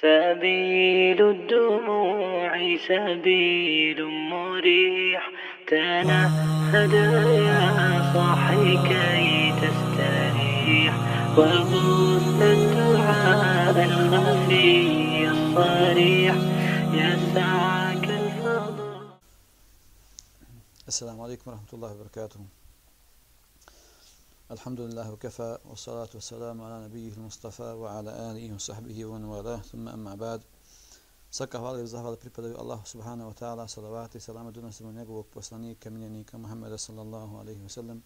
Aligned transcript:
سبيل 0.00 1.20
الدموع 1.30 2.76
سبيل 2.88 4.04
مريح. 4.06 5.30
تنهد 5.66 6.92
يا 7.46 8.12
صاحي 8.14 8.76
كي 8.88 9.52
تستريح. 9.62 10.94
وبث 11.38 12.42
الدعاء 12.42 13.84
الخفي 13.84 15.28
الصريح. 15.28 16.34
يسعك 16.94 18.04
الفضل. 18.04 19.00
السلام 20.88 21.20
عليكم 21.20 21.50
ورحمة 21.50 21.72
الله 21.72 21.92
وبركاته. 21.94 22.59
الحمد 24.51 24.81
لله 24.81 25.11
وكفى 25.11 25.57
والصلاة 25.65 26.09
والسلام 26.13 26.61
على 26.61 26.85
نبيه 26.85 27.13
المصطفى 27.13 27.63
وعلى 27.63 28.31
آله 28.31 28.55
وصحبه 28.55 29.05
ومن 29.05 29.23
والاه 29.25 29.57
ثم 29.57 29.87
أما 29.87 30.15
بعد 30.15 30.41
Svaka 31.31 31.59
hvala 31.59 31.81
i 31.81 31.87
zahvala 31.87 32.15
pripadaju 32.15 32.57
Allahu 32.57 32.85
subhanahu 32.87 33.27
wa 33.29 33.33
ta'ala, 33.33 33.67
salavati 33.67 34.17
i 34.17 34.21
salama 34.21 34.51
donosimo 34.51 34.91
njegovog 34.91 35.27
poslanika, 35.27 35.89
miljenika 35.89 36.37
Muhammeda 36.37 36.77
sallallahu 36.77 37.37
alaihi 37.37 37.61
wa 37.61 37.69
sallam, 37.69 38.03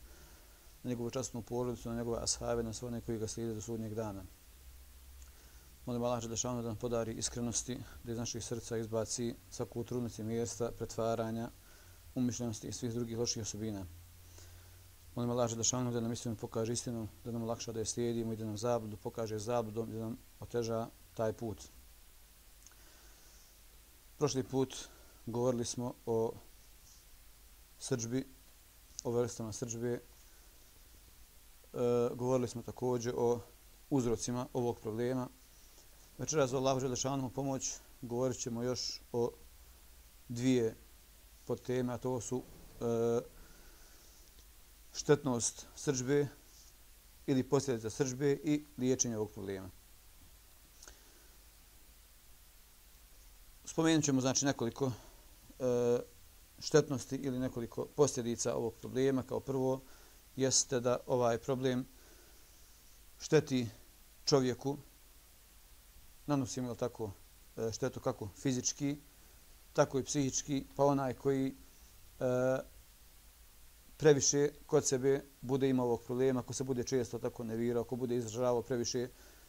na 0.83 0.89
njegovu 0.89 1.09
častnu 1.09 1.41
porodicu, 1.41 1.89
na 1.89 1.95
njegove 1.95 2.19
ashave, 2.23 2.63
na 2.63 2.73
sve 2.73 2.87
one 2.87 3.01
koji 3.01 3.19
ga 3.19 3.27
slijede 3.27 3.53
do 3.53 3.61
sudnjeg 3.61 3.93
dana. 3.93 4.23
Molim 5.85 6.03
Allah 6.03 6.23
da 6.23 6.35
šalno 6.35 6.61
da 6.61 6.67
nam 6.67 6.77
podari 6.77 7.13
iskrenosti, 7.13 7.77
da 8.03 8.11
iz 8.11 8.17
naših 8.17 8.45
srca 8.45 8.77
izbaci 8.77 9.35
svaku 9.49 9.83
trudnici 9.83 10.23
mjesta, 10.23 10.71
pretvaranja, 10.71 11.49
umišljenosti 12.15 12.67
i 12.67 12.71
svih 12.71 12.93
drugih 12.93 13.17
loših 13.17 13.41
osobina. 13.41 13.85
Molim 15.14 15.30
Allah 15.30 15.52
da 15.52 15.62
šalno 15.62 15.90
da 15.90 16.00
nam 16.00 16.12
istinu 16.12 16.36
pokaže 16.36 16.72
istinu, 16.72 17.08
da 17.24 17.30
nam 17.30 17.44
lakša 17.44 17.72
da 17.72 17.78
je 17.78 17.86
slijedimo 17.86 18.32
i 18.32 18.36
da 18.36 18.44
nam 18.44 18.56
zabludu 18.56 18.96
pokaže 18.96 19.38
zabludom 19.38 19.90
i 19.90 19.92
da 19.92 20.00
nam 20.00 20.16
oteža 20.40 20.88
taj 21.14 21.32
put. 21.32 21.62
Prošli 24.18 24.42
put 24.42 24.88
govorili 25.26 25.64
smo 25.64 25.94
o 26.06 26.32
srđbi, 27.78 28.26
o 29.04 29.10
vrstama 29.10 29.52
srđbe. 29.52 29.92
E, 29.92 30.00
govorili 32.14 32.48
smo 32.48 32.62
također 32.62 33.14
o 33.16 33.40
uzrocima 33.90 34.46
ovog 34.52 34.78
problema. 34.80 35.28
Večeras 36.18 36.52
o 36.52 36.56
Allahu 36.56 36.80
Želešanom 36.80 37.30
pomoć 37.30 37.74
govorit 38.02 38.38
ćemo 38.38 38.62
još 38.62 39.00
o 39.12 39.30
dvije 40.28 40.76
podteme, 41.46 41.92
a 41.92 41.98
to 41.98 42.20
su 42.20 42.42
e, 42.80 42.84
štetnost 44.94 45.66
srđbe 45.76 46.26
ili 47.26 47.42
posljedica 47.42 47.90
srđbe 47.90 48.32
i 48.32 48.64
liječenje 48.78 49.16
ovog 49.16 49.30
problema. 49.30 49.70
Spomenut 53.64 54.04
ćemo 54.04 54.20
znači 54.20 54.44
nekoliko 54.44 54.92
e, 55.58 55.98
štetnosti 56.58 57.16
ili 57.16 57.38
nekoliko 57.38 57.86
posljedica 57.86 58.54
ovog 58.54 58.74
problema. 58.74 59.22
Kao 59.22 59.40
prvo 59.40 59.80
jeste 60.36 60.80
da 60.80 60.98
ovaj 61.06 61.38
problem 61.38 61.86
šteti 63.18 63.66
čovjeku, 64.24 64.76
nanosimo 66.26 66.70
li 66.70 66.76
tako 66.76 67.10
e, 67.56 67.72
štetu 67.72 68.00
kako 68.00 68.28
fizički, 68.36 68.96
tako 69.72 69.98
i 69.98 70.04
psihički, 70.04 70.64
pa 70.76 70.84
onaj 70.84 71.14
koji 71.14 71.46
e, 71.46 71.54
previše 73.96 74.48
kod 74.66 74.86
sebe 74.86 75.24
bude 75.40 75.68
imao 75.68 75.86
ovog 75.86 76.02
problema, 76.02 76.40
ako 76.40 76.52
se 76.52 76.64
bude 76.64 76.84
često 76.84 77.18
tako 77.18 77.44
nervirao, 77.44 77.82
ako 77.82 77.96
bude 77.96 78.16
izražavao 78.16 78.62
previše 78.62 79.08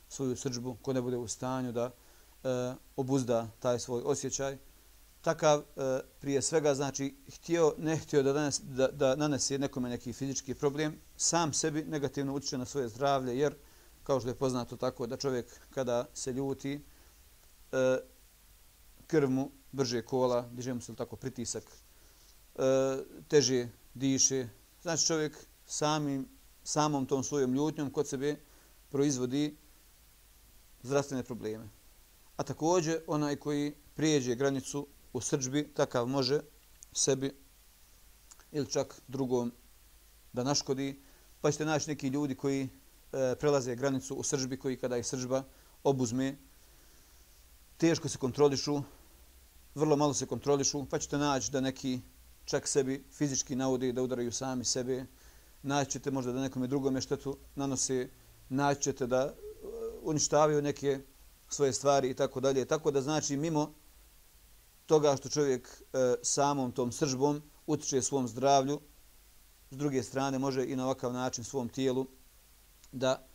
svoju 0.10 0.36
srđbu, 0.36 0.78
ko 0.82 0.94
ne 0.94 1.02
bude 1.02 1.18
u 1.18 1.28
stanju 1.28 1.72
da 1.72 1.92
e, 1.92 2.74
obuzda 2.96 3.48
taj 3.60 3.80
svoj 3.80 4.02
osjećaj. 4.06 4.58
Takav 5.22 5.60
e, 5.60 5.64
prije 6.20 6.42
svega 6.42 6.76
znači 6.76 7.16
htio, 7.36 7.74
ne 7.78 7.98
htio 7.98 8.24
da, 8.24 8.34
danes, 8.34 8.62
da, 8.62 8.88
da 8.88 9.16
nanese 9.16 9.58
nekome 9.60 9.90
neki 9.90 10.14
fizički 10.14 10.54
problem, 10.54 10.96
sam 11.18 11.54
sebi 11.54 11.84
negativno 11.84 12.34
utječe 12.34 12.58
na 12.58 12.66
svoje 12.66 12.90
zdravlje, 12.90 13.38
jer 13.38 13.56
kao 14.04 14.20
što 14.20 14.30
je 14.30 14.36
poznato 14.36 14.78
tako 14.78 15.08
da 15.08 15.18
čovjek 15.18 15.46
kada 15.70 16.06
se 16.14 16.34
ljuti, 16.34 16.86
e, 17.72 17.98
krv 19.08 19.30
mu 19.30 19.52
brže 19.72 20.02
kola, 20.02 20.50
diže 20.52 20.74
mu 20.74 20.82
se 20.82 20.96
tako 20.96 21.16
pritisak, 21.16 21.64
e, 22.56 22.62
teže 23.28 23.68
diše. 23.96 24.48
Znači 24.82 25.06
čovjek 25.06 25.46
samim, 25.66 26.28
samom 26.64 27.06
tom 27.06 27.24
svojom 27.24 27.54
ljutnjom 27.54 27.90
kod 27.90 28.08
sebe 28.08 28.36
proizvodi 28.90 29.58
zdravstvene 30.84 31.24
probleme. 31.24 31.70
A 32.38 32.44
također 32.44 33.02
onaj 33.08 33.36
koji 33.36 33.76
prijeđe 33.96 34.36
granicu 34.36 34.88
u 35.14 35.22
srđbi, 35.22 35.74
takav 35.74 36.08
može 36.08 36.40
sebi 36.94 37.32
ili 38.52 38.72
čak 38.72 39.02
drugom 39.08 39.52
da 40.34 40.44
naškodi. 40.44 41.02
Pa 41.42 41.52
ćete 41.52 41.66
naći 41.66 41.90
neki 41.90 42.08
ljudi 42.08 42.36
koji 42.36 42.62
e, 42.64 43.36
prelaze 43.40 43.76
granicu 43.76 44.16
u 44.16 44.24
srđbi, 44.24 44.60
koji 44.60 44.78
kada 44.78 44.98
ih 44.98 45.06
srđba 45.06 45.44
obuzme, 45.84 46.38
teško 47.78 48.10
se 48.10 48.18
kontrolišu, 48.18 48.82
vrlo 49.76 49.96
malo 49.96 50.14
se 50.14 50.26
kontrolišu, 50.26 50.86
pa 50.90 51.00
ćete 51.00 51.18
naći 51.18 51.52
da 51.52 51.62
neki 51.62 52.02
čak 52.46 52.68
sebi 52.68 53.04
fizički 53.12 53.56
navodi 53.56 53.94
da 53.94 54.02
udaraju 54.02 54.32
sami 54.32 54.66
sebe, 54.66 55.06
naći 55.64 55.92
ćete 55.92 56.12
možda 56.12 56.32
da 56.32 56.42
nekome 56.42 56.68
drugome 56.68 57.02
štetu 57.02 57.38
nanose, 57.56 58.10
naći 58.50 58.82
ćete 58.82 59.08
da 59.08 59.26
uh, 59.26 59.70
uništavaju 60.04 60.62
neke 60.62 61.00
svoje 61.50 61.74
stvari 61.74 62.10
i 62.10 62.14
tako 62.14 62.40
dalje. 62.40 62.66
Tako 62.66 62.92
da 62.92 63.02
znači 63.02 63.38
mimo 63.38 63.74
toga 64.86 65.16
što 65.18 65.30
čovjek 65.30 65.68
e, 65.68 66.16
samom 66.22 66.72
tom 66.72 66.92
sržbom 66.92 67.42
utiče 67.68 68.02
svom 68.02 68.28
zdravlju, 68.28 68.80
s 69.72 69.78
druge 69.78 70.04
strane 70.04 70.40
može 70.40 70.66
i 70.66 70.76
na 70.76 70.86
ovakav 70.86 71.14
način 71.14 71.44
svom 71.44 71.70
tijelu 71.70 72.08
da 72.92 73.28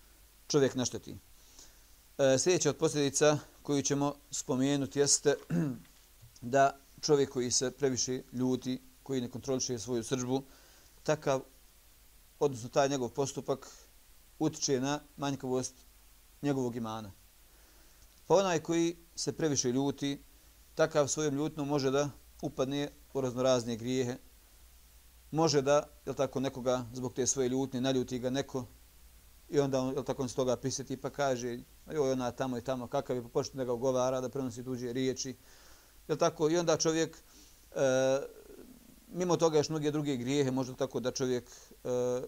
čovjek 0.47 0.75
našteti. 0.75 1.17
E, 2.19 2.39
sljedeća 2.39 2.71
od 2.71 2.77
posljedica 2.77 3.39
koju 3.63 3.83
ćemo 3.83 4.15
spomenuti 4.31 4.99
jeste 4.99 5.35
da 6.41 6.79
čovjek 7.01 7.31
koji 7.31 7.51
se 7.51 7.71
previše 7.71 8.23
ljuti, 8.33 8.81
koji 9.03 9.21
ne 9.21 9.31
kontroliše 9.31 9.79
svoju 9.79 10.05
sržbu, 10.05 10.43
takav, 11.03 11.41
odnosno 12.39 12.69
taj 12.69 12.89
njegov 12.89 13.09
postupak, 13.09 13.69
utiče 14.39 14.81
na 14.81 15.01
manjkavost 15.17 15.75
njegovog 16.43 16.77
imana. 16.77 17.13
Pa 18.27 18.35
onaj 18.35 18.61
koji 18.61 18.97
se 19.15 19.33
previše 19.33 19.73
ljuti, 19.73 20.23
takav 20.75 21.09
svojom 21.09 21.35
ljutnom 21.35 21.69
može 21.69 21.91
da 21.91 22.11
upadne 22.43 22.89
u 23.13 23.21
raznorazne 23.21 23.77
grijehe. 23.77 24.17
Može 25.31 25.63
da, 25.63 25.89
jel 26.07 26.15
tako, 26.15 26.41
nekoga 26.41 26.85
zbog 26.93 27.15
te 27.15 27.27
svoje 27.27 27.49
ljutnje 27.49 27.81
naljuti 27.81 28.19
ga 28.19 28.31
neko 28.31 28.67
i 29.49 29.61
onda 29.61 29.81
on, 29.81 29.95
jel 29.95 30.05
tako, 30.05 30.23
on 30.23 30.29
se 30.29 30.37
toga 30.37 30.57
prisjeti 30.57 30.97
pa 30.97 31.11
kaže 31.11 31.59
joj, 31.93 32.13
ona 32.13 32.31
tamo 32.31 32.59
i 32.59 32.65
tamo, 32.65 32.87
kakav 32.87 33.17
je, 33.17 33.23
pa 33.23 33.29
počne 33.29 33.59
da 33.59 33.65
ga 33.65 33.73
ugovara, 33.73 34.21
da 34.21 34.29
prenosi 34.29 34.65
tuđe 34.65 34.93
riječi. 34.93 35.37
Jel 36.09 36.19
tako, 36.19 36.51
i 36.51 36.57
onda 36.57 36.77
čovjek, 36.77 37.17
e, 37.17 38.21
mimo 39.13 39.37
toga 39.37 39.59
još 39.59 39.69
mnoge 39.69 39.91
druge 39.91 40.17
grijehe, 40.17 40.51
može 40.51 40.77
tako 40.77 41.01
da 41.01 41.11
čovjek 41.11 41.45
e, 41.85 42.23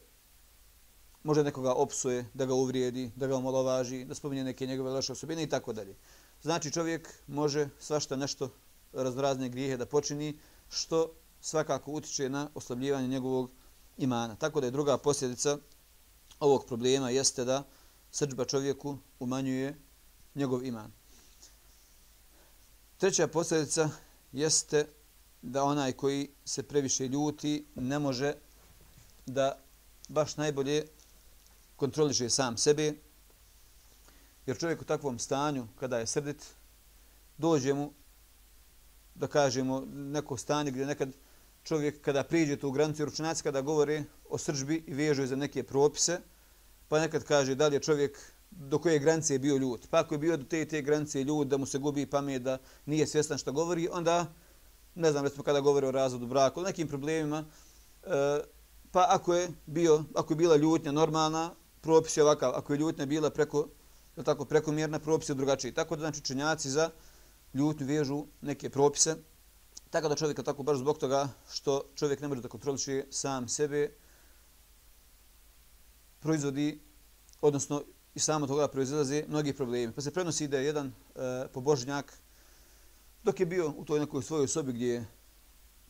može 1.22 1.44
nekoga 1.44 1.72
opsuje, 1.72 2.24
da 2.34 2.46
ga 2.46 2.54
uvrijedi, 2.54 3.10
da 3.16 3.26
ga 3.26 3.36
omalovaži, 3.36 4.04
da 4.04 4.14
spominje 4.14 4.44
neke 4.44 4.66
njegove 4.66 4.90
loše 4.90 5.12
osobine 5.12 5.42
i 5.42 5.48
tako 5.48 5.72
dalje. 5.72 5.96
Znači 6.42 6.72
čovjek 6.72 7.08
može 7.26 7.68
svašta 7.78 8.16
nešto 8.16 8.50
raznorazne 8.92 9.48
grijehe 9.48 9.76
da 9.76 9.86
počini, 9.86 10.38
što 10.68 11.12
svakako 11.40 11.92
utiče 11.92 12.28
na 12.28 12.50
oslabljivanje 12.54 13.08
njegovog 13.08 13.50
imana. 13.98 14.36
Tako 14.36 14.60
da 14.60 14.66
je 14.66 14.70
druga 14.70 14.98
posljedica 14.98 15.58
ovog 16.40 16.66
problema 16.66 17.10
jeste 17.10 17.44
da 17.44 17.64
srđba 18.10 18.44
čovjeku 18.44 18.98
umanjuje 19.20 19.78
njegov 20.34 20.64
iman. 20.64 20.92
Treća 22.96 23.26
posljedica 23.26 23.90
jeste 24.32 24.86
da 25.42 25.64
onaj 25.64 25.92
koji 25.92 26.28
se 26.44 26.62
previše 26.62 27.08
ljuti 27.08 27.66
ne 27.74 27.98
može 27.98 28.34
da 29.26 29.58
baš 30.08 30.36
najbolje 30.36 30.84
kontroliše 31.76 32.30
sam 32.30 32.56
sebe, 32.56 32.94
jer 34.46 34.58
čovjek 34.58 34.82
u 34.82 34.84
takvom 34.84 35.18
stanju, 35.18 35.66
kada 35.80 35.98
je 35.98 36.06
srdit, 36.06 36.46
dođe 37.38 37.74
mu, 37.74 37.92
da 39.14 39.26
kažemo, 39.26 39.84
neko 39.92 40.36
stanje 40.36 40.70
gdje 40.70 40.86
nekad 40.86 41.08
čovjek 41.64 42.00
kada 42.00 42.24
priđe 42.24 42.56
tu 42.56 42.70
granicu, 42.70 43.04
ručinaci 43.04 43.42
kada 43.42 43.60
govore 43.60 44.04
o 44.28 44.38
sržbi 44.38 44.84
i 44.86 44.94
vežu 44.94 45.26
za 45.26 45.36
neke 45.36 45.62
propise, 45.62 46.20
pa 46.88 47.00
nekad 47.00 47.24
kaže 47.24 47.54
da 47.54 47.68
li 47.68 47.76
je 47.76 47.80
čovjek 47.80 48.18
do 48.50 48.78
koje 48.78 48.98
granice 48.98 49.34
je 49.34 49.38
bio 49.38 49.56
ljud. 49.56 49.86
Pa 49.90 50.00
ako 50.00 50.14
je 50.14 50.18
bio 50.18 50.36
do 50.36 50.44
te 50.44 50.64
te 50.68 50.82
granice 50.82 51.24
ljud, 51.24 51.48
da 51.48 51.56
mu 51.56 51.66
se 51.66 51.78
gubi 51.78 52.06
pamet, 52.06 52.42
da 52.42 52.58
nije 52.86 53.06
svjestan 53.06 53.38
što 53.38 53.52
govori, 53.52 53.88
onda, 53.88 54.32
ne 54.94 55.12
znam, 55.12 55.24
recimo 55.24 55.44
kada 55.44 55.60
govore 55.60 55.88
o 55.88 55.90
razvodu 55.90 56.26
braka, 56.26 56.60
o 56.60 56.62
nekim 56.62 56.88
problemima, 56.88 57.44
e, 58.02 58.40
pa 58.90 59.06
ako 59.08 59.34
je 59.34 59.48
bio, 59.66 60.04
ako 60.14 60.32
je 60.32 60.36
bila 60.36 60.56
ljutnja 60.56 60.92
normalna, 60.92 61.54
propis 61.80 62.16
je 62.16 62.22
ovakav, 62.22 62.52
ako 62.54 62.72
je 62.72 62.78
ljutnja 62.78 63.06
bila 63.06 63.30
preko 63.30 63.68
je 64.16 64.24
tako, 64.24 64.44
prekomjerna 64.44 64.98
propis 64.98 65.28
je 65.28 65.34
drugačiji. 65.34 65.74
Tako 65.74 65.96
da 65.96 66.00
znači 66.00 66.20
činjaci 66.20 66.70
za 66.70 66.90
ljutnju 67.54 67.86
vežu 67.86 68.26
neke 68.40 68.70
propise, 68.70 69.16
tako 69.90 70.08
da 70.08 70.14
čovjek 70.14 70.42
tako 70.44 70.62
baš 70.62 70.78
zbog 70.78 70.98
toga 70.98 71.28
što 71.50 71.82
čovjek 71.94 72.20
ne 72.20 72.28
može 72.28 72.42
da 72.42 72.48
kontroliše 72.48 73.04
sam 73.10 73.48
sebe, 73.48 73.96
proizvodi, 76.20 76.80
odnosno 77.40 77.82
i 78.14 78.20
samo 78.20 78.46
toga 78.46 78.68
proizlaze 78.68 79.24
mnogi 79.28 79.52
problemi. 79.52 79.92
Pa 79.92 80.00
se 80.00 80.10
prenosi 80.10 80.48
da 80.48 80.58
je 80.58 80.64
jedan 80.64 80.86
e, 80.86 81.48
pobožnjak, 81.52 82.18
dok 83.22 83.40
je 83.40 83.46
bio 83.46 83.72
u 83.76 83.84
toj 83.84 84.00
nekoj 84.00 84.22
svojoj 84.22 84.48
sobi 84.48 84.72
gdje 84.72 84.86
je 84.86 85.06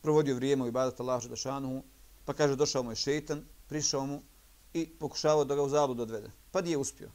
provodio 0.01 0.35
vrijeme 0.35 0.63
u 0.63 0.67
ibadat 0.67 0.99
Allahu 0.99 1.21
Žadašanuhu, 1.21 1.83
pa 2.25 2.33
kaže 2.33 2.55
došao 2.55 2.83
mu 2.83 2.91
je 2.91 2.95
šeitan, 2.95 3.45
prišao 3.67 4.05
mu 4.05 4.21
i 4.73 4.89
pokušavao 4.99 5.45
da 5.45 5.55
ga 5.55 5.61
u 5.61 5.69
zablud 5.69 5.99
odvede. 5.99 6.31
Pa 6.51 6.61
nije 6.61 6.77
uspio. 6.77 7.11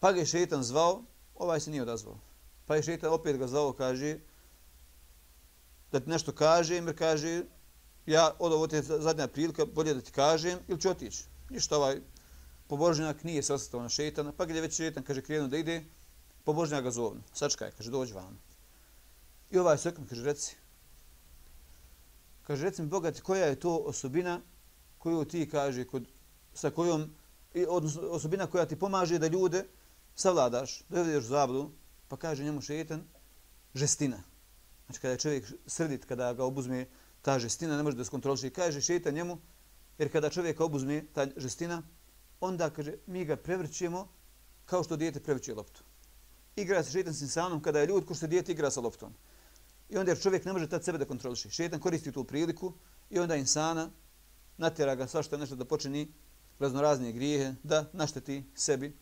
Pa 0.00 0.12
ga 0.12 0.20
je 0.20 0.26
šeitan 0.26 0.62
zvao, 0.62 1.02
ovaj 1.34 1.60
se 1.60 1.70
nije 1.70 1.82
odazvao. 1.82 2.18
Pa 2.66 2.76
je 2.76 2.82
šeitan 2.82 3.12
opet 3.12 3.36
ga 3.36 3.46
zvao, 3.46 3.72
kaže, 3.72 4.18
da 5.92 6.00
ti 6.00 6.10
nešto 6.10 6.32
kažem, 6.32 6.86
jer 6.86 6.98
kaže, 6.98 7.42
ja 8.06 8.34
od 8.38 8.52
ovo 8.52 8.66
te 8.66 8.82
zadnja 8.82 9.28
prilika, 9.28 9.66
bolje 9.66 9.94
da 9.94 10.00
ti 10.00 10.12
kažem, 10.12 10.58
ili 10.68 10.80
ću 10.80 10.90
otići. 10.90 11.24
Ništa 11.50 11.76
ovaj 11.76 12.00
pobožnjak 12.66 13.24
nije 13.24 13.42
se 13.42 13.54
osjetao 13.54 13.82
na 13.82 13.88
šeitana, 13.88 14.32
pa 14.32 14.44
gdje 14.44 14.60
već 14.60 14.76
šeitan, 14.76 15.02
kaže, 15.02 15.22
krenuo 15.22 15.48
da 15.48 15.56
ide, 15.56 15.84
pobožnjak 16.44 16.84
ga 16.84 16.90
zovnu. 16.90 17.22
Sačkaj, 17.32 17.70
kaže, 17.70 17.90
dođi 17.90 18.12
vam. 18.12 18.38
I 19.50 19.58
ovaj 19.58 19.78
se 19.78 19.94
kaže, 20.08 20.24
reci, 20.24 20.56
kaže, 22.42 22.64
reci 22.64 22.82
mi, 22.82 22.88
bogati, 22.88 23.20
koja 23.20 23.46
je 23.46 23.60
to 23.60 23.76
osobina 23.76 24.40
koju 24.98 25.24
ti, 25.24 25.48
kaže, 25.50 25.84
kod, 25.84 26.06
sa 26.54 26.70
kojom, 26.70 27.10
odnosno 27.68 28.02
osobina 28.02 28.46
koja 28.46 28.66
ti 28.66 28.78
pomaže 28.78 29.18
da 29.18 29.26
ljude 29.26 29.64
savladaš, 30.14 30.82
da 30.88 30.96
dovedeš 30.96 31.24
u 31.24 31.28
zabludu, 31.28 31.70
pa 32.08 32.16
kaže 32.16 32.44
njemu 32.44 32.60
šeitan, 32.60 33.04
žestina. 33.74 34.22
Znači, 34.86 35.00
kada 35.00 35.12
je 35.12 35.18
čovjek 35.18 35.52
srdit, 35.66 36.04
kada 36.04 36.32
ga 36.32 36.44
obuzme 36.44 36.86
ta 37.22 37.38
žestina, 37.38 37.76
ne 37.76 37.82
može 37.82 37.96
da 37.96 38.04
skontroliše. 38.04 38.50
Kaže 38.50 38.80
šeitan 38.80 39.14
njemu, 39.14 39.38
jer 39.98 40.12
kada 40.12 40.30
čovjek 40.30 40.60
obuzme 40.60 41.04
ta 41.12 41.26
žestina, 41.36 41.82
onda, 42.40 42.70
kaže, 42.70 42.94
mi 43.06 43.24
ga 43.24 43.36
prevrćemo 43.36 44.08
kao 44.64 44.84
što 44.84 44.96
dijete 44.96 45.20
prevrće 45.20 45.54
loptu. 45.54 45.82
Igra 46.56 46.82
se 46.82 46.90
šeitan 46.90 47.14
s 47.14 47.22
insanom 47.22 47.62
kada 47.62 47.80
je 47.80 47.86
ljud 47.86 48.06
ko 48.06 48.14
što 48.14 48.26
dijete 48.26 48.52
igra 48.52 48.70
sa 48.70 48.80
loptom. 48.80 49.14
I 49.88 49.98
onda 49.98 50.10
jer 50.10 50.20
čovjek 50.20 50.44
ne 50.44 50.52
može 50.52 50.68
tad 50.68 50.84
sebe 50.84 50.98
da 50.98 51.04
kontroliše. 51.04 51.50
Šetan 51.50 51.80
koristi 51.80 52.12
tu 52.12 52.24
priliku 52.24 52.72
i 53.10 53.18
onda 53.18 53.36
insana 53.36 53.90
natjera 54.56 54.94
ga 54.94 55.06
svašta 55.06 55.36
nešto 55.36 55.56
da 55.56 55.64
počini 55.64 56.08
raznorazne 56.58 57.12
grijehe, 57.12 57.54
da 57.62 57.90
našteti 57.92 58.44
sebi 58.54 58.96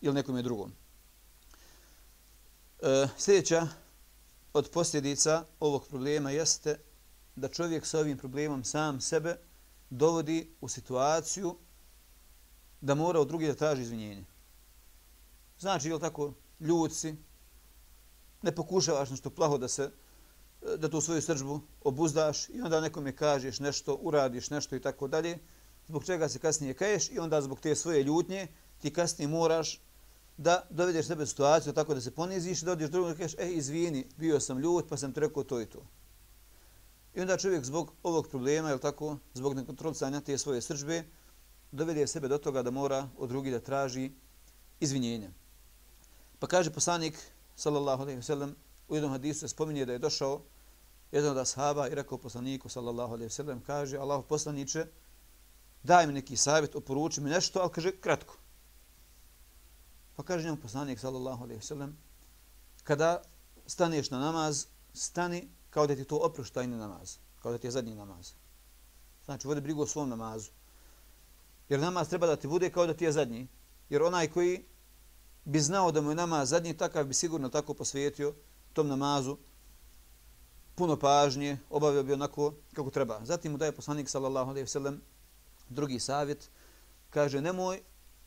ili 0.00 0.14
nekom 0.14 0.36
je 0.36 0.42
drugom. 0.42 0.72
E, 2.82 3.08
sljedeća 3.18 3.68
od 4.52 4.70
posljedica 4.70 5.44
ovog 5.60 5.86
problema 5.88 6.30
jeste 6.30 6.78
da 7.36 7.48
čovjek 7.48 7.86
sa 7.86 7.98
ovim 7.98 8.18
problemom 8.18 8.64
sam 8.64 9.00
sebe 9.00 9.36
dovodi 9.90 10.54
u 10.60 10.68
situaciju 10.68 11.56
da 12.80 12.94
mora 12.94 13.20
od 13.20 13.28
drugih 13.28 13.48
da 13.48 13.54
traži 13.54 13.82
izvinjenje. 13.82 14.24
Znači, 15.58 15.88
je 15.88 15.98
tako, 16.00 16.32
ljudci, 16.60 17.14
ne 18.42 18.54
pokušavaš 18.54 19.10
nešto 19.10 19.30
plaho 19.30 19.58
da 19.58 19.68
se 19.68 19.90
da 20.78 20.88
tu 20.88 21.00
svoju 21.00 21.22
srđbu 21.22 21.60
obuzdaš 21.80 22.48
i 22.48 22.60
onda 22.60 22.80
nekome 22.80 23.16
kažeš 23.16 23.60
nešto, 23.60 23.94
uradiš 23.94 24.50
nešto 24.50 24.76
i 24.76 24.80
tako 24.80 25.08
dalje, 25.08 25.38
zbog 25.88 26.04
čega 26.04 26.28
se 26.28 26.38
kasnije 26.38 26.74
kaješ 26.74 27.10
i 27.10 27.18
onda 27.18 27.42
zbog 27.42 27.60
te 27.60 27.74
svoje 27.74 28.02
ljutnje 28.02 28.46
ti 28.78 28.92
kasnije 28.92 29.28
moraš 29.28 29.80
da 30.36 30.66
dovedeš 30.70 31.06
sebe 31.06 31.22
u 31.22 31.26
situaciju 31.26 31.72
tako 31.72 31.94
da 31.94 32.00
se 32.00 32.10
poniziš 32.10 32.62
i 32.62 32.64
da 32.64 32.72
odiš 32.72 32.90
drugom 32.90 33.12
i 33.12 33.16
kažeš, 33.16 33.34
e, 33.38 33.50
izvini, 33.52 34.06
bio 34.16 34.40
sam 34.40 34.58
ljut 34.58 34.88
pa 34.88 34.96
sam 34.96 35.12
ti 35.12 35.20
rekao 35.20 35.44
to 35.44 35.60
i 35.60 35.66
to. 35.66 35.86
I 37.14 37.20
onda 37.20 37.36
čovjek 37.36 37.64
zbog 37.64 37.92
ovog 38.02 38.28
problema, 38.28 38.70
je 38.70 38.78
tako, 38.78 39.16
zbog 39.34 39.54
nekontrolisanja 39.54 40.20
te 40.20 40.38
svoje 40.38 40.62
srđbe, 40.62 41.04
dovede 41.72 42.06
sebe 42.06 42.28
do 42.28 42.38
toga 42.38 42.62
da 42.62 42.70
mora 42.70 43.08
od 43.18 43.28
drugi 43.28 43.50
da 43.50 43.60
traži 43.60 44.10
izvinjenje. 44.80 45.30
Pa 46.38 46.46
kaže 46.46 46.70
poslanik, 46.70 47.18
sallallahu 47.56 48.02
alaihi 48.02 48.20
wa 48.20 48.26
sallam, 48.26 48.54
u 48.88 48.94
jednom 48.94 49.12
hadisu 49.12 49.40
se 49.40 49.48
spominje 49.48 49.86
da 49.86 49.92
je 49.92 49.98
došao 49.98 50.40
jedan 51.12 51.30
od 51.30 51.38
ashaba 51.38 51.88
i 51.88 51.94
rekao 51.94 52.18
poslaniku, 52.18 52.68
sallallahu 52.68 53.12
alaihi 53.12 53.26
ve 53.26 53.30
sallam, 53.30 53.60
kaže, 53.60 53.98
Allah 53.98 54.24
poslaniče, 54.28 54.86
daj 55.82 56.06
mi 56.06 56.12
neki 56.12 56.36
savjet, 56.36 56.76
oporuči 56.76 57.20
mi 57.20 57.30
nešto, 57.30 57.60
ali 57.60 57.70
kaže, 57.70 57.92
kratko. 58.00 58.36
Pa 60.16 60.22
kaže 60.22 60.44
njemu 60.44 60.56
poslanik, 60.56 61.00
sallallahu 61.00 61.44
alaihi 61.44 61.62
sallam, 61.62 61.98
kada 62.84 63.22
staneš 63.66 64.10
na 64.10 64.18
namaz, 64.18 64.66
stani 64.94 65.48
kao 65.70 65.86
da 65.86 65.96
ti 65.96 66.04
to 66.04 66.16
oproštajni 66.16 66.76
namaz, 66.76 67.16
kao 67.42 67.52
da 67.52 67.58
ti 67.58 67.66
je 67.66 67.70
zadnji 67.70 67.94
namaz. 67.94 68.32
Znači, 69.24 69.48
vodi 69.48 69.60
brigu 69.60 69.82
o 69.82 69.86
svom 69.86 70.08
namazu. 70.08 70.50
Jer 71.68 71.80
namaz 71.80 72.08
treba 72.08 72.26
da 72.26 72.36
ti 72.36 72.48
bude 72.48 72.70
kao 72.70 72.86
da 72.86 72.94
ti 72.94 73.04
je 73.04 73.12
zadnji. 73.12 73.48
Jer 73.88 74.02
onaj 74.02 74.30
koji 74.30 74.64
bi 75.44 75.60
znao 75.60 75.92
da 75.92 76.00
mu 76.00 76.10
je 76.10 76.14
namaz 76.14 76.48
zadnji, 76.48 76.76
takav 76.76 77.04
bi 77.04 77.14
sigurno 77.14 77.48
tako 77.48 77.74
posvijetio 77.74 78.34
tom 78.72 78.88
namazu 78.88 79.36
puno 80.74 80.96
pažnje, 80.96 81.58
obavio 81.70 82.02
bi 82.02 82.12
onako 82.12 82.54
kako 82.72 82.90
treba. 82.90 83.20
Zatim 83.24 83.52
mu 83.52 83.58
daje 83.58 83.72
poslanik, 83.72 84.08
sallallahu 84.08 84.50
alejhi 84.50 84.64
ve 84.64 84.68
sellem 84.68 85.00
drugi 85.68 86.00
savjet, 86.00 86.50
kaže, 87.10 87.40
nemoj 87.40 87.82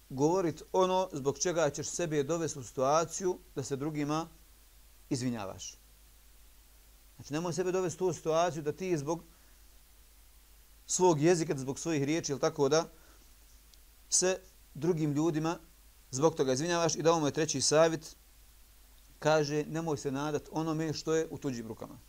govorit 0.10 0.64
ono 0.72 1.10
zbog 1.14 1.40
čega 1.40 1.70
ćeš 1.70 1.88
sebe 1.88 2.24
dovesti 2.24 2.60
u 2.60 2.64
situaciju 2.64 3.40
da 3.56 3.64
se 3.64 3.76
drugima 3.76 4.28
izvinjavaš. 5.10 5.78
Znači, 7.16 7.34
nemoj 7.34 7.54
sebe 7.54 7.72
dovesti 7.72 8.04
u 8.04 8.14
situaciju 8.14 8.64
da 8.64 8.72
ti 8.72 8.98
zbog 8.98 9.24
svog 10.86 11.22
jezika, 11.22 11.58
zbog 11.58 11.80
svojih 11.80 12.04
riječi 12.04 12.32
ili 12.32 12.42
tako 12.42 12.70
da 12.70 12.90
se 14.10 14.40
drugim 14.74 15.12
ljudima 15.12 15.60
zbog 16.12 16.36
toga 16.36 16.54
izvinjavaš 16.54 16.96
i 16.96 17.02
da 17.02 17.20
mu 17.20 17.28
je 17.28 17.32
treći 17.32 17.62
savjet, 17.62 18.16
kaže, 19.20 19.64
nemoj 19.68 19.98
se 19.98 20.12
nadat 20.12 20.50
onome 20.52 20.94
što 20.94 21.14
je 21.14 21.28
u 21.32 21.38
tuđim 21.38 21.68
rukama. 21.68 22.00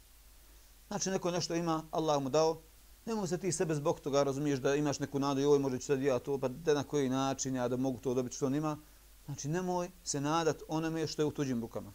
Znači, 0.88 1.11
neko 1.11 1.31
nešto 1.31 1.55
ima, 1.55 1.83
Allah 1.91 2.23
mu 2.23 2.29
dao, 2.29 2.61
nemoj 3.06 3.29
se 3.29 3.38
ti 3.38 3.53
sebe 3.53 3.75
zbog 3.75 4.00
toga 4.00 4.23
razumiješ 4.23 4.59
da 4.59 4.75
imaš 4.75 4.99
neku 4.99 5.19
nadu 5.19 5.41
i 5.41 5.44
ovoj 5.44 5.59
može 5.59 5.79
ću 5.79 5.87
sad 5.87 6.03
ja 6.03 6.19
to, 6.19 6.38
pa 6.38 6.49
da 6.49 6.75
na 6.75 6.85
koji 6.85 7.09
način 7.09 7.56
ja 7.56 7.69
da 7.69 7.77
mogu 7.77 7.99
to 7.99 8.15
dobiti 8.15 8.37
što 8.37 8.47
on 8.47 8.55
ima. 8.55 8.79
Znači 9.25 9.49
nemoj 9.49 9.91
se 10.05 10.21
nadat 10.21 10.62
onome 10.69 11.06
što 11.06 11.23
je 11.23 11.27
u 11.27 11.31
tuđim 11.31 11.61
rukama. 11.61 11.93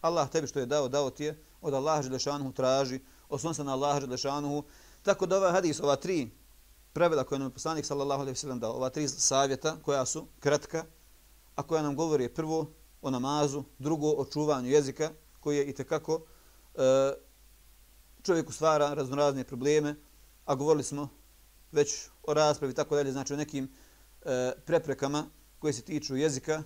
Allah 0.00 0.30
tebi 0.30 0.46
što 0.46 0.58
je 0.58 0.66
dao, 0.66 0.88
dao 0.88 1.10
ti 1.10 1.24
je, 1.24 1.42
od 1.60 1.74
Allaha 1.74 2.02
Želešanuhu 2.02 2.52
traži, 2.52 3.00
oslon 3.28 3.54
se 3.54 3.64
na 3.64 3.72
Allaha 3.72 4.00
Želešanuhu. 4.00 4.62
Tako 5.02 5.26
da 5.26 5.36
ovaj 5.36 5.52
hadis, 5.52 5.80
ova 5.80 5.96
tri 5.96 6.30
pravila 6.92 7.24
koje 7.24 7.38
nam 7.38 7.48
je 7.48 7.52
poslanik 7.52 7.84
sallallahu 7.84 8.20
alaihi 8.20 8.38
sallam 8.38 8.60
dao, 8.60 8.72
ova 8.72 8.90
tri 8.90 9.08
savjeta 9.08 9.76
koja 9.82 10.06
su 10.06 10.26
kratka, 10.40 10.84
a 11.54 11.62
koja 11.62 11.82
nam 11.82 11.96
govori 11.96 12.28
prvo 12.28 12.70
o 13.02 13.10
namazu, 13.10 13.64
drugo 13.78 14.10
o 14.10 14.24
čuvanju 14.24 14.68
jezika, 14.68 15.10
koji 15.40 15.56
je 15.56 15.64
i 15.64 15.74
tekako 15.74 16.20
e, 16.74 16.80
čovjeku 18.22 18.52
stvara 18.52 18.94
raznorazne 18.94 19.44
probleme, 19.44 19.94
a 20.44 20.54
govorili 20.54 20.84
smo 20.84 21.08
već 21.72 22.08
o 22.22 22.34
raspravi 22.34 22.74
tako 22.74 22.96
dalje, 22.96 23.12
znači 23.12 23.34
o 23.34 23.36
nekim 23.36 23.68
e, 24.22 24.52
preprekama 24.66 25.26
koje 25.58 25.72
se 25.72 25.82
tiču 25.82 26.16
jezika, 26.16 26.62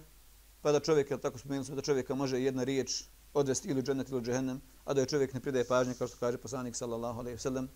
pa 0.63 0.73
da 0.73 0.81
čovjek, 0.81 1.11
jel 1.11 1.19
tako 1.19 1.39
spomenuli 1.39 1.67
smo, 1.67 1.77
da 1.77 1.83
čovjeka 1.83 2.15
može 2.15 2.41
jedna 2.41 2.65
riječ 2.65 3.05
odvesti 3.35 3.69
ili 3.69 3.83
džennet 3.83 4.11
ili 4.11 4.23
džehennem, 4.23 4.61
a 4.85 4.95
da 4.95 5.01
je 5.01 5.07
čovjek 5.07 5.35
ne 5.35 5.41
pridaje 5.41 5.65
pažnje, 5.65 5.95
kao 5.95 6.09
što 6.09 6.17
kaže 6.17 6.39
poslanik 6.39 6.77
sallallahu 6.77 7.21
alaihi 7.21 7.39
sellem. 7.39 7.69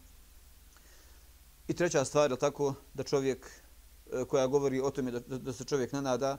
I 1.68 1.74
treća 1.74 2.04
stvar 2.04 2.30
je 2.30 2.36
tako 2.36 2.74
da 2.94 3.02
čovjek 3.02 3.46
e, 4.12 4.24
koja 4.24 4.46
govori 4.46 4.80
o 4.80 4.90
tome 4.90 5.10
da, 5.10 5.20
da, 5.20 5.52
se 5.52 5.64
čovjek 5.64 5.92
ne 5.92 6.02
nada 6.02 6.36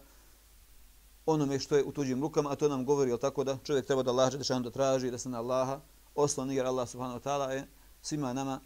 onome 1.25 1.60
što 1.60 1.77
je 1.77 1.84
u 1.84 1.91
tuđim 1.91 2.22
rukama, 2.22 2.51
a 2.51 2.56
to 2.56 2.70
nam 2.70 2.86
govori 2.86 3.12
je 3.12 3.17
tako 3.17 3.44
da 3.44 3.58
čovjek 3.63 3.86
treba 3.86 4.03
da 4.03 4.12
laže, 4.12 4.38
da 4.38 4.60
da 4.60 4.72
traži, 4.72 5.12
da 5.12 5.17
se 5.17 5.29
na 5.29 5.39
Allaha 5.39 5.82
osloni, 6.17 6.55
jer 6.55 6.65
Allah 6.65 6.89
subhanahu 6.89 7.19
wa 7.19 7.24
ta'ala 7.24 7.50
je 7.51 7.67
svima 8.01 8.33
nama 8.33 8.59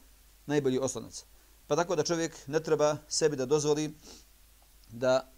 najbolji 0.46 0.80
oslonac. 0.80 1.26
Pa 1.68 1.76
tako 1.76 1.96
da 1.96 2.04
čovjek 2.04 2.48
ne 2.48 2.60
treba 2.60 2.98
sebi 3.08 3.36
da 3.36 3.46
dozvoli 3.46 3.94
da 4.90 5.32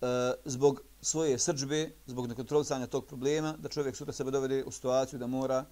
e, 0.00 0.06
zbog 0.44 0.82
svoje 1.00 1.38
srđbe, 1.38 1.90
zbog 2.06 2.26
nekontrolisanja 2.26 2.86
tog 2.86 3.06
problema, 3.06 3.54
da 3.58 3.68
čovjek 3.68 3.96
sutra 3.96 4.12
sebe 4.12 4.30
dovede 4.30 4.64
u 4.64 4.70
situaciju 4.70 5.18
da 5.18 5.26
mora 5.26 5.64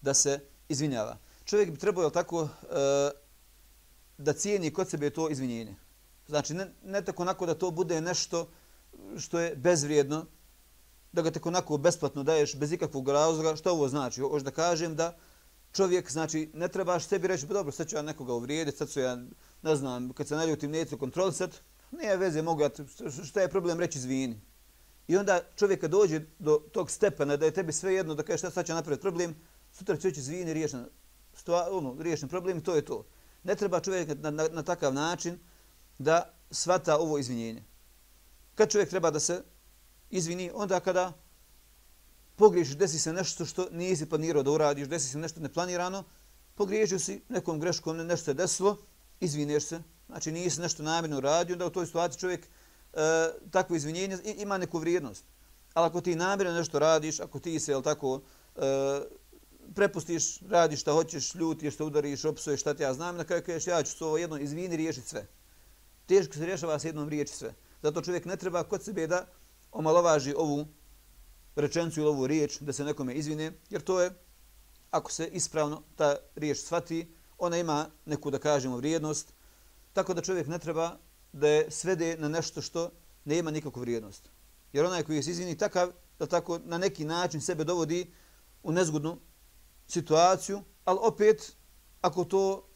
da 0.00 0.14
se 0.14 0.40
izvinjava. 0.68 1.18
Čovjek 1.44 1.70
bi 1.70 1.78
trebao, 1.78 2.10
tako, 2.10 2.42
e, 2.42 3.10
da 4.18 4.32
cijeni 4.32 4.72
kod 4.72 4.88
sebe 4.90 5.10
to 5.10 5.28
izvinjenje. 5.30 5.76
Znači, 6.26 6.54
ne, 6.54 6.66
ne 6.84 7.04
tako 7.04 7.22
onako 7.22 7.46
da 7.46 7.54
to 7.54 7.70
bude 7.70 8.00
nešto 8.00 8.48
što 9.18 9.38
je 9.38 9.56
bezvrijedno, 9.56 10.26
da 11.12 11.22
ga 11.22 11.30
tako 11.30 11.48
onako 11.48 11.78
besplatno 11.78 12.22
daješ 12.22 12.56
bez 12.56 12.72
ikakvog 12.72 13.08
razloga. 13.08 13.56
Što 13.56 13.72
ovo 13.72 13.88
znači? 13.88 14.20
Hoće 14.20 14.44
da 14.44 14.50
kažem 14.50 14.96
da 14.96 15.16
čovjek, 15.72 16.10
znači, 16.10 16.50
ne 16.54 16.68
trebaš 16.68 17.06
sebi 17.06 17.28
reći, 17.28 17.46
pa 17.46 17.54
dobro, 17.54 17.72
sad 17.72 17.88
ću 17.88 17.96
ja 17.96 18.02
nekoga 18.02 18.32
uvrijediti, 18.32 18.78
sad 18.78 18.90
ću 18.90 19.00
ja, 19.00 19.16
ne 19.62 19.76
znam, 19.76 20.12
kad 20.12 20.28
se 20.28 20.36
naljutim 20.36 20.70
neću 20.70 20.98
kontrolisati, 20.98 21.56
nije 21.90 22.16
veze, 22.16 22.42
mogu 22.42 22.62
ja, 22.62 22.70
šta 23.24 23.40
je 23.40 23.48
problem 23.48 23.80
reći 23.80 23.98
izvini. 23.98 24.40
I 25.08 25.16
onda 25.16 25.40
čovjek 25.56 25.80
kad 25.80 25.90
dođe 25.90 26.20
do 26.38 26.62
tog 26.72 26.90
stepena 26.90 27.36
da 27.36 27.46
je 27.46 27.54
tebi 27.54 27.72
sve 27.72 27.94
jedno 27.94 28.14
da 28.14 28.22
kaže 28.22 28.38
šta 28.38 28.50
sad 28.50 28.66
će 28.66 28.74
napraviti 28.74 29.02
problem, 29.02 29.36
sutra 29.72 29.96
će 29.96 30.08
oći 30.08 30.22
zvini 30.22 30.52
riješen, 30.52 30.86
ono, 31.70 31.96
riješen 32.02 32.28
problem 32.28 32.58
i 32.58 32.62
to 32.62 32.74
je 32.74 32.84
to. 32.84 33.04
Ne 33.44 33.54
treba 33.54 33.80
čovjek 33.80 34.08
na, 34.22 34.30
na, 34.30 34.48
na 34.52 34.62
takav 34.62 34.94
način 34.94 35.38
da 35.98 36.34
svata 36.50 36.98
ovo 36.98 37.18
izvinjenje. 37.18 37.64
Kad 38.54 38.70
čovjek 38.70 38.90
treba 38.90 39.10
da 39.10 39.20
se 39.20 39.42
izvini, 40.10 40.50
onda 40.54 40.80
kada 40.80 41.12
pogriješiš, 42.36 42.76
desi 42.76 42.98
se 42.98 43.12
nešto 43.12 43.46
što 43.46 43.68
nisi 43.70 44.08
planirao 44.08 44.42
da 44.42 44.50
uradiš, 44.50 44.88
desi 44.88 45.08
se 45.08 45.18
nešto 45.18 45.40
neplanirano, 45.40 46.04
pogriješio 46.54 46.98
si 46.98 47.22
nekom 47.28 47.60
greškom, 47.60 47.96
nešto 47.96 48.24
se 48.24 48.34
desilo, 48.34 48.76
izvineš 49.20 49.64
se, 49.64 49.82
znači 50.06 50.32
nisi 50.32 50.60
nešto 50.60 50.82
namjerno 50.82 51.16
uradio, 51.16 51.56
da 51.56 51.66
u 51.66 51.70
toj 51.70 51.86
situaciji 51.86 52.20
čovjek 52.20 52.46
e, 52.46 52.48
takvo 53.50 53.76
izvinjenje 53.76 54.18
ima 54.38 54.58
neku 54.58 54.78
vrijednost. 54.78 55.24
Ali 55.74 55.86
ako 55.86 56.00
ti 56.00 56.16
namjerno 56.16 56.54
nešto 56.54 56.78
radiš, 56.78 57.20
ako 57.20 57.38
ti 57.38 57.60
se, 57.60 57.72
jel 57.72 57.82
tako, 57.82 58.20
e, 58.56 58.60
prepustiš, 59.74 60.40
radiš 60.40 60.80
šta 60.80 60.92
hoćeš, 60.92 61.34
ljutiš, 61.34 61.74
šta 61.74 61.84
udariš, 61.84 62.24
opsuješ, 62.24 62.60
šta 62.60 62.74
ti 62.74 62.82
ja 62.82 62.94
znam, 62.94 63.16
na 63.16 63.24
kraju 63.24 63.42
kažeš 63.46 63.66
ja 63.66 63.82
ću 63.82 64.04
ovo 64.06 64.18
jedno 64.18 64.38
izvini 64.38 64.76
riješiti 64.76 65.08
sve. 65.08 65.26
Teško 66.06 66.34
se 66.34 66.46
rješava 66.46 66.78
s 66.78 66.84
jednom 66.84 67.08
riječi 67.08 67.34
sve. 67.34 67.54
Zato 67.82 68.02
čovjek 68.02 68.24
ne 68.24 68.36
treba 68.36 68.64
kod 68.64 68.84
sebe 68.84 69.06
da 69.06 69.26
omalovaži 69.78 70.34
ovu 70.36 70.66
rečencu 71.56 72.00
ili 72.00 72.08
ovu 72.08 72.26
riječ, 72.26 72.58
da 72.60 72.72
se 72.72 72.84
nekome 72.84 73.14
izvine, 73.14 73.52
jer 73.70 73.82
to 73.82 74.00
je, 74.00 74.10
ako 74.90 75.12
se 75.12 75.28
ispravno 75.28 75.82
ta 75.96 76.16
riječ 76.34 76.58
shvati, 76.58 77.14
ona 77.38 77.56
ima 77.58 77.86
neku, 78.04 78.30
da 78.30 78.38
kažemo, 78.38 78.76
vrijednost, 78.76 79.32
tako 79.92 80.14
da 80.14 80.22
čovjek 80.22 80.46
ne 80.46 80.58
treba 80.58 80.98
da 81.32 81.48
je 81.48 81.70
svede 81.70 82.16
na 82.18 82.28
nešto 82.28 82.62
što 82.62 82.90
ne 83.24 83.38
ima 83.38 83.50
nikakvu 83.50 83.80
vrijednost. 83.80 84.30
Jer 84.72 84.84
onaj 84.84 85.02
koji 85.02 85.22
se 85.22 85.30
izvini 85.30 85.58
takav, 85.58 85.92
da 86.18 86.26
tako 86.26 86.58
na 86.64 86.78
neki 86.78 87.04
način 87.04 87.40
sebe 87.40 87.64
dovodi 87.64 88.12
u 88.62 88.72
nezgodnu 88.72 89.18
situaciju, 89.86 90.62
ali 90.84 90.98
opet, 91.02 91.52
ako 92.00 92.24
to 92.24 92.68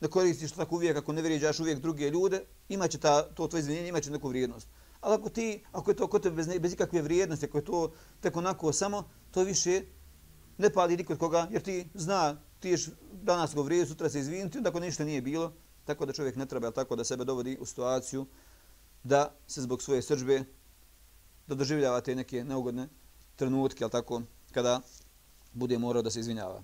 ne 0.00 0.08
koristiš 0.08 0.52
tako 0.52 0.74
uvijek, 0.74 0.96
ako 0.96 1.12
ne 1.12 1.22
vrijeđaš 1.22 1.60
uvijek 1.60 1.78
druge 1.78 2.10
ljude, 2.10 2.44
imaće 2.68 2.98
ta, 2.98 3.34
to 3.34 3.48
tvoje 3.48 3.60
izvinjenje, 3.60 3.88
imaće 3.88 4.10
neku 4.10 4.28
vrijednost. 4.28 4.68
Ali 5.00 5.14
ako 5.14 5.30
ti, 5.30 5.64
ako 5.72 5.90
je 5.90 5.96
to 5.96 6.06
kod 6.06 6.22
tebe 6.22 6.36
bez, 6.36 6.48
bez 6.60 6.72
ikakve 6.72 7.02
vrijednosti, 7.02 7.46
ako 7.46 7.58
je 7.58 7.64
to 7.64 7.92
tek 8.20 8.36
onako 8.36 8.72
samo, 8.72 9.08
to 9.30 9.42
više 9.42 9.82
ne 10.58 10.70
pali 10.72 10.96
nikod 10.96 11.18
koga, 11.18 11.48
jer 11.50 11.62
ti 11.62 11.88
zna, 11.94 12.36
ti 12.60 12.68
ješ 12.68 12.88
danas 13.22 13.54
go 13.54 13.62
vrijedio, 13.62 13.86
sutra 13.86 14.08
se 14.08 14.20
izviniti, 14.20 14.58
onda 14.58 14.70
ako 14.70 14.80
ništa 14.80 15.04
nije 15.04 15.22
bilo, 15.22 15.52
tako 15.84 16.06
da 16.06 16.12
čovjek 16.12 16.36
ne 16.36 16.46
treba 16.46 16.70
tako 16.70 16.96
da 16.96 17.04
sebe 17.04 17.24
dovodi 17.24 17.58
u 17.60 17.66
situaciju 17.66 18.26
da 19.02 19.34
se 19.46 19.62
zbog 19.62 19.82
svoje 19.82 20.02
srđbe 20.02 20.44
da 21.46 21.54
doživljava 21.54 22.00
te 22.00 22.14
neke 22.14 22.44
neugodne 22.44 22.88
trenutke, 23.36 23.84
ali 23.84 23.90
tako, 23.90 24.22
kada 24.52 24.80
bude 25.52 25.78
morao 25.78 26.02
da 26.02 26.10
se 26.10 26.20
izvinjava. 26.20 26.62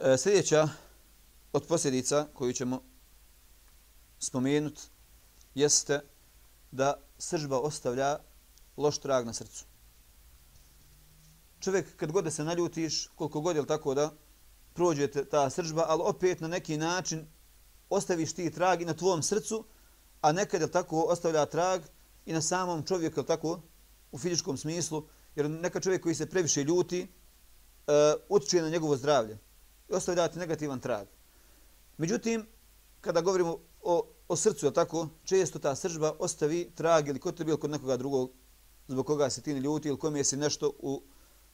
E, 0.00 0.16
sljedeća 0.18 0.68
od 1.52 1.66
posljedica 1.66 2.26
koju 2.34 2.52
ćemo 2.52 2.82
spomenuti 4.18 4.82
jeste 5.54 6.00
da 6.74 6.94
sržba 7.18 7.58
ostavlja 7.58 8.18
loš 8.76 8.98
trag 8.98 9.26
na 9.26 9.32
srcu. 9.32 9.64
Čovjek 11.60 11.96
kad 11.96 12.12
god 12.12 12.32
se 12.32 12.44
naljutiš, 12.44 13.06
koliko 13.14 13.40
god 13.40 13.56
je 13.56 13.66
tako 13.66 13.94
da 13.94 14.12
prođe 14.74 15.06
ta 15.06 15.50
sržba, 15.50 15.84
ali 15.88 16.02
opet 16.04 16.40
na 16.40 16.48
neki 16.48 16.76
način 16.76 17.26
ostaviš 17.90 18.32
ti 18.32 18.50
trag 18.50 18.82
i 18.82 18.84
na 18.84 18.94
tvom 18.94 19.22
srcu, 19.22 19.64
a 20.20 20.32
nekad 20.32 20.60
je 20.60 20.70
tako 20.70 21.00
ostavlja 21.00 21.46
trag 21.46 21.82
i 22.26 22.32
na 22.32 22.42
samom 22.42 22.82
čovjeku, 22.82 23.20
je 23.20 23.26
tako, 23.26 23.60
u 24.12 24.18
fizičkom 24.18 24.56
smislu, 24.56 25.06
jer 25.36 25.50
neka 25.50 25.80
čovjek 25.80 26.02
koji 26.02 26.14
se 26.14 26.30
previše 26.30 26.64
ljuti, 26.64 27.02
uh, 27.02 27.94
utječe 28.28 28.62
na 28.62 28.68
njegovo 28.68 28.96
zdravlje 28.96 29.38
i 29.90 29.92
ostavlja 29.92 30.28
ti 30.28 30.38
negativan 30.38 30.80
trag. 30.80 31.06
Međutim, 31.96 32.46
kada 33.00 33.20
govorimo 33.20 33.58
o, 33.82 34.13
o 34.28 34.36
srcu, 34.36 34.70
tako, 34.70 35.08
često 35.24 35.58
ta 35.58 35.74
sržba 35.74 36.16
ostavi 36.18 36.70
trag 36.74 37.08
ili 37.08 37.18
kod 37.18 37.36
tebi 37.36 37.50
ili 37.50 37.60
kod 37.60 37.70
nekoga 37.70 37.96
drugog 37.96 38.30
zbog 38.88 39.06
koga 39.06 39.30
se 39.30 39.42
ti 39.42 39.54
ne 39.54 39.60
ljuti 39.60 39.88
ili 39.88 39.98
kome 39.98 40.24
si 40.24 40.36
nešto 40.36 40.72
u 40.78 41.02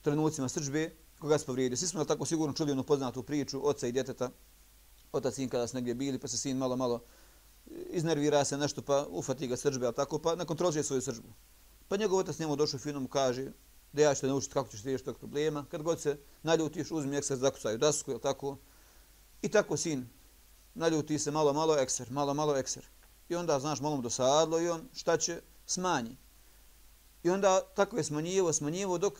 trenucima 0.02 0.48
sržbe 0.48 0.90
koga 1.18 1.38
se 1.38 1.46
povrijedio. 1.46 1.76
Svi 1.76 1.86
smo 1.86 2.04
tako 2.04 2.24
sigurno 2.24 2.54
čuli 2.54 2.72
onu 2.72 2.82
poznatu 2.82 3.22
priču 3.22 3.68
oca 3.68 3.86
i 3.86 3.92
djeteta, 3.92 4.30
otac 5.12 5.34
sin 5.34 5.48
kada 5.48 5.66
su 5.66 5.76
negdje 5.76 5.94
bili, 5.94 6.18
pa 6.18 6.28
se 6.28 6.38
sin 6.38 6.56
malo, 6.56 6.76
malo 6.76 7.02
e, 7.66 7.70
iznervira 7.90 8.44
se 8.44 8.56
nešto, 8.56 8.82
pa 8.82 9.06
ufati 9.10 9.46
ga 9.46 9.56
sržbe, 9.56 9.86
ali 9.86 9.94
tako, 9.94 10.18
pa 10.18 10.34
ne 10.34 10.44
kontroliše 10.44 10.82
svoju 10.82 11.02
sržbu. 11.02 11.28
Pa 11.88 11.96
njegov 11.96 12.18
otac 12.18 12.38
njemu 12.38 12.56
došao 12.56 12.78
u 12.78 12.80
finom 12.80 13.06
kaže 13.06 13.52
da 13.92 14.02
ja 14.02 14.14
ću 14.14 14.20
te 14.20 14.26
naučiti 14.26 14.54
kako 14.54 14.68
ćeš 14.68 14.82
riješiti 14.82 15.04
tog 15.04 15.18
problema. 15.18 15.64
Kad 15.70 15.82
god 15.82 16.00
se 16.00 16.18
naljutiš, 16.42 16.90
uzmi 16.90 17.16
ekser, 17.16 17.36
zakucaju 17.36 17.78
dasku, 17.78 18.10
ili 18.10 18.20
tako. 18.20 18.56
I 19.42 19.48
tako 19.48 19.76
sin 19.76 20.08
naljuti 20.74 21.18
se 21.18 21.30
malo, 21.30 21.52
malo 21.52 21.78
ekser, 21.78 22.10
malo, 22.10 22.34
malo 22.34 22.56
ekser. 22.56 22.86
I 23.28 23.36
onda, 23.36 23.60
znaš, 23.60 23.80
malo 23.80 23.96
mu 23.96 24.02
dosadlo 24.02 24.60
i 24.60 24.68
on 24.68 24.88
šta 24.94 25.16
će? 25.16 25.40
Smanji. 25.66 26.16
I 27.22 27.30
onda 27.30 27.60
tako 27.74 27.96
je 27.96 28.04
smanjivo, 28.04 28.52
smanjivo 28.52 28.98
dok 28.98 29.14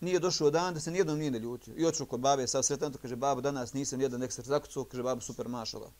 nije 0.00 0.18
došao 0.18 0.50
dan 0.50 0.74
da 0.74 0.80
se 0.80 0.90
nijednom 0.90 1.18
nije 1.18 1.30
naljutio. 1.30 1.74
I 1.76 1.86
očeo 1.86 2.06
kod 2.06 2.20
babe, 2.20 2.46
sad 2.46 2.64
sretan 2.64 2.92
to 2.92 2.98
kaže, 2.98 3.16
babo, 3.16 3.40
danas 3.40 3.72
nisam 3.72 4.00
jedan 4.00 4.22
ekser 4.22 4.44
zakucao, 4.44 4.84
kaže, 4.84 5.02
babo, 5.02 5.20
super, 5.20 5.48
mašala. 5.48 5.92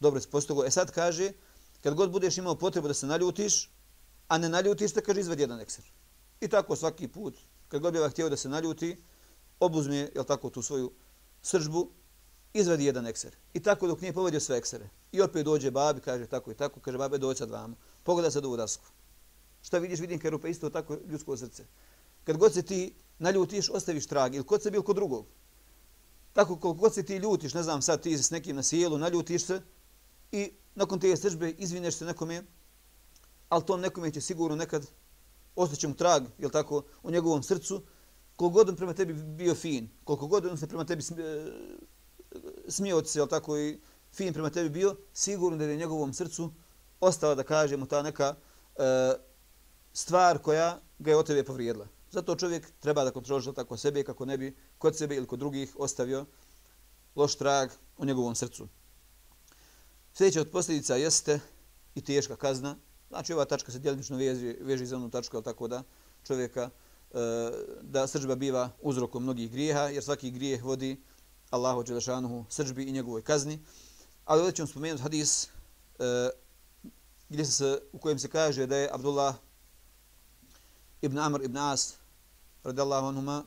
Dobro 0.00 0.20
se 0.20 0.30
postogo. 0.30 0.64
E 0.64 0.70
sad 0.70 0.90
kaže, 0.90 1.32
kad 1.82 1.94
god 1.94 2.10
budeš 2.10 2.38
imao 2.38 2.54
potrebu 2.54 2.88
da 2.88 2.94
se 2.94 3.06
naljutiš, 3.06 3.70
a 4.28 4.38
ne 4.38 4.48
naljutiš 4.48 4.92
te, 4.92 5.00
kaže, 5.00 5.20
izvedi 5.20 5.42
jedan 5.42 5.60
ekser. 5.60 5.84
I 6.40 6.48
tako 6.48 6.76
svaki 6.76 7.08
put, 7.08 7.38
kad 7.68 7.82
god 7.82 7.92
bi 7.92 7.98
htio 8.10 8.28
da 8.28 8.36
se 8.36 8.48
naljuti, 8.48 9.02
obuzme, 9.60 10.10
jel 10.14 10.24
tako, 10.24 10.50
tu 10.50 10.62
svoju 10.62 10.92
sržbu 11.42 11.90
izvadi 12.58 12.84
jedan 12.84 13.06
ekser. 13.06 13.36
I 13.54 13.60
tako 13.60 13.86
dok 13.86 14.00
nije 14.00 14.12
povedio 14.12 14.40
sve 14.40 14.56
eksere. 14.56 14.88
I 15.12 15.20
opet 15.20 15.44
dođe 15.44 15.70
babi, 15.70 16.00
kaže 16.00 16.26
tako 16.26 16.50
i 16.50 16.54
tako, 16.54 16.80
kaže 16.80 16.98
babe 16.98 17.18
dođe 17.18 17.38
sad 17.38 17.50
vamo. 17.50 17.76
Pogleda 18.02 18.30
sad 18.30 18.44
ovu 18.44 18.56
dasku. 18.56 18.84
Šta 19.62 19.78
vidiš, 19.78 20.00
vidim 20.00 20.18
kaj 20.18 20.30
rupe 20.30 20.50
isto 20.50 20.70
tako 20.70 20.96
ljudsko 21.06 21.36
srce. 21.36 21.64
Kad 22.24 22.36
god 22.36 22.54
se 22.54 22.62
ti 22.62 22.94
naljutiš, 23.18 23.70
ostaviš 23.70 24.06
trag. 24.06 24.34
Ili 24.34 24.44
kod 24.44 24.62
se 24.62 24.70
bil 24.70 24.82
kod 24.82 24.96
drugog. 24.96 25.26
Tako 26.32 26.56
koliko 26.56 26.80
god 26.80 26.94
se 26.94 27.02
ti 27.02 27.16
ljutiš, 27.16 27.54
ne 27.54 27.62
znam 27.62 27.82
sad 27.82 28.02
ti 28.02 28.18
s 28.18 28.30
nekim 28.30 28.56
na 28.56 28.62
sjelu, 28.62 28.98
naljutiš 28.98 29.44
se 29.44 29.60
i 30.32 30.52
nakon 30.74 31.00
te 31.00 31.16
sržbe 31.16 31.50
izvineš 31.50 31.94
se 31.94 32.04
nekome, 32.04 32.42
ali 33.48 33.66
tom 33.66 33.80
nekome 33.80 34.10
će 34.10 34.20
sigurno 34.20 34.56
nekad 34.56 34.86
ostaće 35.56 35.88
mu 35.88 35.94
trag, 35.94 36.24
jel 36.38 36.50
tako, 36.50 36.82
u 37.02 37.10
njegovom 37.10 37.42
srcu, 37.42 37.82
koliko 38.36 38.54
god 38.54 38.68
on 38.68 38.76
prema 38.76 38.94
tebi 38.94 39.12
bio 39.12 39.54
fin, 39.54 39.88
koliko 40.04 40.26
god 40.26 40.46
on 40.46 40.58
se 40.58 40.66
prema 40.66 40.84
tebi 40.84 41.02
smijao 42.68 43.04
se, 43.04 43.18
jel 43.18 43.28
tako, 43.28 43.58
i 43.58 43.78
fin 44.12 44.32
prema 44.32 44.50
tebi 44.50 44.70
bio, 44.70 44.96
sigurno 45.12 45.58
da 45.58 45.64
je 45.64 45.74
u 45.74 45.78
njegovom 45.78 46.12
srcu 46.12 46.52
ostala, 47.00 47.34
da 47.34 47.42
kažemo, 47.42 47.86
ta 47.86 48.02
neka 48.02 48.34
e, 48.76 49.14
stvar 49.92 50.38
koja 50.38 50.80
ga 50.98 51.10
je 51.10 51.16
od 51.16 51.26
tebe 51.26 51.44
povrijedila. 51.44 51.86
Zato 52.10 52.36
čovjek 52.36 52.70
treba 52.80 53.04
da 53.04 53.10
kontroliše 53.10 53.52
tako 53.52 53.76
sebe 53.76 54.04
kako 54.04 54.24
ne 54.24 54.38
bi 54.38 54.56
kod 54.78 54.96
sebe 54.96 55.16
ili 55.16 55.26
kod 55.26 55.38
drugih 55.38 55.76
ostavio 55.78 56.26
loš 57.16 57.34
trag 57.36 57.70
u 57.98 58.04
njegovom 58.04 58.34
srcu. 58.34 58.68
Sljedeća 60.14 60.40
od 60.40 60.50
posljedica 60.50 60.96
jeste 60.96 61.40
i 61.94 62.00
teška 62.00 62.36
kazna. 62.36 62.76
Znači 63.08 63.32
ova 63.32 63.44
tačka 63.44 63.72
se 63.72 63.78
djelimično 63.78 64.16
veže, 64.16 64.54
veži 64.60 64.86
za 64.86 64.96
onu 64.96 65.10
tačku, 65.10 65.42
tako 65.42 65.68
da 65.68 65.82
čovjeka 66.26 66.70
e, 66.70 67.18
da 67.82 68.06
srđba 68.06 68.34
biva 68.34 68.70
uzrokom 68.82 69.22
mnogih 69.22 69.52
grijeha, 69.52 69.80
jer 69.80 70.02
svaki 70.02 70.30
grijeh 70.30 70.64
vodi 70.64 71.02
Allahu 71.50 71.82
Đelešanuhu 71.82 72.44
srđbi 72.48 72.84
i 72.84 72.92
njegovoj 72.92 73.22
kazni. 73.22 73.64
Ali 74.24 74.40
ovdje 74.40 74.54
ćemo 74.56 74.68
spomenuti 74.68 75.02
hadis 75.02 75.48
uh, 75.98 76.04
gdje 77.28 77.44
se, 77.44 77.80
u 77.92 77.98
kojem 77.98 78.18
se 78.18 78.28
kaže 78.28 78.66
da 78.66 78.76
je 78.76 78.90
Abdullah 78.92 79.34
ibn 81.02 81.18
Amr 81.18 81.44
ibn 81.44 81.56
As 81.56 81.94
radijallahu 82.64 83.06
anhuma 83.06 83.44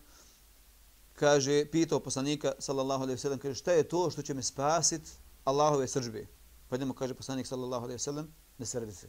kaže, 1.13 1.65
pitao 1.71 1.99
poslanika 1.99 2.53
sallallahu 2.59 3.03
alaihi 3.03 3.19
sallam, 3.19 3.39
kaže 3.39 3.53
pa 3.53 3.59
šta 3.59 3.71
je 3.71 3.87
to 3.87 4.09
što 4.09 4.21
će 4.21 4.33
me 4.33 4.43
spasiti 4.43 5.11
Allahove 5.43 5.87
srđbe? 5.87 6.27
Pa 6.69 6.75
idemo 6.75 6.93
kaže 6.93 7.13
poslanik 7.13 7.47
sallallahu 7.47 7.83
alaihi 7.83 7.99
sallam, 7.99 8.33
ne 8.57 8.65
srdi 8.65 8.93
se. 8.93 9.07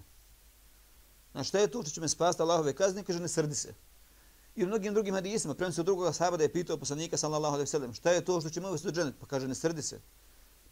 Znači 1.33 1.49
šta 1.49 1.59
je 1.59 1.71
to 1.71 1.83
što 1.83 1.91
će 1.91 2.01
me 2.01 2.09
spasiti 2.09 2.43
Allahove 2.43 2.75
kazne? 2.75 3.05
Kaže 3.05 3.21
ne 3.21 3.29
srdi 3.29 3.55
se. 3.55 3.75
I 4.57 4.65
u 4.65 4.67
mnogim 4.67 4.95
drugim 4.95 5.15
hadisima 5.15 5.55
prenosi 5.55 5.81
od 5.81 5.87
drugog 5.87 6.15
sahaba 6.15 6.37
da 6.37 6.43
je 6.43 6.53
pitao 6.53 6.77
poslanika 6.77 7.17
sallallahu 7.17 7.55
alejhi 7.55 7.69
ve 7.69 7.71
sellem 7.71 7.95
šta 7.95 8.11
je 8.11 8.25
to 8.25 8.41
što 8.41 8.51
će 8.51 8.61
mu 8.61 8.69
uvesti 8.69 8.89
u? 8.89 9.13
Pa 9.21 9.27
kaže 9.27 9.49
ne 9.49 9.55
srdi 9.55 9.83
se. 9.83 10.01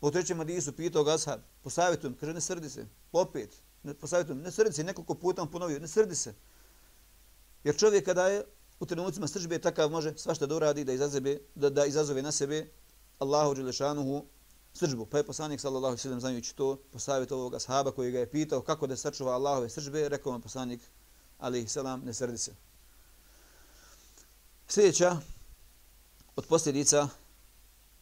Po 0.01 0.11
trećem 0.11 0.39
hadisu 0.39 0.73
pitao 0.73 1.05
ga 1.05 1.15
ashab, 1.15 1.41
"Posavetujem." 1.63 2.15
kaže 2.15 2.33
ne 2.33 2.41
srdi 2.41 2.71
se. 2.71 2.87
Opet, 3.13 3.57
ne, 3.83 3.95
posavetujem." 3.95 4.41
ne 4.41 4.51
srdi 4.51 4.73
se, 4.73 4.85
nekoliko 4.85 5.15
puta 5.15 5.43
on 5.43 5.51
ponovio, 5.51 5.79
ne 5.79 5.89
srdi 5.89 6.15
se. 6.15 6.35
Jer 7.65 7.77
čovjek 7.77 8.05
kada 8.05 8.27
je 8.29 8.45
u 8.81 8.87
trenucima 8.87 9.29
sržbe 9.29 9.59
takav 9.59 9.91
može 9.91 10.13
svašta 10.17 10.47
da 10.47 10.57
uradi, 10.57 10.85
da 10.85 10.93
izazove, 10.93 11.39
da, 11.55 11.71
da 11.71 11.87
izazove 11.87 12.23
na 12.23 12.33
sebe 12.33 12.69
Allahu 13.19 13.55
dželešanuhu 13.55 14.25
sržbu. 14.75 15.07
Pa 15.07 15.19
je 15.19 15.27
poslanik 15.27 15.61
sallallahu 15.61 15.87
alejhi 15.87 15.99
ve 15.99 16.03
sellem 16.03 16.21
znajući 16.21 16.57
to, 16.57 16.77
posavjetovao 16.93 17.49
ga 17.49 17.57
ashaba 17.57 17.93
koji 17.93 18.13
ga 18.13 18.19
je 18.19 18.31
pitao 18.31 18.63
kako 18.63 18.87
da 18.87 18.97
sačuva 18.97 19.33
Allahove 19.33 19.69
sržbe, 19.69 20.09
rekao 20.09 20.33
mu 20.33 20.41
poslanik 20.41 20.81
ali 21.39 21.69
selam 21.69 22.03
ne 22.05 22.15
srdi 22.15 22.39
se. 22.39 22.55
Sljedeća 24.73 25.17
od 26.37 26.47
posljedica 26.47 27.09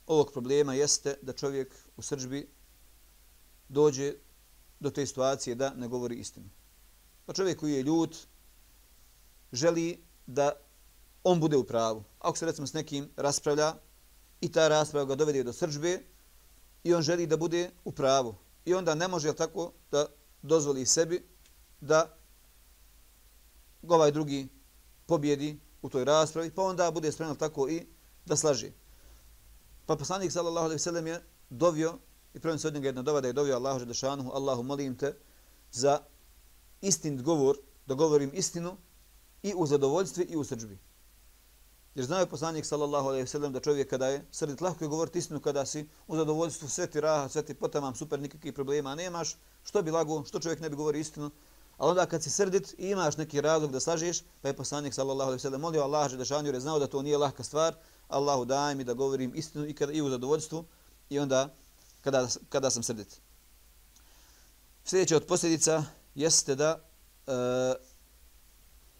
ovog 0.06 0.32
problema 0.32 0.75
jeste 0.75 1.14
da 1.22 1.32
čovjek 1.32 1.75
u 1.96 2.02
srđbi 2.02 2.48
dođe 3.68 4.14
do 4.80 4.90
te 4.90 5.06
situacije 5.06 5.54
da 5.54 5.70
ne 5.75 5.88
govori 5.88 6.16
istinu. 6.16 6.48
Pa 7.26 7.32
čovjek 7.32 7.60
koji 7.60 7.72
je 7.72 7.82
ljut 7.82 8.16
želi 9.52 10.04
da 10.26 10.52
on 11.25 11.40
bude 11.40 11.56
u 11.56 11.64
pravu. 11.64 12.04
Ako 12.18 12.38
se 12.38 12.46
recimo 12.46 12.66
s 12.66 12.72
nekim 12.72 13.08
raspravlja 13.16 13.75
i 14.40 14.52
ta 14.52 14.68
rasprava 14.68 15.06
ga 15.06 15.14
dovede 15.14 15.44
do 15.44 15.52
srđbe 15.52 16.02
i 16.84 16.94
on 16.94 17.02
želi 17.02 17.26
da 17.26 17.37
bude 17.37 17.70
u 17.84 17.92
pravu. 17.92 18.34
I 18.64 18.75
onda 18.75 18.94
ne 18.94 19.08
može 19.08 19.32
tako 19.32 19.72
da 19.90 20.06
dozvoli 20.42 20.87
sebi 20.87 21.25
da 21.80 22.16
ovaj 23.82 24.12
drugi 24.12 24.48
pobjedi 25.06 25.67
u 25.82 25.88
toj 25.88 26.04
raspravi, 26.04 26.50
pa 26.50 26.62
onda 26.62 26.90
bude 26.90 27.12
spreman 27.12 27.37
tako 27.37 27.68
i 27.68 27.87
da 28.26 28.37
slaži. 28.37 28.73
Pa 29.87 29.97
poslanik 29.97 30.32
sallallahu 30.32 30.64
alejhi 30.64 30.80
ve 30.80 30.85
sellem 30.85 31.06
je 31.06 31.23
dovio 31.50 31.99
i 32.35 32.40
prvo 32.40 32.58
se 32.58 32.68
od 32.68 32.75
njega 32.75 32.88
jedna 32.88 33.02
dova 33.02 33.20
da 33.20 33.28
je 33.28 33.32
dovio 33.32 33.56
Allahu 33.56 33.80
dželle 33.80 34.25
Allahu 34.32 34.62
molim 34.62 34.97
te 34.97 35.16
za 35.73 36.00
istinit 36.80 37.23
govor, 37.23 37.56
da 37.87 37.94
govorim 37.94 38.30
istinu 38.35 38.76
i 39.42 39.54
u 39.56 39.66
zadovoljstvu 39.66 40.25
i 40.28 40.37
u 40.37 40.44
srđbi. 40.44 40.78
Jer 41.94 42.06
znao 42.06 42.20
je 42.20 42.26
poslanik 42.26 42.66
sallallahu 42.66 43.08
alejhi 43.08 43.23
ve 43.23 43.26
sellem 43.28 43.52
da 43.52 43.61
čovjek 43.61 43.90
kada 43.90 44.06
je 44.06 44.26
srdit 44.30 44.61
lahko 44.61 44.85
je 44.85 44.88
govoriti 44.88 45.18
istinu 45.18 45.40
kada 45.40 45.66
si 45.66 45.88
u 46.06 46.16
zadovoljstvu 46.16 46.68
sve 46.68 46.87
ti 46.87 47.00
raha, 47.00 47.28
sve 47.28 47.42
ti 47.42 47.54
potamam, 47.54 47.94
super, 47.94 48.20
nikakvih 48.20 48.54
problema 48.54 48.94
nemaš, 48.94 49.37
što 49.64 49.82
bi 49.82 49.90
lago, 49.90 50.25
što 50.25 50.40
čovjek 50.40 50.61
ne 50.61 50.70
bi 50.70 50.76
govori 50.76 51.00
istinu. 51.00 51.30
A 51.78 51.87
onda 51.87 52.06
kad 52.06 52.23
si 52.23 52.30
srdit 52.30 52.75
i 52.78 52.90
imaš 52.90 53.16
neki 53.16 53.40
razlog 53.40 53.73
da 53.73 53.80
slažeš, 53.80 54.23
pa 54.42 54.49
je 54.49 54.56
poslanik 54.56 54.94
sallallahu 54.94 55.28
alejhi 55.28 55.38
ve 55.38 55.42
sellem 55.42 55.61
molio 55.61 55.82
Allaha 55.82 56.16
da 56.16 56.37
jer 56.44 56.54
je 56.54 56.61
znao 56.61 56.78
da 56.78 56.87
to 56.87 57.02
nije 57.02 57.18
lahka 57.18 57.42
stvar, 57.42 57.75
Allahu 58.08 58.44
daj 58.44 58.75
mi 58.75 58.85
da 58.85 58.94
govorim 58.94 59.32
istinu 59.35 59.66
i 59.66 59.75
kada 59.75 59.92
i 59.92 60.02
u 60.02 60.08
zadovoljstvu 60.11 60.64
i 61.11 61.18
onda 61.18 61.54
kada 62.00 62.28
kada 62.49 62.70
sam 62.70 62.82
srdit. 62.82 63.20
Sljedeća 64.85 65.16
od 65.16 65.26
posljedica 65.26 65.85
jeste 66.14 66.54
da 66.54 66.80
e, 67.26 67.32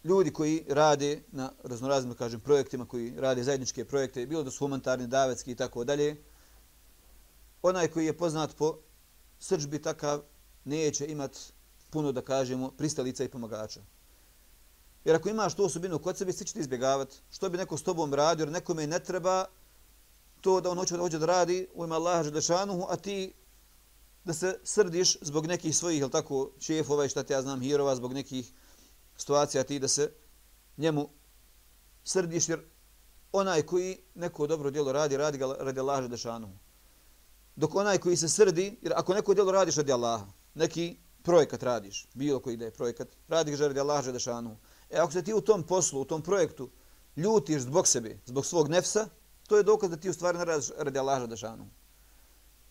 ljudi 0.03 0.33
koji 0.33 0.65
rade 0.69 1.23
na 1.31 1.51
raznoraznim 1.63 2.13
kažem 2.13 2.39
projektima 2.39 2.85
koji 2.85 3.13
rade 3.17 3.43
zajedničke 3.43 3.85
projekte 3.85 4.25
bilo 4.25 4.43
da 4.43 4.51
su 4.51 4.59
humanitarni 4.59 5.07
davetski 5.07 5.51
i 5.51 5.55
tako 5.55 5.83
dalje 5.83 6.23
onaj 7.61 7.87
koji 7.87 8.05
je 8.05 8.17
poznat 8.17 8.55
po 8.55 8.77
srđbi 9.39 9.81
takav 9.81 10.21
neće 10.65 11.07
imati 11.07 11.39
puno 11.89 12.11
da 12.11 12.21
kažemo 12.21 12.71
pristalica 12.71 13.23
i 13.23 13.29
pomagača 13.29 13.81
jer 15.05 15.15
ako 15.15 15.29
imaš 15.29 15.55
tu 15.55 15.65
osobinu 15.65 15.99
kod 15.99 16.17
sebe 16.17 16.33
svi 16.33 16.45
će 16.45 16.59
izbjegavati 16.59 17.17
što 17.31 17.49
bi 17.49 17.57
neko 17.57 17.77
s 17.77 17.83
tobom 17.83 18.13
radio 18.13 18.43
jer 18.43 18.51
nekome 18.51 18.87
ne 18.87 18.99
treba 18.99 19.45
to 20.41 20.61
da 20.61 20.69
on 20.69 20.77
hoće 20.77 20.97
da 20.97 21.01
hoće 21.01 21.19
da 21.19 21.25
radi 21.25 21.67
u 21.73 21.83
ime 21.85 21.95
Allaha 21.95 22.23
Želešanuhu, 22.23 22.85
a 22.89 22.95
ti 22.95 23.33
da 24.23 24.33
se 24.33 24.59
srdiš 24.63 25.17
zbog 25.21 25.47
nekih 25.47 25.77
svojih, 25.77 25.99
jel 25.99 26.09
tako, 26.09 26.51
šefova 26.59 27.05
i 27.05 27.09
šta 27.09 27.23
ti 27.23 27.33
ja 27.33 27.41
znam, 27.41 27.61
hirova, 27.61 27.95
zbog 27.95 28.13
nekih 28.13 28.53
situacija 29.17 29.63
ti 29.63 29.79
da 29.79 29.87
se 29.87 30.11
njemu 30.77 31.09
srdiš, 32.03 32.49
jer 32.49 32.59
onaj 33.31 33.61
koji 33.61 33.97
neko 34.15 34.47
dobro 34.47 34.71
djelo 34.71 34.91
radi, 34.91 35.17
radi 35.17 35.37
ga 35.37 35.55
radi 35.59 35.79
Allaha 35.79 36.01
Želešanuhu. 36.01 36.53
Dok 37.55 37.75
onaj 37.75 37.97
koji 37.97 38.17
se 38.17 38.29
srdi, 38.29 38.79
jer 38.81 38.93
ako 38.95 39.13
neko 39.13 39.33
djelo 39.33 39.51
radiš 39.51 39.75
radi 39.75 39.91
Allaha, 39.91 40.25
neki 40.53 40.97
projekat 41.23 41.63
radiš, 41.63 42.07
bilo 42.13 42.39
koji 42.39 42.57
da 42.57 42.65
je 42.65 42.71
projekat, 42.71 43.07
radi 43.27 43.51
ga 43.51 43.67
radi 43.67 43.79
Allah 43.79 44.03
Želešanu. 44.03 44.57
E 44.89 44.97
ako 44.97 45.11
se 45.11 45.23
ti 45.23 45.33
u 45.33 45.41
tom 45.41 45.63
poslu, 45.63 46.01
u 46.01 46.05
tom 46.05 46.21
projektu 46.21 46.69
ljutiš 47.15 47.61
zbog 47.61 47.87
sebe, 47.87 48.17
zbog 48.25 48.45
svog 48.45 48.69
nefsa, 48.69 49.07
to 49.47 49.57
je 49.57 49.63
dokaz 49.63 49.89
da 49.89 49.97
ti 49.97 50.09
u 50.09 50.13
stvari 50.13 50.37
ne 50.37 50.45
radiš 50.45 50.69
radi 50.77 50.99
Allah 50.99 51.19
Želešanu. 51.19 51.69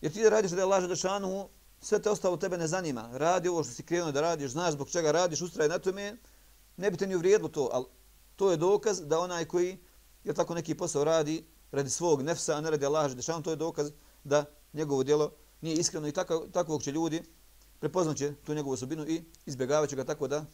Jer 0.01 0.13
ti 0.13 0.23
da 0.23 0.29
radiš 0.29 0.51
radi 0.51 0.61
Allah 0.61 0.81
Želešanu, 0.81 1.49
sve 1.81 2.01
te 2.01 2.09
ostalo 2.09 2.37
tebe 2.37 2.57
ne 2.57 2.67
zanima. 2.67 3.09
Radi 3.13 3.49
ovo 3.49 3.63
što 3.63 3.73
si 3.73 3.83
krenuo 3.83 4.11
da 4.11 4.21
radiš, 4.21 4.51
znaš 4.51 4.73
zbog 4.73 4.89
čega 4.89 5.11
radiš, 5.11 5.41
ustraj 5.41 5.67
na 5.67 5.79
tome, 5.79 6.17
ne 6.77 6.91
bi 6.91 6.97
te 6.97 7.07
ni 7.07 7.15
uvrijedilo 7.15 7.49
to, 7.49 7.69
ali 7.73 7.85
to 8.35 8.51
je 8.51 8.57
dokaz 8.57 9.01
da 9.01 9.19
onaj 9.19 9.45
koji 9.45 9.77
je 10.23 10.33
tako 10.33 10.55
neki 10.55 10.75
posao 10.75 11.03
radi 11.03 11.45
radi 11.71 11.89
svog 11.89 12.21
nefsa, 12.21 12.55
a 12.55 12.61
ne 12.61 12.71
radi 12.71 12.85
Allah 12.85 13.09
Želešanu, 13.09 13.43
to 13.43 13.49
je 13.49 13.55
dokaz 13.55 13.91
da 14.23 14.45
njegovo 14.73 15.03
djelo 15.03 15.31
nije 15.61 15.75
iskreno 15.75 16.07
i 16.07 16.11
tako, 16.11 16.47
takvog 16.53 16.83
će 16.83 16.91
ljudi 16.91 17.23
prepoznaće 17.79 18.33
tu 18.45 18.53
njegovu 18.53 18.73
osobinu 18.73 19.07
i 19.07 19.23
izbjegavaće 19.45 19.95
ga 19.95 20.03
tako 20.03 20.27
da 20.27 20.45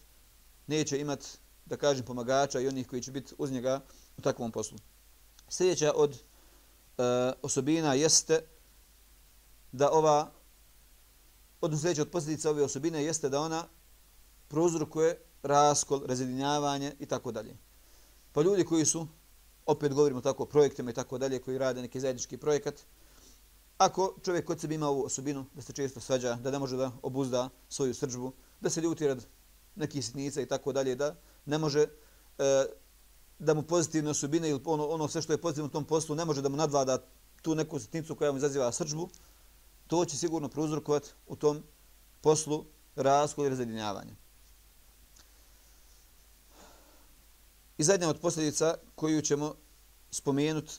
neće 0.67 0.99
imat, 0.99 1.27
da 1.65 1.77
kažem, 1.77 2.05
pomagača 2.05 2.59
i 2.59 2.67
onih 2.67 2.87
koji 2.87 3.01
će 3.01 3.11
biti 3.11 3.35
uz 3.37 3.51
njega 3.51 3.81
u 4.17 4.21
takvom 4.21 4.51
poslu. 4.51 4.77
Sljedeća 5.49 5.93
od 5.95 6.13
e, 6.13 6.21
osobina 7.41 7.93
jeste 7.93 8.41
da 9.71 9.91
ova, 9.91 10.31
odnosno 11.61 11.81
sljedeća 11.81 12.01
od 12.01 12.09
posljedica 12.09 12.49
ove 12.49 12.63
osobine 12.63 13.03
jeste 13.03 13.29
da 13.29 13.39
ona 13.39 13.67
prouzrukuje 14.47 15.21
raskol, 15.43 16.05
razjedinjavanje 16.05 16.93
i 16.99 17.05
tako 17.05 17.31
dalje. 17.31 17.57
Pa 18.31 18.41
ljudi 18.41 18.65
koji 18.65 18.85
su, 18.85 19.07
opet 19.65 19.93
govorimo 19.93 20.21
tako 20.21 20.43
o 20.43 20.45
projektima 20.45 20.91
i 20.91 20.93
tako 20.93 21.17
dalje, 21.17 21.41
koji 21.41 21.57
rade 21.57 21.81
neki 21.81 21.99
zajednički 21.99 22.37
projekat, 22.37 22.75
ako 23.77 24.15
čovjek 24.23 24.45
kod 24.45 24.59
sebe 24.59 24.75
ima 24.75 24.87
ovu 24.87 25.05
osobinu, 25.05 25.45
da 25.53 25.61
se 25.61 25.73
često 25.73 25.99
svađa, 25.99 26.35
da 26.35 26.51
ne 26.51 26.59
može 26.59 26.77
da 26.77 26.91
obuzda 27.01 27.49
svoju 27.69 27.93
srđbu, 27.93 28.31
da 28.61 28.69
se 28.69 28.81
ljuti 28.81 29.07
rad 29.07 29.25
nekih 29.75 30.05
sitnica 30.05 30.41
i 30.41 30.45
tako 30.45 30.71
dalje, 30.71 30.95
da 30.95 31.15
ne 31.45 31.57
može 31.57 31.81
e, 31.81 32.65
da 33.39 33.53
mu 33.53 33.63
pozitivne 33.63 34.09
osobine 34.09 34.49
ili 34.49 34.61
ono, 34.65 34.87
ono 34.87 35.07
sve 35.07 35.21
što 35.21 35.33
je 35.33 35.41
pozitivno 35.41 35.67
u 35.67 35.71
tom 35.71 35.85
poslu 35.85 36.15
ne 36.15 36.25
može 36.25 36.41
da 36.41 36.49
mu 36.49 36.57
nadvlada 36.57 37.03
tu 37.41 37.55
neku 37.55 37.79
sitnicu 37.79 38.15
koja 38.15 38.31
mu 38.31 38.37
izaziva 38.37 38.71
srđbu, 38.71 39.09
to 39.87 40.05
će 40.05 40.17
sigurno 40.17 40.49
prouzrokovati 40.49 41.09
u 41.27 41.35
tom 41.35 41.63
poslu 42.21 42.65
raskol 42.95 43.45
i 43.45 43.49
razjedinjavanje. 43.49 44.15
I 47.77 47.83
zadnja 47.83 48.09
od 48.09 48.19
posljedica 48.19 48.75
koju 48.95 49.21
ćemo 49.21 49.55
spomenuti 50.11 50.73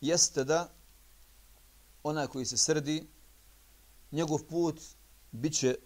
jeste 0.00 0.44
da 0.44 0.79
onaj 2.02 2.26
koji 2.26 2.46
se 2.46 2.56
srdi, 2.56 3.06
njegov 4.12 4.42
put 4.48 4.80
bit 5.32 5.58
će 5.58 5.76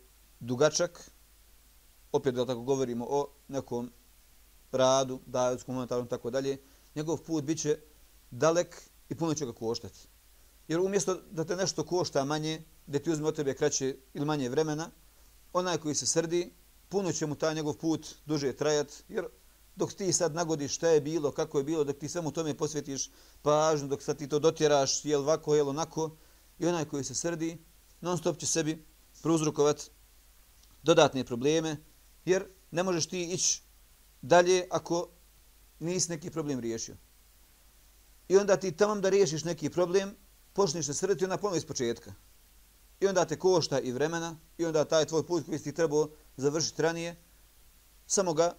dugačak, 0.40 1.10
opet 2.12 2.34
da 2.34 2.46
tako 2.46 2.60
govorimo 2.60 3.06
o 3.08 3.28
nekom 3.48 3.90
radu, 4.72 5.20
davetskom, 5.26 5.74
monetarnom, 5.74 6.08
tako 6.08 6.30
dalje, 6.30 6.58
njegov 6.94 7.18
put 7.18 7.44
bit 7.44 7.60
će 7.60 7.78
dalek 8.30 8.82
i 9.08 9.14
puno 9.14 9.34
će 9.34 9.46
ga 9.46 9.52
koštati. 9.52 10.08
Jer 10.68 10.80
umjesto 10.80 11.20
da 11.30 11.44
te 11.44 11.56
nešto 11.56 11.84
košta 11.84 12.24
manje, 12.24 12.62
da 12.86 12.98
ti 12.98 13.10
uzme 13.10 13.28
od 13.28 13.36
tebe 13.36 13.54
kraće 13.54 13.96
ili 14.14 14.26
manje 14.26 14.48
vremena, 14.48 14.90
onaj 15.52 15.78
koji 15.78 15.94
se 15.94 16.06
srdi, 16.06 16.52
puno 16.88 17.12
će 17.12 17.26
mu 17.26 17.34
taj 17.34 17.54
njegov 17.54 17.74
put 17.74 18.14
duže 18.26 18.52
trajat, 18.52 18.92
jer 19.08 19.26
dok 19.76 19.92
ti 19.92 20.12
sad 20.12 20.34
nagodiš 20.34 20.74
šta 20.74 20.88
je 20.88 21.00
bilo, 21.00 21.32
kako 21.32 21.58
je 21.58 21.64
bilo, 21.64 21.84
dok 21.84 21.98
ti 21.98 22.08
samo 22.08 22.30
tome 22.30 22.54
posvetiš 22.54 23.10
pažnju, 23.42 23.88
dok 23.88 24.02
sad 24.02 24.18
ti 24.18 24.28
to 24.28 24.38
dotjeraš, 24.38 25.04
jel 25.04 25.22
vako, 25.22 25.54
jel 25.54 25.68
onako, 25.68 26.16
i 26.58 26.66
onaj 26.66 26.84
koji 26.84 27.04
se 27.04 27.14
srdi, 27.14 27.58
non 28.00 28.18
stop 28.18 28.38
će 28.38 28.46
sebi 28.46 28.84
prouzrukovat 29.22 29.90
dodatne 30.82 31.24
probleme, 31.24 31.76
jer 32.24 32.46
ne 32.70 32.82
možeš 32.82 33.06
ti 33.06 33.22
ići 33.22 33.62
dalje 34.22 34.66
ako 34.70 35.08
nisi 35.78 36.10
neki 36.10 36.30
problem 36.30 36.60
riješio. 36.60 36.96
I 38.28 38.36
onda 38.36 38.56
ti 38.56 38.72
tamo 38.72 39.00
da 39.00 39.08
riješiš 39.08 39.44
neki 39.44 39.70
problem, 39.70 40.16
počneš 40.52 40.86
se 40.86 40.94
srditi 40.94 41.24
onda 41.24 41.36
ponovno 41.36 41.56
iz 41.56 41.66
početka. 41.66 42.14
I 43.00 43.06
onda 43.06 43.24
te 43.24 43.38
košta 43.38 43.80
i 43.80 43.92
vremena, 43.92 44.36
i 44.58 44.64
onda 44.64 44.84
taj 44.84 45.04
tvoj 45.04 45.26
put 45.26 45.46
koji 45.46 45.58
si 45.58 45.64
ti 45.64 45.74
trebao 45.74 46.10
završiti 46.36 46.82
ranije, 46.82 47.16
samo 48.06 48.34
ga 48.34 48.56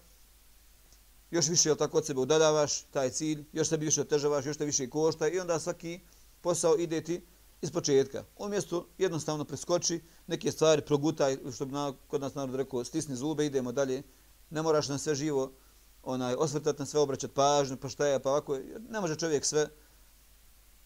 još 1.30 1.48
više 1.48 1.68
jel 1.68 1.76
tako 1.76 1.98
od 1.98 2.06
sebe 2.06 2.20
udadavaš, 2.20 2.82
taj 2.82 3.10
cilj, 3.10 3.44
još 3.52 3.68
se 3.68 3.76
više 3.76 4.00
otežavaš, 4.00 4.46
još 4.46 4.56
te 4.56 4.64
više 4.64 4.90
košta 4.90 5.28
i 5.28 5.40
onda 5.40 5.58
svaki 5.58 6.00
posao 6.40 6.76
ide 6.78 7.00
ti 7.04 7.22
iz 7.62 7.70
početka. 7.70 8.24
Umjesto 8.36 8.88
jednostavno 8.98 9.44
preskoči, 9.44 10.00
neke 10.26 10.52
stvari 10.52 10.82
progutaj, 10.82 11.38
što 11.54 11.66
bi 11.66 11.72
kod 12.06 12.20
nas 12.20 12.34
narod 12.34 12.54
rekao, 12.54 12.84
stisni 12.84 13.16
zube, 13.16 13.46
idemo 13.46 13.72
dalje, 13.72 14.02
ne 14.50 14.62
moraš 14.62 14.88
na 14.88 14.98
sve 14.98 15.14
živo 15.14 15.52
onaj 16.02 16.34
osvrtati 16.34 16.78
na 16.78 16.86
sve 16.86 17.00
obraćati 17.00 17.34
pažnju 17.34 17.76
pa 17.76 17.88
šta 17.88 18.06
je 18.06 18.22
pa 18.22 18.30
ovako 18.30 18.58
ne 18.88 19.00
može 19.00 19.16
čovjek 19.16 19.44
sve 19.44 19.68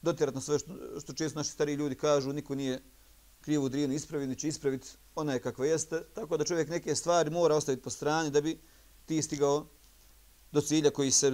dotjerati 0.02 0.34
na 0.34 0.40
sve 0.40 0.58
što, 0.58 0.72
što 1.00 1.12
često 1.12 1.38
naši 1.38 1.50
stari 1.50 1.74
ljudi 1.74 1.94
kažu 1.94 2.32
niko 2.32 2.54
nije 2.54 2.82
krivu 3.40 3.68
drinu 3.68 3.94
ispravi, 3.94 4.26
ni 4.26 4.36
će 4.36 4.48
ispraviti 4.48 4.88
ona 5.14 5.32
je 5.32 5.40
kakva 5.40 5.66
jeste 5.66 6.02
tako 6.14 6.36
da 6.36 6.44
čovjek 6.44 6.68
neke 6.68 6.94
stvari 6.94 7.30
mora 7.30 7.56
ostaviti 7.56 7.82
po 7.82 7.90
strani 7.90 8.30
da 8.30 8.40
bi 8.40 8.60
ti 9.06 9.22
stigao 9.22 9.66
do 10.52 10.60
cilja 10.60 10.90
koji 10.90 11.10
se 11.10 11.32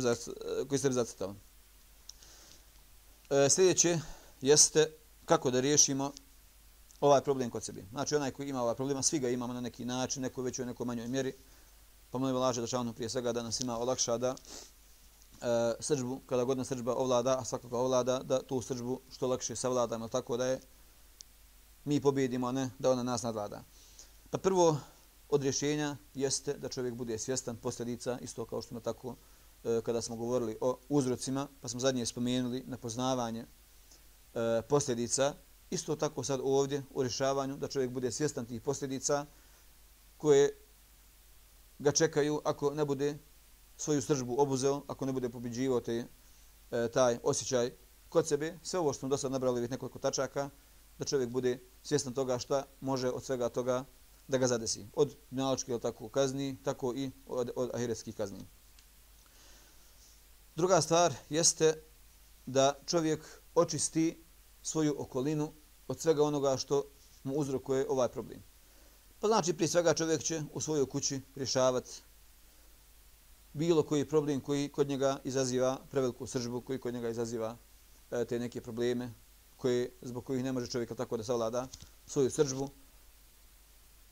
koji 0.68 0.78
se 0.78 0.90
zacrtao 0.90 1.34
e, 3.30 3.48
sljedeće 3.50 3.98
jeste 4.40 4.92
kako 5.24 5.50
da 5.50 5.60
riješimo 5.60 6.12
ovaj 7.00 7.20
problem 7.20 7.50
kod 7.50 7.64
sebe. 7.64 7.84
Znači 7.90 8.16
onaj 8.16 8.30
koji 8.30 8.48
ima 8.48 8.62
ovaj 8.62 8.74
problem 8.74 9.02
svi 9.02 9.18
ga 9.18 9.28
imamo 9.28 9.52
na 9.52 9.60
neki 9.60 9.84
način 9.84 10.22
neko 10.22 10.42
većoj 10.42 10.66
neko 10.66 10.84
manjoj 10.84 11.08
mjeri. 11.08 11.32
Pa 12.10 12.18
molim 12.18 12.36
Allah 12.36 12.56
da 12.56 12.66
šanu 12.66 12.80
ono 12.80 12.92
prije 12.92 13.08
svega 13.08 13.32
da 13.32 13.42
nas 13.42 13.60
ima 13.60 13.78
olakša 13.78 14.18
da 14.18 14.34
e, 15.42 15.74
srđbu, 15.80 16.20
kada 16.26 16.44
godna 16.44 16.64
srđba 16.64 16.94
ovlada, 16.94 17.38
a 17.38 17.44
svakako 17.44 17.78
ovlada, 17.78 18.18
da 18.18 18.42
tu 18.42 18.62
srđbu 18.62 19.00
što 19.10 19.26
lakše 19.26 19.56
savladamo, 19.56 20.08
tako 20.08 20.36
da 20.36 20.46
je 20.46 20.60
mi 21.84 22.00
pobjedimo, 22.00 22.52
ne 22.52 22.70
da 22.78 22.90
ona 22.90 23.02
nas 23.02 23.22
nadlada. 23.22 23.62
Pa 24.30 24.38
prvo 24.38 24.78
od 25.28 25.42
rješenja 25.42 25.96
jeste 26.14 26.54
da 26.54 26.68
čovjek 26.68 26.94
bude 26.94 27.18
svjestan 27.18 27.56
posljedica, 27.56 28.18
isto 28.20 28.44
kao 28.44 28.62
što 28.62 28.68
smo 28.68 28.80
tako 28.80 29.16
e, 29.64 29.80
kada 29.84 30.02
smo 30.02 30.16
govorili 30.16 30.56
o 30.60 30.78
uzrocima, 30.88 31.48
pa 31.60 31.68
smo 31.68 31.80
zadnje 31.80 32.06
spomenuli 32.06 32.64
na 32.66 32.76
poznavanje 32.76 33.40
e, 33.40 34.62
posljedica, 34.68 35.34
isto 35.70 35.96
tako 35.96 36.24
sad 36.24 36.40
ovdje 36.42 36.82
u 36.94 37.02
rješavanju 37.02 37.56
da 37.56 37.68
čovjek 37.68 37.90
bude 37.90 38.12
svjestan 38.12 38.46
tih 38.46 38.62
posljedica 38.62 39.26
koje 40.16 40.50
ga 41.78 41.92
čekaju 41.92 42.40
ako 42.44 42.74
ne 42.74 42.84
bude 42.84 43.18
svoju 43.76 44.02
sržbu 44.02 44.40
obuzeo, 44.40 44.82
ako 44.86 45.06
ne 45.06 45.12
bude 45.12 45.28
pobiđivao 45.28 45.80
te, 45.80 46.04
e, 46.70 46.88
taj 46.88 47.18
osjećaj 47.22 47.72
kod 48.08 48.28
sebe, 48.28 48.58
sve 48.62 48.80
ovo 48.80 48.92
što 48.92 49.00
smo 49.00 49.08
do 49.08 49.16
sad 49.16 49.32
nabrali 49.32 49.60
već 49.60 49.70
nekoliko 49.70 49.98
tačaka, 49.98 50.50
da 50.98 51.04
čovjek 51.04 51.30
bude 51.30 51.58
svjestan 51.82 52.14
toga 52.14 52.38
šta 52.38 52.64
može 52.80 53.10
od 53.10 53.24
svega 53.24 53.48
toga 53.48 53.84
da 54.28 54.38
ga 54.38 54.46
zadesi. 54.46 54.86
Od 54.92 55.16
dunjaločke 55.30 55.72
ili 55.72 55.80
tako 55.80 56.08
kazni, 56.08 56.56
tako 56.62 56.94
i 56.96 57.10
od, 57.26 57.50
od 57.56 57.70
ahiretskih 57.74 58.16
kazni. 58.16 58.46
Druga 60.56 60.80
stvar 60.80 61.14
jeste 61.28 61.82
da 62.46 62.78
čovjek 62.86 63.20
očisti 63.54 64.24
svoju 64.62 64.94
okolinu 64.98 65.52
od 65.88 66.00
svega 66.00 66.22
onoga 66.22 66.56
što 66.56 66.84
mu 67.24 67.34
uzrokuje 67.34 67.86
ovaj 67.88 68.08
problem. 68.08 68.42
Pa 69.20 69.26
znači 69.26 69.52
prije 69.52 69.68
svega 69.68 69.94
čovjek 69.94 70.22
će 70.22 70.42
u 70.52 70.60
svojoj 70.60 70.86
kući 70.86 71.20
rješavati 71.34 72.02
bilo 73.52 73.82
koji 73.82 74.08
problem 74.08 74.40
koji 74.40 74.68
kod 74.68 74.88
njega 74.88 75.18
izaziva 75.24 75.78
preveliku 75.90 76.26
sržbu, 76.26 76.60
koji 76.60 76.78
kod 76.78 76.94
njega 76.94 77.08
izaziva 77.08 77.56
e, 78.10 78.24
te 78.24 78.38
neke 78.38 78.60
probleme 78.60 79.10
koje, 79.56 79.90
zbog 80.02 80.24
kojih 80.24 80.44
ne 80.44 80.52
može 80.52 80.70
čovjeka 80.70 80.94
tako 80.94 81.16
da 81.16 81.24
savlada 81.24 81.68
svoju 82.06 82.30
sržbu. 82.30 82.68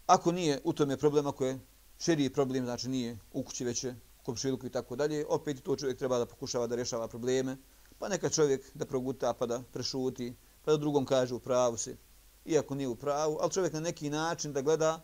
Ako 0.07 0.33
nije 0.33 0.61
u 0.64 0.73
tome 0.73 0.97
problema 0.97 1.33
koje 1.33 1.59
širiji 1.99 2.31
problem, 2.31 2.64
znači 2.64 2.88
nije 2.88 3.19
u 3.33 3.43
kući 3.43 3.64
već 3.64 3.85
u 3.85 3.95
komšiluku 4.23 4.67
i 4.67 4.71
tako 4.71 4.97
dalje, 4.97 5.27
opet 5.29 5.62
to 5.62 5.77
čovjek 5.77 5.99
treba 5.99 6.19
da 6.19 6.27
pokušava 6.27 6.67
da 6.67 6.77
rješava 6.77 7.09
probleme, 7.09 7.57
pa 7.99 8.09
neka 8.09 8.31
čovjek 8.31 8.71
da 8.75 8.87
proguta 8.87 9.33
pa 9.33 9.47
da 9.47 9.62
prešuti, 9.73 10.35
pa 10.64 10.71
da 10.71 10.77
drugom 10.77 11.05
kaže 11.05 11.35
u 11.35 11.38
pravu 11.38 11.77
se, 11.77 11.97
iako 12.45 12.75
nije 12.75 12.88
u 12.88 12.97
pravu, 12.97 13.38
ali 13.40 13.53
čovjek 13.53 13.73
na 13.73 13.81
neki 13.81 14.11
način 14.11 14.53
da 14.53 14.62
gleda 14.62 15.01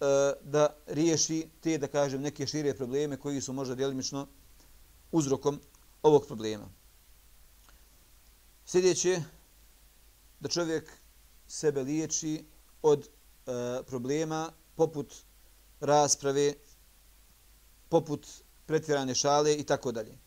e, 0.00 0.04
da 0.42 0.76
riješi 0.86 1.48
te, 1.60 1.78
da 1.78 1.86
kažem, 1.86 2.20
neke 2.20 2.46
šire 2.46 2.74
probleme 2.74 3.16
koji 3.16 3.40
su 3.40 3.52
možda 3.52 3.74
djelimično 3.74 4.26
uzrokom 5.12 5.60
ovog 6.02 6.26
problema. 6.26 6.68
Sljedeće, 8.64 9.22
da 10.40 10.48
čovjek 10.48 10.92
sebe 11.46 11.82
liječi 11.82 12.44
od 12.82 13.08
E, 13.50 13.82
problema 13.82 14.52
poput 14.76 15.14
rasprave, 15.80 16.54
poput 17.88 18.26
pretjerane 18.66 19.14
šale 19.14 19.54
i 19.54 19.64
tako 19.64 19.92
dalje. 19.92 20.18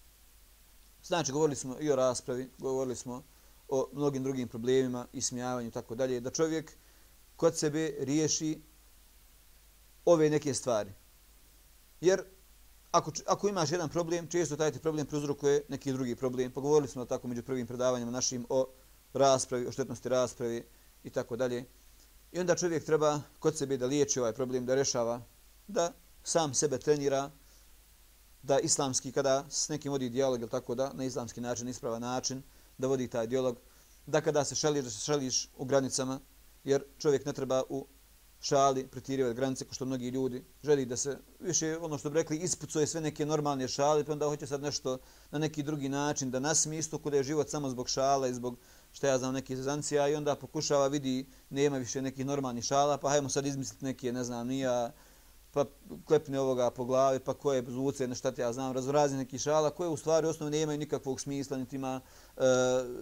Znači, 1.04 1.32
govorili 1.32 1.56
smo 1.56 1.78
i 1.80 1.92
o 1.92 1.96
raspravi, 1.96 2.50
govorili 2.58 2.96
smo 2.96 3.24
o 3.70 3.90
mnogim 3.94 4.24
drugim 4.24 4.48
problemima 4.48 5.08
i 5.14 5.22
smijavanju 5.22 5.68
i 5.68 5.72
tako 5.72 5.96
dalje, 5.96 6.20
da 6.20 6.32
čovjek 6.32 6.72
kod 7.36 7.58
sebe 7.58 7.94
riješi 8.00 8.62
ove 10.06 10.30
neke 10.30 10.54
stvari. 10.54 10.92
Jer 12.02 12.24
ako, 12.92 13.12
ako 13.26 13.48
imaš 13.48 13.72
jedan 13.72 13.90
problem, 13.90 14.28
često 14.28 14.56
taj 14.56 14.72
ti 14.72 14.80
problem 14.80 15.06
prouzrokuje 15.06 15.66
neki 15.70 15.94
drugi 15.94 16.16
problem. 16.16 16.52
Pogovorili 16.52 16.88
smo 16.88 17.06
tako 17.06 17.28
među 17.28 17.44
prvim 17.44 17.68
predavanjima 17.68 18.12
našim 18.12 18.46
o 18.50 18.68
raspravi, 19.14 19.68
o 19.68 19.72
štetnosti 19.72 20.10
raspravi 20.10 20.66
i 21.04 21.10
tako 21.10 21.36
dalje. 21.36 21.66
I 22.34 22.40
onda 22.40 22.56
čovjek 22.56 22.86
treba 22.86 23.22
kod 23.40 23.58
sebe 23.58 23.78
da 23.78 23.86
liječi 23.86 24.20
ovaj 24.20 24.34
problem, 24.34 24.66
da 24.66 24.76
rešava, 24.76 25.22
da 25.68 25.94
sam 26.24 26.54
sebe 26.54 26.80
trenira, 26.80 27.32
da 28.42 28.60
islamski, 28.60 29.12
kada 29.12 29.46
s 29.50 29.70
nekim 29.70 29.92
vodi 29.92 30.10
dijalog, 30.10 30.42
ili 30.42 30.50
tako 30.50 30.76
da, 30.76 30.94
na 30.94 31.06
islamski 31.06 31.42
način, 31.42 31.68
ispravan 31.68 32.02
način, 32.02 32.42
da 32.78 32.88
vodi 32.88 33.08
taj 33.08 33.28
dijalog, 33.28 33.58
da 34.06 34.22
kada 34.22 34.44
se 34.44 34.56
šališ, 34.56 34.84
da 34.84 34.90
se 34.90 35.06
šališ 35.06 35.50
u 35.58 35.66
granicama, 35.66 36.20
jer 36.64 36.84
čovjek 36.98 37.26
ne 37.26 37.34
treba 37.34 37.64
u 37.70 37.88
šali 38.42 38.88
pretirivati 38.88 39.36
granice, 39.36 39.66
kao 39.66 39.74
što 39.74 39.86
mnogi 39.86 40.10
ljudi 40.10 40.44
želi 40.64 40.86
da 40.86 40.98
se, 40.98 41.18
više 41.40 41.78
ono 41.78 41.98
što 41.98 42.10
bi 42.10 42.16
rekli, 42.16 42.38
ispucuje 42.38 42.88
sve 42.88 43.02
neke 43.02 43.26
normalne 43.26 43.68
šale, 43.68 44.04
pa 44.04 44.12
onda 44.12 44.26
hoće 44.26 44.48
sad 44.48 44.62
nešto 44.62 44.98
na 45.32 45.40
neki 45.40 45.64
drugi 45.64 45.90
način 45.90 46.32
da 46.32 46.40
nasmi 46.40 46.78
isto 46.78 46.98
kod 46.98 47.14
je 47.14 47.24
život 47.24 47.50
samo 47.50 47.70
zbog 47.70 47.90
šala 47.90 48.28
i 48.28 48.34
zbog 48.34 48.58
šta 48.94 49.08
ja 49.08 49.18
znam, 49.18 49.34
neke 49.34 49.56
zezancija 49.56 50.08
i 50.08 50.16
onda 50.16 50.36
pokušava, 50.36 50.88
vidi, 50.88 51.26
nema 51.50 51.78
više 51.78 52.02
nekih 52.02 52.26
normalnih 52.26 52.64
šala, 52.64 52.98
pa 52.98 53.10
hajmo 53.10 53.30
sad 53.30 53.46
izmisliti 53.46 53.86
neke, 53.86 54.12
ne 54.12 54.24
znam, 54.24 54.48
nija, 54.48 54.92
pa 55.52 55.66
klepne 56.06 56.40
ovoga 56.40 56.72
po 56.72 56.86
glavi, 56.86 57.20
pa 57.20 57.34
koje 57.34 57.64
zvuce, 57.68 58.08
nešto 58.08 58.32
šta 58.32 58.42
ja 58.42 58.54
znam, 58.54 58.74
razvrazi 58.74 59.16
neki 59.16 59.40
šala, 59.40 59.70
koje 59.70 59.90
u 59.90 59.98
stvari 59.98 60.28
osnovno 60.28 60.58
nemaju 60.58 60.80
nikakvog 60.80 61.22
smisla, 61.22 61.58
niti 61.58 61.76
ima 61.76 62.02
e, 62.38 62.42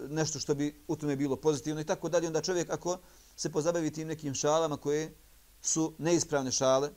nešto 0.08 0.38
što 0.38 0.54
bi 0.54 0.84
u 0.88 0.96
tome 0.96 1.16
bilo 1.16 1.36
pozitivno 1.36 1.80
i 1.80 1.84
tako 1.84 2.08
dalje. 2.08 2.26
Onda 2.26 2.42
čovjek 2.42 2.70
ako 2.70 2.98
se 3.36 3.52
pozabavi 3.52 3.90
tim 3.90 4.08
nekim 4.08 4.34
šalama 4.34 4.76
koje 4.76 5.14
su 5.62 5.94
neispravne 5.98 6.52
šale, 6.52 6.90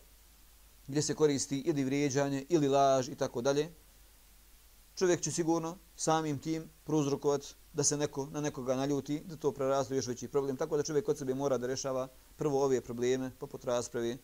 gdje 0.87 1.01
se 1.01 1.13
koristi 1.15 1.59
ili 1.59 1.83
vrijeđanje, 1.83 2.45
ili 2.49 2.67
laž 2.67 3.09
i 3.09 3.15
tako 3.15 3.41
dalje, 3.41 3.71
čovjek 4.95 5.21
će 5.21 5.31
sigurno 5.31 5.77
samim 5.95 6.39
tim 6.39 6.69
prouzrokovati 6.83 7.53
da 7.73 7.83
se 7.83 7.97
neko 7.97 8.25
na 8.31 8.41
nekoga 8.41 8.75
naljuti, 8.75 9.19
da 9.25 9.35
to 9.35 9.51
prerastu 9.51 9.95
još 9.95 10.07
veći 10.07 10.27
problem. 10.27 10.57
Tako 10.57 10.77
da 10.77 10.83
čovjek 10.83 11.09
od 11.09 11.17
sebe 11.17 11.33
mora 11.33 11.57
da 11.57 11.67
rešava 11.67 12.07
prvo 12.35 12.63
ove 12.63 12.81
probleme, 12.81 13.31
poput 13.39 13.65
raspravi, 13.65 14.17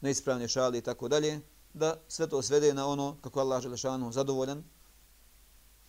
neispravne 0.00 0.48
šale 0.48 0.78
i 0.78 0.82
tako 0.82 1.08
dalje, 1.08 1.40
da 1.72 1.96
sve 2.08 2.28
to 2.28 2.42
svede 2.42 2.74
na 2.74 2.86
ono 2.86 3.16
kako 3.22 3.40
Allah 3.40 3.62
Želešanu 3.62 4.12
zadovoljan, 4.12 4.64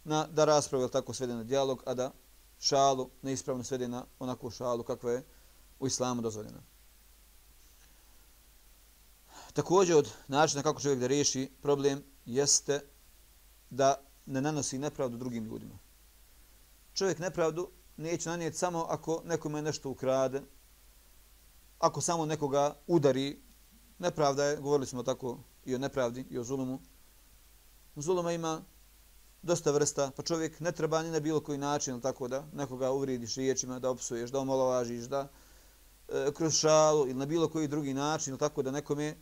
na, 0.03 0.27
da 0.27 0.45
rasprave 0.45 0.87
tako 0.87 1.13
svede 1.13 1.33
na 1.33 1.43
dijalog, 1.43 1.83
a 1.85 1.93
da 1.93 2.11
šalu 2.59 3.09
neispravno 3.21 3.63
svede 3.63 3.87
na 3.87 4.05
onakvu 4.19 4.49
šalu 4.49 4.83
kakva 4.83 5.11
je 5.11 5.23
u 5.79 5.87
islamu 5.87 6.21
dozvoljena. 6.21 6.61
Također 9.53 9.95
od 9.95 10.11
načina 10.27 10.63
kako 10.63 10.81
čovjek 10.81 10.99
da 10.99 11.07
riješi 11.07 11.51
problem 11.61 12.03
jeste 12.25 12.81
da 13.69 13.95
ne 14.25 14.41
nanosi 14.41 14.79
nepravdu 14.79 15.17
drugim 15.17 15.45
ljudima. 15.45 15.77
Čovjek 16.93 17.19
nepravdu 17.19 17.69
neće 17.97 18.29
nanijeti 18.29 18.57
samo 18.57 18.85
ako 18.89 19.21
nekome 19.25 19.61
nešto 19.61 19.89
ukrade, 19.89 20.41
ako 21.79 22.01
samo 22.01 22.25
nekoga 22.25 22.75
udari. 22.87 23.41
Nepravda 23.99 24.45
je, 24.45 24.57
govorili 24.57 24.87
smo 24.87 25.03
tako 25.03 25.39
i 25.65 25.75
o 25.75 25.77
nepravdi 25.77 26.25
i 26.29 26.37
o 26.37 26.43
zulumu. 26.43 26.79
Zuluma 27.95 28.31
ima 28.31 28.61
dosta 29.41 29.71
vrsta, 29.71 30.11
pa 30.15 30.23
čovjek 30.23 30.59
ne 30.59 30.71
treba 30.71 31.03
ni 31.03 31.11
na 31.11 31.19
bilo 31.19 31.39
koji 31.39 31.57
način 31.57 32.01
tako 32.01 32.27
da 32.27 32.45
nekoga 32.53 32.91
uvridiš 32.91 33.35
riječima, 33.35 33.79
da 33.79 33.89
opsuješ, 33.89 34.31
da 34.31 34.39
omalovažiš, 34.39 35.03
da 35.03 35.27
e, 36.09 36.31
kroz 36.33 36.53
šalu 36.53 37.07
ili 37.07 37.13
na 37.13 37.25
bilo 37.25 37.49
koji 37.49 37.67
drugi 37.67 37.93
način, 37.93 38.37
tako 38.37 38.61
da 38.63 38.71
nekome 38.71 39.15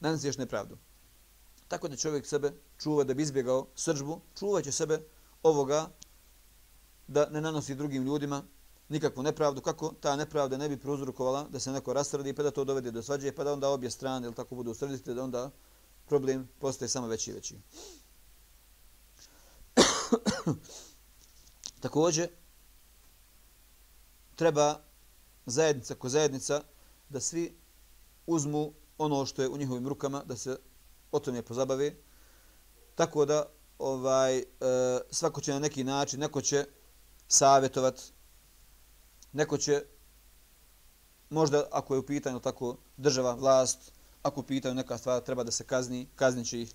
naneseš 0.00 0.38
nepravdu. 0.38 0.78
Tako 1.68 1.88
da 1.88 1.96
čovjek 1.96 2.26
sebe 2.26 2.52
čuva 2.78 3.04
da 3.04 3.14
bi 3.14 3.22
izbjegao 3.22 3.66
sržbu, 3.74 4.20
čuvaće 4.38 4.72
sebe 4.72 5.00
ovoga 5.42 5.90
da 7.06 7.28
ne 7.30 7.40
nanosi 7.40 7.74
drugim 7.74 8.02
ljudima 8.02 8.42
nikakvu 8.88 9.22
nepravdu, 9.22 9.60
kako 9.60 9.92
ta 10.00 10.16
nepravda 10.16 10.56
ne 10.56 10.68
bi 10.68 10.76
prouzrokovala 10.76 11.48
da 11.48 11.60
se 11.60 11.72
neko 11.72 11.92
rastradi 11.92 12.32
pa 12.32 12.42
da 12.42 12.50
to 12.50 12.64
dovede 12.64 12.90
do 12.90 13.02
svađe, 13.02 13.32
pa 13.32 13.44
da 13.44 13.52
onda 13.52 13.68
obje 13.68 13.90
strane 13.90 14.26
ili 14.26 14.34
tako 14.34 14.54
budu 14.54 14.74
srdite, 14.74 15.14
da 15.14 15.24
onda 15.24 15.50
problem 16.06 16.48
postaje 16.58 16.88
samo 16.88 17.06
veći 17.06 17.30
i 17.30 17.34
veći. 17.34 17.56
Također, 21.80 22.28
treba 24.34 24.80
zajednica 25.46 25.94
ko 25.94 26.08
zajednica 26.08 26.62
da 27.08 27.20
svi 27.20 27.56
uzmu 28.26 28.72
ono 28.98 29.26
što 29.26 29.42
je 29.42 29.48
u 29.48 29.56
njihovim 29.56 29.88
rukama 29.88 30.24
da 30.24 30.36
se 30.36 30.56
o 31.12 31.18
tome 31.18 31.42
pozabave. 31.42 31.94
Tako 32.94 33.24
da 33.24 33.46
ovaj 33.78 34.38
e, 34.38 34.44
svako 35.10 35.40
će 35.40 35.52
na 35.52 35.58
neki 35.58 35.84
način, 35.84 36.20
neko 36.20 36.40
će 36.40 36.64
savjetovat, 37.28 38.02
neko 39.32 39.58
će 39.58 39.82
možda 41.30 41.68
ako 41.72 41.94
je 41.94 41.98
u 41.98 42.06
pitanju 42.06 42.40
tako 42.40 42.76
država, 42.96 43.34
vlast, 43.34 43.92
ako 44.22 44.40
u 44.40 44.44
pitanju 44.44 44.74
neka 44.74 44.98
stvar 44.98 45.20
treba 45.20 45.44
da 45.44 45.50
se 45.50 45.64
kazni, 45.64 46.08
kaznit 46.14 46.52
ih 46.52 46.74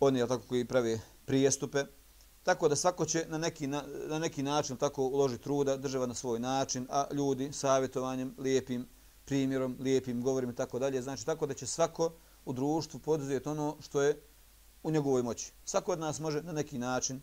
oni 0.00 0.28
tako 0.28 0.42
koji 0.48 0.64
prave 0.64 1.00
prijestupe. 1.26 1.84
Tako 2.42 2.68
da 2.68 2.76
svako 2.76 3.04
će 3.04 3.24
na 3.28 3.38
neki, 3.38 3.66
na, 3.66 3.82
na 4.08 4.18
neki 4.18 4.42
način 4.42 4.76
tako 4.76 5.02
uložiti 5.02 5.42
truda, 5.42 5.76
država 5.76 6.06
na 6.06 6.14
svoj 6.14 6.38
način, 6.38 6.86
a 6.90 7.06
ljudi 7.12 7.52
savjetovanjem, 7.52 8.34
lijepim 8.38 8.86
primjerom, 9.24 9.76
lijepim 9.80 10.22
govorim 10.22 10.50
i 10.50 10.54
tako 10.54 10.78
dalje. 10.78 11.02
Znači 11.02 11.26
tako 11.26 11.46
da 11.46 11.54
će 11.54 11.66
svako 11.66 12.12
u 12.44 12.52
društvu 12.52 13.00
poduzeti 13.00 13.48
ono 13.48 13.76
što 13.80 14.02
je 14.02 14.22
u 14.82 14.90
njegovoj 14.90 15.22
moći. 15.22 15.52
Svako 15.64 15.92
od 15.92 15.98
nas 15.98 16.20
može 16.20 16.42
na 16.42 16.52
neki 16.52 16.78
način, 16.78 17.20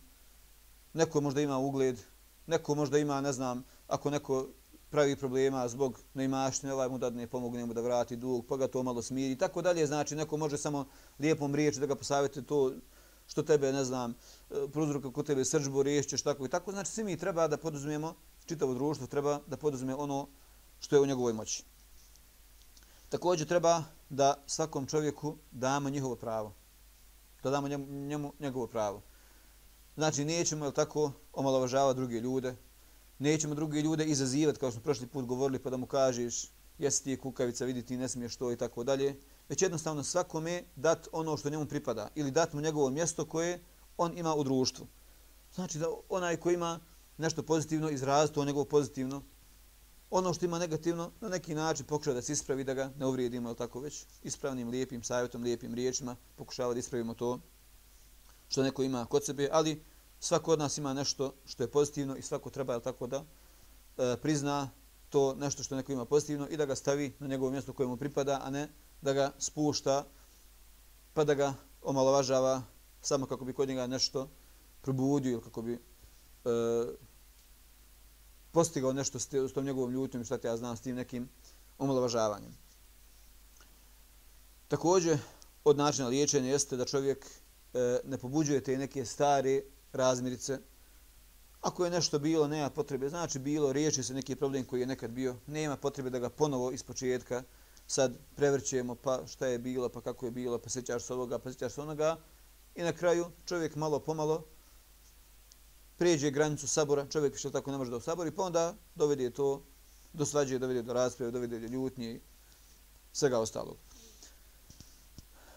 neko 0.92 1.20
možda 1.20 1.40
ima 1.40 1.58
ugled, 1.58 2.00
neko 2.46 2.74
možda 2.74 2.98
ima, 2.98 3.20
ne 3.20 3.32
znam, 3.32 3.64
ako 3.88 4.10
neko 4.10 4.46
pravi 4.90 5.16
problema 5.16 5.68
zbog 5.68 6.00
neimaštine, 6.14 6.72
ovaj 6.72 6.88
mu 6.88 6.98
dadne, 6.98 7.26
pomogne 7.26 7.66
mu 7.66 7.74
da 7.74 7.80
vrati 7.80 8.16
dug, 8.16 8.46
pa 8.46 8.56
ga 8.56 8.68
to 8.68 8.82
malo 8.82 9.02
smiri 9.02 9.32
i 9.32 9.38
tako 9.38 9.62
dalje. 9.62 9.86
Znači, 9.86 10.16
neko 10.16 10.36
može 10.36 10.58
samo 10.58 10.86
lijepom 11.18 11.54
riječi 11.54 11.80
da 11.80 11.86
ga 11.86 11.94
posavjeti 11.94 12.42
to 12.42 12.72
što 13.26 13.42
tebe, 13.42 13.72
ne 13.72 13.84
znam, 13.84 14.14
prozruka 14.72 15.12
kod 15.12 15.26
tebe 15.26 15.44
srđbu 15.44 15.82
riješćeš, 15.82 16.22
tako 16.22 16.46
i 16.46 16.48
tako. 16.48 16.72
Znači, 16.72 16.90
svi 16.90 17.04
mi 17.04 17.16
treba 17.16 17.48
da 17.48 17.56
poduzmemo, 17.56 18.14
čitavo 18.46 18.74
društvo 18.74 19.06
treba 19.06 19.40
da 19.46 19.56
poduzme 19.56 19.94
ono 19.94 20.28
što 20.80 20.96
je 20.96 21.02
u 21.02 21.06
njegovoj 21.06 21.32
moći. 21.32 21.64
Također 23.08 23.48
treba 23.48 23.84
da 24.08 24.42
svakom 24.46 24.86
čovjeku 24.86 25.36
damo 25.50 25.90
njihovo 25.90 26.16
pravo. 26.16 26.54
Da 27.42 27.50
damo 27.50 27.68
njemu, 27.68 27.86
njemu 27.86 28.32
njegovo 28.40 28.66
pravo. 28.66 29.02
Znači, 29.94 30.24
nećemo, 30.24 30.64
jel 30.64 30.72
tako, 30.72 31.12
omalovažavati 31.32 31.96
druge 31.96 32.20
ljude, 32.20 32.56
nećemo 33.18 33.54
druge 33.54 33.80
ljude 33.80 34.04
izazivati, 34.04 34.58
kao 34.58 34.70
što 34.70 34.74
smo 34.74 34.82
prošli 34.82 35.06
put 35.06 35.26
govorili, 35.26 35.58
pa 35.58 35.70
da 35.70 35.76
mu 35.76 35.86
kažeš, 35.86 36.50
jesi 36.78 37.04
ti 37.04 37.16
kukavica, 37.16 37.64
vidi 37.64 37.82
ti 37.82 37.96
ne 37.96 38.08
smiješ 38.08 38.36
to 38.36 38.52
i 38.52 38.56
tako 38.56 38.84
dalje. 38.84 39.20
Već 39.48 39.62
jednostavno 39.62 40.04
svakome 40.04 40.64
dat 40.76 41.08
ono 41.12 41.36
što 41.36 41.50
njemu 41.50 41.66
pripada 41.66 42.08
ili 42.14 42.30
dat 42.30 42.52
mu 42.52 42.60
njegovo 42.60 42.90
mjesto 42.90 43.24
koje 43.24 43.60
on 43.96 44.18
ima 44.18 44.34
u 44.34 44.44
društvu. 44.44 44.86
Znači 45.54 45.78
da 45.78 45.86
onaj 46.08 46.36
ko 46.36 46.50
ima 46.50 46.80
nešto 47.18 47.42
pozitivno 47.42 47.90
izrazi 47.90 48.32
to 48.32 48.44
njegovo 48.44 48.64
pozitivno. 48.64 49.22
Ono 50.10 50.34
što 50.34 50.44
ima 50.44 50.58
negativno, 50.58 51.10
na 51.20 51.28
neki 51.28 51.54
način 51.54 51.86
pokušava 51.86 52.14
da 52.14 52.22
se 52.22 52.32
ispravi, 52.32 52.64
da 52.64 52.74
ga 52.74 52.90
ne 52.98 53.06
uvrijedimo, 53.06 53.54
tako 53.54 53.80
već, 53.80 54.04
ispravnim, 54.22 54.68
lijepim 54.68 55.02
savjetom, 55.02 55.42
lijepim 55.42 55.74
riječima, 55.74 56.16
pokušava 56.36 56.72
da 56.72 56.78
ispravimo 56.78 57.14
to 57.14 57.40
što 58.48 58.62
neko 58.62 58.82
ima 58.82 59.06
kod 59.06 59.24
sebe, 59.24 59.48
ali 59.52 59.82
svako 60.20 60.52
od 60.52 60.58
nas 60.58 60.78
ima 60.78 60.94
nešto 60.94 61.34
što 61.46 61.62
je 61.62 61.70
pozitivno 61.70 62.16
i 62.16 62.22
svako 62.22 62.50
treba 62.50 62.72
ili 62.72 62.82
tako 62.82 63.06
da 63.06 63.24
e, 63.98 64.16
prizna 64.22 64.70
to 65.08 65.34
nešto 65.34 65.62
što 65.62 65.76
neko 65.76 65.92
ima 65.92 66.04
pozitivno 66.04 66.48
i 66.48 66.56
da 66.56 66.66
ga 66.66 66.74
stavi 66.74 67.12
na 67.18 67.26
njegovo 67.26 67.50
mjesto 67.50 67.72
kojemu 67.72 67.96
pripada, 67.96 68.40
a 68.44 68.50
ne 68.50 68.68
da 69.02 69.12
ga 69.12 69.32
spušta 69.38 70.06
pa 71.14 71.24
da 71.24 71.34
ga 71.34 71.54
omalovažava 71.82 72.62
samo 73.00 73.26
kako 73.26 73.44
bi 73.44 73.52
kod 73.52 73.68
njega 73.68 73.86
nešto 73.86 74.28
probudio 74.82 75.32
ili 75.32 75.42
kako 75.42 75.62
bi 75.62 75.72
e, 75.72 75.78
postigao 78.52 78.92
nešto 78.92 79.18
s 79.18 79.28
tom 79.54 79.64
njegovom 79.64 79.92
ljutom 79.92 80.20
i 80.20 80.24
šta 80.24 80.38
ja 80.44 80.56
znam 80.56 80.76
s 80.76 80.80
tim 80.80 80.96
nekim 80.96 81.28
omalovažavanjem. 81.78 82.56
Također, 84.68 85.18
od 85.64 85.76
načina 85.76 86.08
liječenja 86.08 86.50
jeste 86.50 86.76
da 86.76 86.84
čovjek 86.84 87.26
e, 87.74 88.00
ne 88.04 88.18
pobuđuje 88.18 88.64
te 88.64 88.78
neke 88.78 89.04
stare 89.04 89.62
razmirice. 89.92 90.58
Ako 91.60 91.84
je 91.84 91.90
nešto 91.90 92.18
bilo, 92.18 92.48
nema 92.48 92.70
potrebe. 92.70 93.08
Znači, 93.08 93.38
bilo, 93.38 93.72
riječi 93.72 94.02
se 94.02 94.14
neki 94.14 94.36
problem 94.36 94.64
koji 94.64 94.80
je 94.80 94.86
nekad 94.86 95.10
bio. 95.10 95.36
Nema 95.46 95.76
potrebe 95.76 96.10
da 96.10 96.18
ga 96.18 96.30
ponovo 96.30 96.72
iz 96.72 96.82
početka 96.82 97.42
sad 97.86 98.18
prevrćujemo 98.36 98.94
pa 98.94 99.26
šta 99.26 99.46
je 99.46 99.58
bilo, 99.58 99.88
pa 99.88 100.00
kako 100.00 100.26
je 100.26 100.32
bilo, 100.32 100.58
pa 100.58 100.70
sjećaš 100.70 101.02
se 101.02 101.14
ovoga, 101.14 101.38
pa 101.38 101.50
sjećaš 101.50 101.72
se 101.72 101.80
onoga. 101.80 102.16
I 102.74 102.82
na 102.82 102.92
kraju 102.92 103.26
čovjek 103.44 103.76
malo 103.76 104.00
pomalo 104.00 104.44
pređe 105.98 106.30
granicu 106.30 106.68
sabora, 106.68 107.06
čovjek 107.06 107.32
više 107.32 107.50
tako 107.50 107.70
ne 107.70 107.78
može 107.78 107.90
da 107.90 107.96
u 107.96 108.00
sabori, 108.00 108.30
pa 108.30 108.42
onda 108.42 108.74
dovede 108.94 109.30
to 109.30 109.62
do 110.12 110.26
svađe, 110.26 110.58
dovede 110.58 110.82
do 110.82 110.92
rasprave, 110.92 111.32
dovede 111.32 111.58
do 111.60 111.66
ljutnje 111.66 112.14
i 112.14 112.20
svega 113.12 113.38
ostalog. 113.38 113.76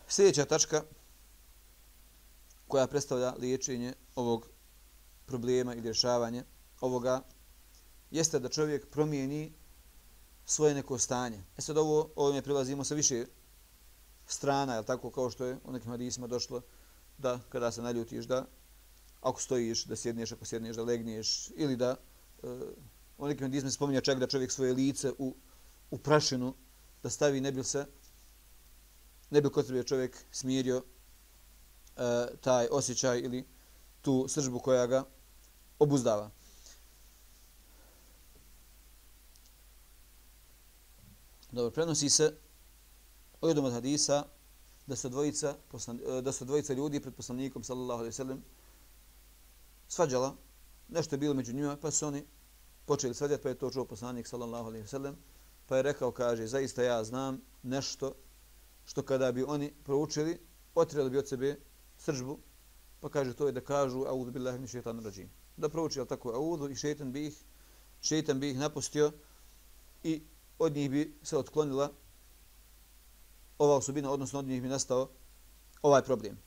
Sljedeća 0.07 0.45
tačka 0.45 0.83
koja 2.67 2.87
predstavlja 2.87 3.33
liječenje 3.39 3.93
ovog 4.15 4.47
problema 5.25 5.75
i 5.75 5.81
rješavanje 5.81 6.43
ovoga 6.81 7.21
jeste 8.11 8.39
da 8.39 8.49
čovjek 8.49 8.87
promijeni 8.89 9.53
svoje 10.45 10.73
neko 10.73 10.97
stanje. 10.97 11.43
E 11.57 11.61
sad 11.61 11.77
ovo, 11.77 12.09
ovime 12.15 12.41
prilazimo 12.41 12.83
sa 12.83 12.95
više 12.95 13.25
strana, 14.27 14.75
je 14.75 14.85
tako 14.85 15.11
kao 15.11 15.29
što 15.29 15.45
je 15.45 15.57
u 15.63 15.71
nekim 15.71 15.91
hadisima 15.91 16.27
došlo 16.27 16.61
da 17.17 17.39
kada 17.49 17.71
se 17.71 17.81
naljutiš 17.81 18.25
da 18.25 18.45
ako 19.21 19.41
stojiš, 19.41 19.85
da 19.85 19.95
sjedneš, 19.95 20.31
ako 20.31 20.45
sjedneš, 20.45 20.75
da 20.75 20.83
legneš 20.83 21.49
ili 21.55 21.75
da 21.75 21.95
uh, 22.43 22.49
u 23.17 23.27
nekim 23.27 23.45
hadisima 23.45 23.71
spominja 23.71 24.01
čak 24.01 24.19
da 24.19 24.27
čovjek 24.27 24.51
svoje 24.51 24.73
lice 24.73 25.11
u, 25.17 25.35
u 25.91 25.97
prašinu 25.97 26.53
da 27.03 27.09
stavi 27.09 27.41
ne 27.41 27.51
bi 27.51 27.63
se 27.63 27.85
ne 29.31 29.41
bi 29.41 29.49
kod 29.49 29.67
sebe 29.67 29.83
čovjek 29.83 30.17
smirio 30.31 30.83
e, 31.97 32.27
taj 32.41 32.67
osjećaj 32.71 33.19
ili 33.19 33.45
tu 34.01 34.25
sržbu 34.27 34.59
koja 34.59 34.87
ga 34.87 35.03
obuzdava. 35.79 36.29
Dobro, 41.51 41.71
prenosi 41.71 42.09
se 42.09 42.33
u 43.41 43.47
jednom 43.47 43.65
od 43.65 43.73
hadisa 43.73 44.23
da 44.87 44.95
su 44.95 45.09
dvojica, 45.09 45.55
e, 46.17 46.21
da 46.21 46.31
su 46.31 46.45
dvojica 46.45 46.73
ljudi 46.73 46.99
pred 46.99 47.15
poslanikom 47.15 47.63
sallallahu 47.63 47.99
alejhi 47.99 48.09
ve 48.09 48.23
sellem 48.23 48.43
svađala, 49.91 50.35
nešto 50.87 51.15
je 51.15 51.19
bilo 51.19 51.33
među 51.33 51.53
njima, 51.53 51.77
pa 51.81 51.91
su 51.91 52.07
oni 52.07 52.23
počeli 52.85 53.13
svađati, 53.13 53.43
pa 53.43 53.49
je 53.49 53.57
to 53.57 53.71
čuo 53.71 53.85
poslanik 53.85 54.27
sallallahu 54.27 54.65
alaihi 54.65 54.81
ve 54.81 54.87
sellem, 54.87 55.15
pa 55.67 55.77
je 55.77 55.83
rekao, 55.83 56.11
kaže, 56.11 56.47
zaista 56.47 56.83
ja 56.83 57.03
znam 57.03 57.41
nešto 57.63 58.13
što 58.85 59.03
kada 59.03 59.31
bi 59.31 59.43
oni 59.43 59.73
proučili, 59.83 60.39
otirali 60.75 61.09
bi 61.09 61.17
od 61.17 61.27
sebe 61.27 61.59
sržbu, 61.97 62.37
pa 62.99 63.09
kaže 63.09 63.33
to 63.33 63.45
je 63.45 63.51
da 63.51 63.61
kažu 63.61 64.05
audu 64.07 64.31
billahi 64.31 64.59
min 64.59 64.67
šeitan 64.67 65.03
rajim. 65.03 65.29
Da 65.57 65.69
prouči 65.69 65.99
al 65.99 66.05
tako 66.05 66.31
audu 66.31 66.69
i 66.69 66.75
šeitan 66.75 67.11
bi 67.11 67.27
ih 67.27 67.43
šeitan 68.01 68.39
bi 68.39 68.49
ih 68.49 68.59
napustio 68.59 69.11
i 70.03 70.21
od 70.59 70.75
njih 70.75 70.91
bi 70.91 71.17
se 71.23 71.37
otklonila 71.37 71.91
ova 73.57 73.75
osobina, 73.75 74.11
odnosno 74.11 74.39
od 74.39 74.45
njih 74.45 74.61
bi 74.61 74.67
nastao 74.67 75.09
ovaj 75.81 76.01
problem. 76.01 76.37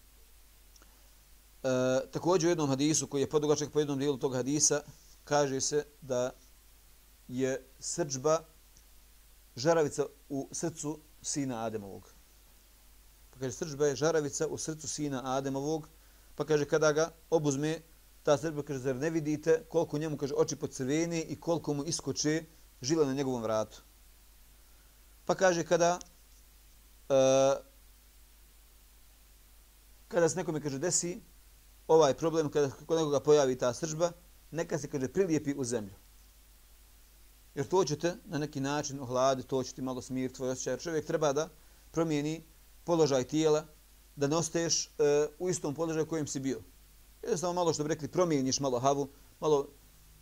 E, 1.64 2.10
također 2.10 2.46
u 2.46 2.50
jednom 2.50 2.68
hadisu 2.68 3.06
koji 3.06 3.20
je 3.22 3.30
podugačak 3.30 3.72
po 3.72 3.78
jednom 3.78 3.98
dijelu 3.98 4.16
tog 4.16 4.34
hadisa 4.34 4.82
kaže 5.24 5.60
se 5.60 5.84
da 6.02 6.30
je 7.28 7.66
srđba 7.78 8.40
žaravica 9.56 10.06
u 10.28 10.48
srcu 10.52 10.98
sina 11.22 11.64
Ademovog. 11.64 12.14
Pa 13.30 13.38
kaže, 13.38 13.52
srđba 13.52 13.86
je 13.86 13.96
žaravica 13.96 14.46
u 14.46 14.58
srcu 14.58 14.88
sina 14.88 15.36
Ademovog. 15.36 15.88
Pa 16.34 16.44
kaže, 16.44 16.64
kada 16.64 16.92
ga 16.92 17.10
obuzme, 17.30 17.80
ta 18.22 18.38
srđba, 18.38 18.62
kaže, 18.62 18.78
zar 18.78 18.96
ne 18.96 19.10
vidite 19.10 19.64
koliko 19.68 19.98
njemu, 19.98 20.16
kaže, 20.16 20.34
oči 20.36 20.56
po 20.56 20.66
crveni 20.66 21.20
i 21.20 21.40
koliko 21.40 21.74
mu 21.74 21.84
iskoče 21.84 22.44
žila 22.82 23.06
na 23.06 23.14
njegovom 23.14 23.42
vratu. 23.42 23.82
Pa 25.24 25.34
kaže, 25.34 25.64
kada 25.64 25.98
uh, 27.08 27.64
kada 30.08 30.28
se 30.28 30.36
nekome, 30.36 30.60
kaže, 30.60 30.78
desi 30.78 31.20
ovaj 31.88 32.14
problem, 32.14 32.50
kada 32.50 32.70
kod 32.86 32.98
nekoga 32.98 33.20
pojavi 33.20 33.58
ta 33.58 33.74
sržba, 33.74 34.12
neka 34.50 34.78
se, 34.78 34.90
kaže, 34.90 35.08
prilijepi 35.08 35.54
u 35.56 35.64
zemlju. 35.64 35.94
Jer 37.54 37.66
to 37.66 37.84
ćete 37.84 38.16
na 38.24 38.38
neki 38.38 38.60
način 38.60 39.00
ohladiti, 39.00 39.48
to 39.48 39.62
ćete 39.62 39.82
malo 39.82 40.02
smir 40.02 40.32
tvoj 40.32 40.50
osjećaj. 40.50 40.78
Čovjek 40.78 41.06
treba 41.06 41.32
da 41.32 41.48
promijeni 41.90 42.44
položaj 42.84 43.24
tijela, 43.24 43.66
da 44.16 44.26
ne 44.26 44.36
ostaješ 44.36 44.86
e, 44.86 44.90
u 45.38 45.48
istom 45.48 45.74
položaju 45.74 46.06
kojem 46.06 46.26
si 46.26 46.40
bio. 46.40 46.62
Jednostavno 47.22 47.54
malo 47.54 47.72
što 47.72 47.82
bi 47.82 47.88
rekli, 47.88 48.08
promijeniš 48.08 48.60
malo 48.60 48.78
havu, 48.78 49.08
malo 49.40 49.68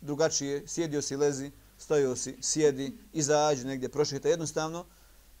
drugačije, 0.01 0.67
sjedio 0.67 1.01
si, 1.01 1.15
lezi, 1.15 1.51
stojio 1.77 2.15
si, 2.15 2.37
sjedi, 2.41 2.97
izađi 3.13 3.65
negdje, 3.65 3.89
prošeta 3.89 4.29
jednostavno, 4.29 4.85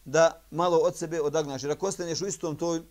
da 0.05 0.41
malo 0.51 0.77
od 0.77 0.97
sebe 0.97 1.21
odagnaš. 1.21 1.63
Jer 1.63 1.71
ako 1.71 1.87
ostaneš 1.87 2.21
u 2.21 2.27
istom 2.27 2.55
toj 2.55 2.81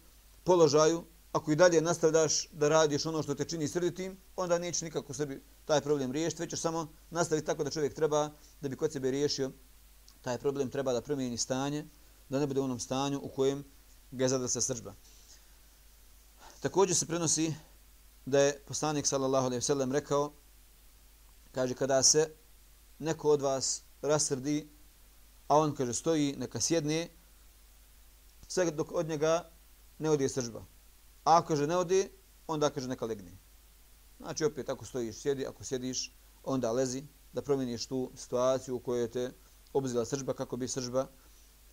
položaju, 0.44 1.04
ako 1.32 1.52
i 1.52 1.56
dalje 1.56 1.80
nastavljaš 1.80 2.48
da 2.52 2.68
radiš 2.68 3.06
ono 3.06 3.22
što 3.22 3.34
te 3.34 3.44
čini 3.44 3.68
srditim, 3.68 4.16
onda 4.36 4.58
neće 4.58 4.84
nikako 4.84 5.14
sebi 5.14 5.42
taj 5.64 5.80
problem 5.80 6.12
riješiti, 6.12 6.42
već 6.42 6.50
ćeš 6.50 6.60
samo 6.60 6.92
nastaviti 7.10 7.46
tako 7.46 7.64
da 7.64 7.70
čovjek 7.70 7.94
treba, 7.94 8.30
da 8.60 8.68
bi 8.68 8.76
kod 8.76 8.92
sebe 8.92 9.10
riješio 9.10 9.50
taj 10.22 10.38
problem, 10.38 10.70
treba 10.70 10.92
da 10.92 11.00
promijeni 11.00 11.36
stanje, 11.36 11.86
da 12.28 12.40
ne 12.40 12.46
bude 12.46 12.60
u 12.60 12.64
onom 12.64 12.80
stanju 12.80 13.20
u 13.22 13.28
kojem 13.28 13.64
ga 14.10 14.24
je 14.24 14.28
zadrsa 14.28 14.60
se 14.60 14.66
srđba. 14.66 14.94
Također 16.60 16.96
se 16.96 17.06
prenosi 17.06 17.54
da 18.26 18.40
je 18.40 18.62
poslanik 18.66 19.06
sallallahu 19.06 19.46
alejhi 19.46 19.58
ve 19.58 19.62
sellem 19.62 19.92
rekao 19.92 20.32
kaže 21.52 21.74
kada 21.74 22.02
se 22.02 22.34
neko 22.98 23.30
od 23.30 23.42
vas 23.42 23.82
rasrdi 24.02 24.68
a 25.48 25.58
on 25.58 25.74
kaže 25.74 25.94
stoji 25.94 26.34
neka 26.38 26.60
sjedne 26.60 27.08
sve 28.48 28.70
dok 28.70 28.92
od 28.92 29.08
njega 29.08 29.50
ne 29.98 30.10
odje 30.10 30.28
srđba. 30.28 30.71
A 31.24 31.36
ako 31.36 31.48
kaže 31.48 31.66
ne 31.66 31.76
odi 31.76 32.08
onda 32.46 32.70
kaže 32.70 32.88
neka 32.88 33.06
legne. 33.06 33.38
Znači 34.18 34.44
opet 34.44 34.68
ako 34.68 34.84
stojiš 34.84 35.16
sjedi, 35.16 35.46
ako 35.46 35.64
sjediš 35.64 36.12
onda 36.44 36.72
lezi 36.72 37.04
da 37.32 37.42
promijeniš 37.42 37.86
tu 37.86 38.10
situaciju 38.16 38.76
u 38.76 38.80
kojoj 38.80 39.10
te 39.10 39.32
obzila 39.72 40.04
sržba 40.04 40.34
kako 40.34 40.56
bi 40.56 40.68
sržba 40.68 41.08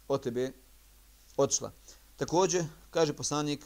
od 0.08 0.24
tebe 0.24 0.52
odšla. 1.38 1.72
Također, 2.16 2.66
kaže 2.90 3.14
poslanik, 3.14 3.66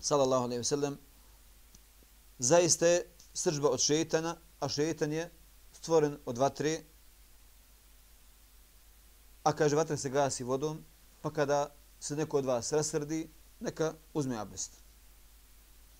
sallallahu 0.00 0.44
alaihi 0.44 0.58
ve 0.58 0.64
sellem, 0.64 0.98
zaista 2.38 2.86
je 2.86 3.06
sržba 3.34 3.68
od 3.68 3.80
šetana, 3.80 4.36
a 4.60 4.68
šetan 4.68 5.12
je 5.12 5.30
stvoren 5.72 6.18
od 6.24 6.38
vatre, 6.38 6.82
a 9.42 9.52
kaže 9.52 9.76
vatra 9.76 9.96
se 9.96 10.10
gasi 10.10 10.44
vodom, 10.44 10.84
pa 11.20 11.30
kada 11.30 11.74
se 12.00 12.16
neko 12.16 12.38
od 12.38 12.44
vas 12.44 12.72
rasrdi, 12.72 13.30
neka 13.60 13.94
uzme 14.14 14.36
abdest. 14.36 14.79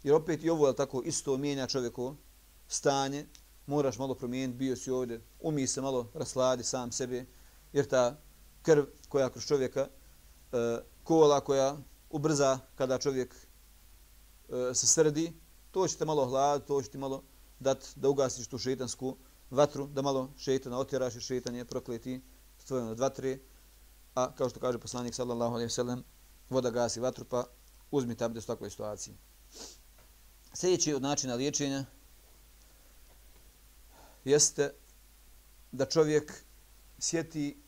Jer 0.02 0.14
opet 0.14 0.44
i 0.44 0.50
ovo 0.50 0.68
je 0.68 0.76
tako 0.76 1.02
isto 1.04 1.36
mijenja 1.36 1.66
čovjeko 1.66 2.16
stanje, 2.68 3.26
moraš 3.66 3.98
malo 3.98 4.14
promijeniti, 4.14 4.58
bio 4.58 4.76
si 4.76 4.90
ovdje, 4.90 5.20
umij 5.40 5.66
se 5.66 5.80
malo 5.80 6.10
rasladi 6.14 6.64
sam 6.64 6.92
sebe, 6.92 7.26
jer 7.72 7.86
ta 7.86 8.20
krv 8.62 8.84
koja 9.08 9.30
kroz 9.30 9.44
čovjeka, 9.44 9.80
e, 9.80 10.78
kola 11.04 11.40
koja 11.40 11.76
ubrza 12.10 12.58
kada 12.74 12.98
čovjek 12.98 13.34
e, 13.34 14.74
se 14.74 14.86
srdi, 14.86 15.32
to 15.70 15.88
će 15.88 15.96
te 15.96 16.04
malo 16.04 16.26
hladiti, 16.26 16.68
to 16.68 16.82
će 16.82 16.90
ti 16.90 16.98
malo 16.98 17.22
dat 17.58 17.92
da 17.96 18.08
ugasiš 18.08 18.46
tu 18.46 18.58
šetansku 18.58 19.16
vatru, 19.50 19.86
da 19.86 20.02
malo 20.02 20.30
šetana 20.38 20.78
otjeraš 20.78 21.16
i 21.16 21.20
šetan 21.20 21.54
je 21.54 21.64
prokleti 21.64 22.20
stvojeno 22.58 22.90
od 22.90 22.98
vatre, 22.98 23.38
a 24.14 24.34
kao 24.34 24.48
što 24.48 24.60
kaže 24.60 24.78
poslanik 24.78 25.14
sallallahu 25.14 25.54
alaihi 25.54 25.70
sellem, 25.70 26.04
voda 26.50 26.70
gasi 26.70 27.00
vatru, 27.00 27.24
pa 27.24 27.44
uzmi 27.90 28.14
tabde 28.14 28.38
u 28.38 28.42
takvoj 28.42 28.70
situaciji. 28.70 29.14
Sljedeći 30.54 30.94
od 30.94 31.02
načina 31.02 31.34
liječenja 31.34 31.84
jeste 34.24 34.72
da 35.72 35.86
čovjek 35.86 36.44
sjeti, 36.98 37.62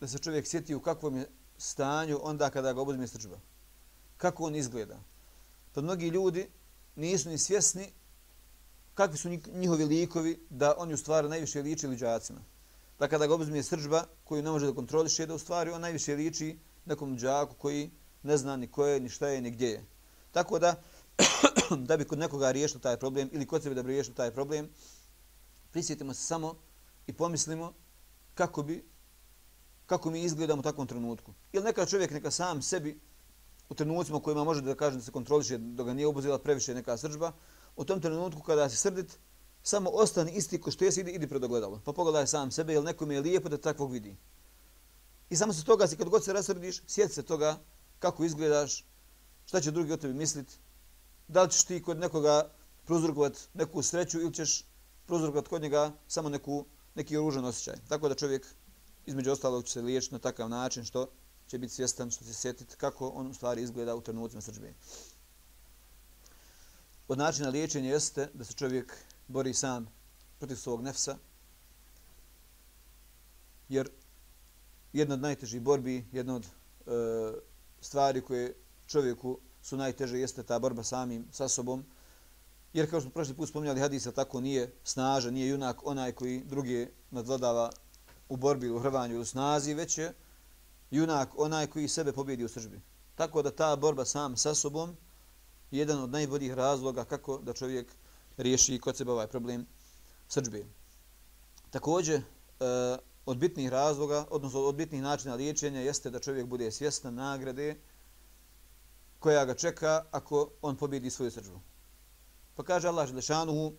da 0.00 0.08
se 0.08 0.18
čovjek 0.18 0.46
sjeti 0.46 0.74
u 0.74 0.80
kakvom 0.80 1.16
je 1.16 1.28
stanju 1.58 2.18
onda 2.22 2.50
kada 2.50 2.72
ga 2.72 2.80
obuzme 2.80 3.06
srđba. 3.06 3.40
Kako 4.16 4.44
on 4.44 4.54
izgleda. 4.54 4.98
Pa 5.72 5.80
mnogi 5.80 6.08
ljudi 6.08 6.48
nisu 6.96 7.28
ni 7.28 7.38
svjesni 7.38 7.92
kakvi 8.94 9.18
su 9.18 9.28
njihovi 9.52 9.84
likovi 9.84 10.46
da 10.50 10.74
oni 10.78 10.94
u 10.94 10.96
stvari 10.96 11.28
najviše 11.28 11.62
liči 11.62 11.86
liđacima. 11.86 12.40
Da 12.98 13.08
kada 13.08 13.26
ga 13.26 13.34
obuzme 13.34 13.62
srđba 13.62 14.04
koju 14.24 14.42
ne 14.42 14.50
može 14.50 14.66
da 14.66 14.74
kontroliše, 14.74 15.26
da 15.26 15.34
u 15.34 15.38
stvari 15.38 15.70
on 15.70 15.80
najviše 15.80 16.14
liči 16.14 16.58
nekom 16.84 17.18
džaku 17.18 17.54
koji 17.58 17.90
ne 18.22 18.36
zna 18.36 18.56
ni 18.56 18.66
ko 18.66 18.86
je, 18.86 19.00
ni 19.00 19.08
šta 19.08 19.28
je, 19.28 19.40
ni 19.40 19.50
gdje 19.50 19.66
je. 19.68 19.84
Tako 20.32 20.58
da, 20.58 20.74
da 21.88 21.96
bi 21.96 22.04
kod 22.04 22.18
nekoga 22.18 22.50
riješio 22.50 22.80
taj 22.80 22.96
problem 22.96 23.30
ili 23.32 23.46
kod 23.46 23.62
sebe 23.62 23.74
da 23.74 23.82
bi 23.82 23.88
riješio 23.88 24.14
taj 24.14 24.30
problem, 24.30 24.68
prisjetimo 25.70 26.14
se 26.14 26.22
samo 26.22 26.54
i 27.06 27.12
pomislimo 27.12 27.72
kako 28.34 28.62
bi 28.62 28.84
kako 29.86 30.10
mi 30.10 30.22
izgledamo 30.22 30.60
u 30.60 30.62
takvom 30.62 30.86
trenutku. 30.86 31.32
Ili 31.52 31.64
neka 31.64 31.86
čovjek 31.86 32.10
neka 32.10 32.30
sam 32.30 32.62
sebi 32.62 33.00
u 33.68 33.74
trenucima 33.74 34.20
kojima 34.20 34.44
može 34.44 34.62
da 34.62 34.74
kaže 34.74 34.96
da 34.96 35.02
se 35.02 35.12
kontroliše 35.12 35.58
da 35.58 35.82
ga 35.82 35.94
nije 35.94 36.06
obuzela 36.06 36.38
previše 36.38 36.74
neka 36.74 36.96
srđba, 36.96 37.32
u 37.76 37.84
tom 37.84 38.00
trenutku 38.00 38.42
kada 38.42 38.68
se 38.68 38.76
srdit, 38.76 39.18
samo 39.62 39.90
ostani 39.90 40.32
isti 40.32 40.60
ko 40.60 40.70
što 40.70 40.84
jesi, 40.84 41.00
idi, 41.00 41.10
idi 41.10 41.28
pred 41.28 41.44
ogledalo. 41.44 41.80
Pa 41.84 41.92
pogledaj 41.92 42.26
sam 42.26 42.50
sebe, 42.50 42.72
jel 42.72 42.84
nekom 42.84 43.10
je 43.10 43.20
lijepo 43.20 43.48
da 43.48 43.58
takvog 43.58 43.92
vidi. 43.92 44.16
I 45.30 45.36
samo 45.36 45.52
se 45.52 45.64
toga, 45.64 45.86
kad 45.98 46.08
god 46.08 46.24
se 46.24 46.32
rasrdiš, 46.32 46.82
sjeti 46.86 47.14
se 47.14 47.22
toga 47.22 47.58
kako 47.98 48.24
izgledaš, 48.24 48.84
šta 49.46 49.60
će 49.60 49.70
drugi 49.70 49.92
o 49.92 49.96
tebi 49.96 50.14
misliti, 50.14 50.54
da 51.28 51.42
li 51.42 51.50
ćeš 51.50 51.64
ti 51.64 51.82
kod 51.82 51.98
nekoga 51.98 52.50
prozrugovat 52.84 53.48
neku 53.54 53.82
sreću 53.82 54.20
ili 54.20 54.34
ćeš 54.34 54.64
prozrugovat 55.06 55.48
kod 55.48 55.62
njega 55.62 55.92
samo 56.08 56.28
neku, 56.28 56.64
neki 56.94 57.16
ružan 57.16 57.44
osjećaj. 57.44 57.74
Tako 57.88 58.08
da 58.08 58.14
čovjek 58.14 58.46
između 59.06 59.30
ostalog 59.30 59.64
će 59.64 59.72
se 59.72 59.82
liječiti 59.82 60.14
na 60.14 60.18
takav 60.18 60.48
način 60.48 60.84
što 60.84 61.08
će 61.46 61.58
biti 61.58 61.74
svjestan, 61.74 62.10
što 62.10 62.24
će 62.24 62.32
se 62.32 62.40
sjetiti 62.40 62.76
kako 62.76 63.08
on 63.08 63.26
u 63.26 63.34
stvari 63.34 63.62
izgleda 63.62 63.94
u 63.94 64.00
trenucima 64.00 64.40
srđbe. 64.40 64.74
Od 67.08 67.18
načina 67.18 67.48
liječenja 67.48 67.90
jeste 67.90 68.28
da 68.34 68.44
se 68.44 68.52
čovjek 68.52 68.96
bori 69.28 69.54
sam 69.54 69.86
protiv 70.38 70.56
svog 70.56 70.82
nefsa, 70.82 71.16
jer 73.68 73.90
jedna 74.92 75.14
od 75.14 75.20
najtežih 75.20 75.60
borbi, 75.60 76.04
jedna 76.12 76.34
od 76.36 76.46
e, 76.46 76.50
stvari 77.80 78.20
koje 78.20 78.54
čovjeku 78.86 79.38
su 79.66 79.76
najteže 79.76 80.18
jeste 80.18 80.42
ta 80.42 80.58
borba 80.58 80.82
samim 80.82 81.24
sa 81.32 81.48
sobom, 81.48 81.84
jer 82.72 82.90
kao 82.90 83.00
što 83.00 83.08
smo 83.08 83.10
prošli 83.10 83.34
put 83.34 83.48
spominjali 83.48 83.80
hadisa, 83.80 84.12
tako 84.12 84.40
nije 84.40 84.74
snažan, 84.84 85.34
nije 85.34 85.48
junak 85.48 85.86
onaj 85.86 86.12
koji 86.12 86.44
drugi 86.44 86.88
nadvladava 87.10 87.70
u 88.28 88.36
borbi, 88.36 88.70
u 88.70 88.78
hrvanju, 88.78 89.20
u 89.20 89.24
snazi, 89.24 89.74
već 89.74 89.98
je 89.98 90.12
junak 90.90 91.28
onaj 91.36 91.66
koji 91.66 91.88
sebe 91.88 92.12
pobjedi 92.12 92.44
u 92.44 92.48
sržbi. 92.48 92.80
Tako 93.14 93.42
da 93.42 93.50
ta 93.50 93.76
borba 93.76 94.04
sam 94.04 94.36
sa 94.36 94.54
sobom 94.54 94.96
je 95.70 95.78
jedan 95.78 96.02
od 96.02 96.10
najboljih 96.10 96.54
razloga 96.54 97.04
kako 97.04 97.38
da 97.38 97.52
čovjek 97.52 97.92
riješi 98.36 98.78
kod 98.78 98.96
sebe 98.96 99.12
ovaj 99.12 99.26
problem 99.26 99.66
sržbe. 100.28 100.64
Također, 101.70 102.20
e, 102.20 102.24
od 103.26 103.38
bitnih 103.38 103.68
razloga, 103.68 104.26
odnosno 104.30 104.60
od 104.60 104.74
bitnih 104.74 105.02
načina 105.02 105.34
liječenja, 105.34 105.80
jeste 105.80 106.10
da 106.10 106.20
čovjek 106.20 106.46
bude 106.46 106.70
svjestan 106.70 107.14
nagrade 107.14 107.76
koja 109.26 109.44
ga 109.44 109.54
čeka 109.54 110.04
ako 110.10 110.50
on 110.62 110.76
pobjedi 110.76 111.10
svoju 111.10 111.30
sržbu. 111.30 111.60
Pa 112.54 112.62
kaže 112.62 112.88
Allah 112.88 113.08
Želešanuhu 113.08 113.72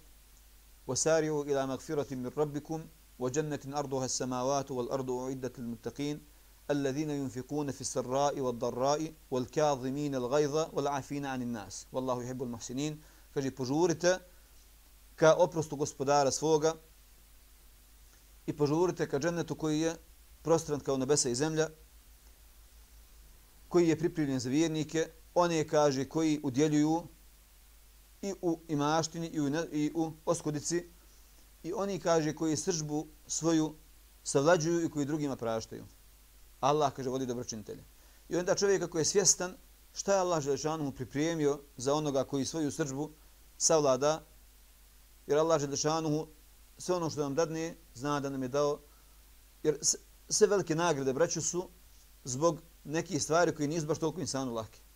وَسَارِعُوا 0.87 1.43
إِلَى 1.47 1.63
مَغْفِرَةٍ 1.67 2.09
مِّن 2.15 2.31
رَبِّكُمْ 2.35 2.81
وجنة 3.19 3.59
أرضها 3.79 4.05
السماوات 4.05 4.71
والأرض 4.71 5.11
أعدت 5.11 5.59
للمتقين 5.59 6.21
الذين 6.69 7.09
ينفقون 7.09 7.71
في 7.71 7.81
السراء 7.81 8.39
والضراء 8.39 9.13
والكاظمين 9.31 10.15
الغيظ 10.15 10.55
والعافين 10.73 11.25
عن 11.25 11.41
الناس 11.41 11.87
والله 11.91 12.23
يحب 12.23 12.43
المحسنين 12.43 13.01
kaže 13.33 13.51
požurite 13.51 14.19
ka 15.15 15.33
oprostu 15.33 15.75
gospodara 15.75 16.31
svoga 16.31 16.75
i 18.47 18.53
požurite 18.53 19.09
ka 19.09 19.19
džennetu 19.19 19.55
koji 19.55 19.79
je 19.79 19.95
prostran 20.41 20.79
kao 20.79 20.97
nebesa 20.97 21.29
i 21.29 21.35
zemlja 21.35 21.69
koji 23.69 23.87
je 23.87 23.99
pripremljen 23.99 24.39
za 24.39 24.49
vjernike 24.49 25.07
one 25.37 25.67
kaže 25.67 26.05
koji 26.05 26.39
udjeljuju 26.43 27.07
i 28.21 28.33
u 28.41 28.59
imaštini 28.67 29.27
i 29.27 29.39
u, 29.39 29.47
i 29.71 29.91
u 29.95 30.11
oskudici 30.25 30.89
i 31.63 31.73
oni 31.73 31.99
kaže 31.99 32.35
koji 32.35 32.57
sržbu 32.57 33.07
svoju 33.27 33.75
savlađuju 34.23 34.85
i 34.85 34.89
koji 34.89 35.05
drugima 35.05 35.35
praštaju. 35.35 35.85
Allah 36.59 36.93
kaže 36.93 37.09
vodi 37.09 37.25
dobročinitelje. 37.25 37.83
I 38.29 38.35
onda 38.35 38.55
čovjek 38.55 38.81
ako 38.83 38.97
je 38.97 39.05
svjestan 39.05 39.53
šta 39.93 40.13
je 40.13 40.19
Allah 40.19 40.43
Želešanu 40.43 40.83
mu 40.83 40.91
pripremio 40.91 41.59
za 41.77 41.93
onoga 41.93 42.23
koji 42.23 42.45
svoju 42.45 42.71
sržbu 42.71 43.11
savlada, 43.57 44.25
jer 45.27 45.37
Allah 45.37 45.61
Želešanu 45.61 46.27
sve 46.77 46.95
ono 46.95 47.09
što 47.09 47.21
nam 47.21 47.35
dadne 47.35 47.75
zna 47.93 48.19
da 48.19 48.29
nam 48.29 48.41
je 48.41 48.47
dao, 48.47 48.79
jer 49.63 49.77
sve 50.29 50.47
velike 50.47 50.75
nagrade 50.75 51.13
braću 51.13 51.41
su 51.41 51.69
zbog 52.23 52.61
nekih 52.83 53.23
stvari 53.23 53.55
koji 53.55 53.67
nisu 53.67 53.85
baš 53.87 53.99
toliko 53.99 54.21
insanu 54.21 54.53
lahke. 54.53 54.86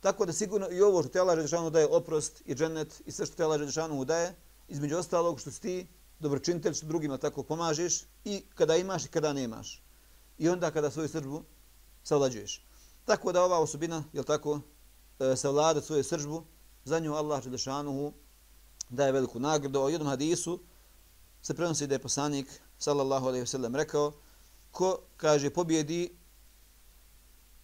Tako 0.00 0.26
da 0.26 0.32
sigurno 0.32 0.68
i 0.70 0.82
ovo 0.82 1.02
što 1.02 1.12
te 1.12 1.20
Allah 1.20 1.36
Želešanu 1.36 1.70
daje 1.70 1.86
oprost 1.86 2.42
i 2.46 2.54
džennet 2.54 3.02
i 3.06 3.12
sve 3.12 3.26
što 3.26 3.36
te 3.36 3.44
Allah 3.44 3.58
Želešanu 3.58 4.04
daje, 4.04 4.34
između 4.68 4.96
ostalog 4.96 5.40
što 5.40 5.50
si 5.50 5.60
ti 5.60 5.86
dobročinitelj, 6.18 6.74
što 6.74 6.86
drugima 6.86 7.18
tako 7.18 7.42
pomažeš 7.42 8.04
i 8.24 8.44
kada 8.54 8.76
imaš 8.76 9.04
i 9.04 9.08
kada 9.08 9.32
nemaš. 9.32 9.82
I 10.38 10.48
onda 10.48 10.70
kada 10.70 10.90
svoju 10.90 11.08
sržbu 11.08 11.42
savlađuješ. 12.02 12.64
Tako 13.04 13.32
da 13.32 13.42
ova 13.44 13.58
osobina, 13.58 14.04
jel 14.12 14.24
tako, 14.24 14.60
e, 15.18 15.36
savlada 15.36 15.80
svoju 15.80 16.04
sržbu, 16.04 16.44
za 16.84 16.98
nju 16.98 17.14
Allah 17.14 17.42
Želešanuhu 17.42 18.12
daje 18.88 19.12
veliku 19.12 19.40
nagradu. 19.40 19.80
O 19.80 19.88
jednom 19.88 20.08
hadisu 20.08 20.60
se 21.42 21.54
prenosi 21.54 21.86
da 21.86 21.94
je 21.94 21.98
poslanik, 21.98 22.60
sallallahu 22.78 23.26
alaihi 23.26 23.44
wasallam, 23.46 23.76
rekao, 23.76 24.12
ko, 24.70 24.98
kaže, 25.16 25.50
pobjedi 25.50 26.18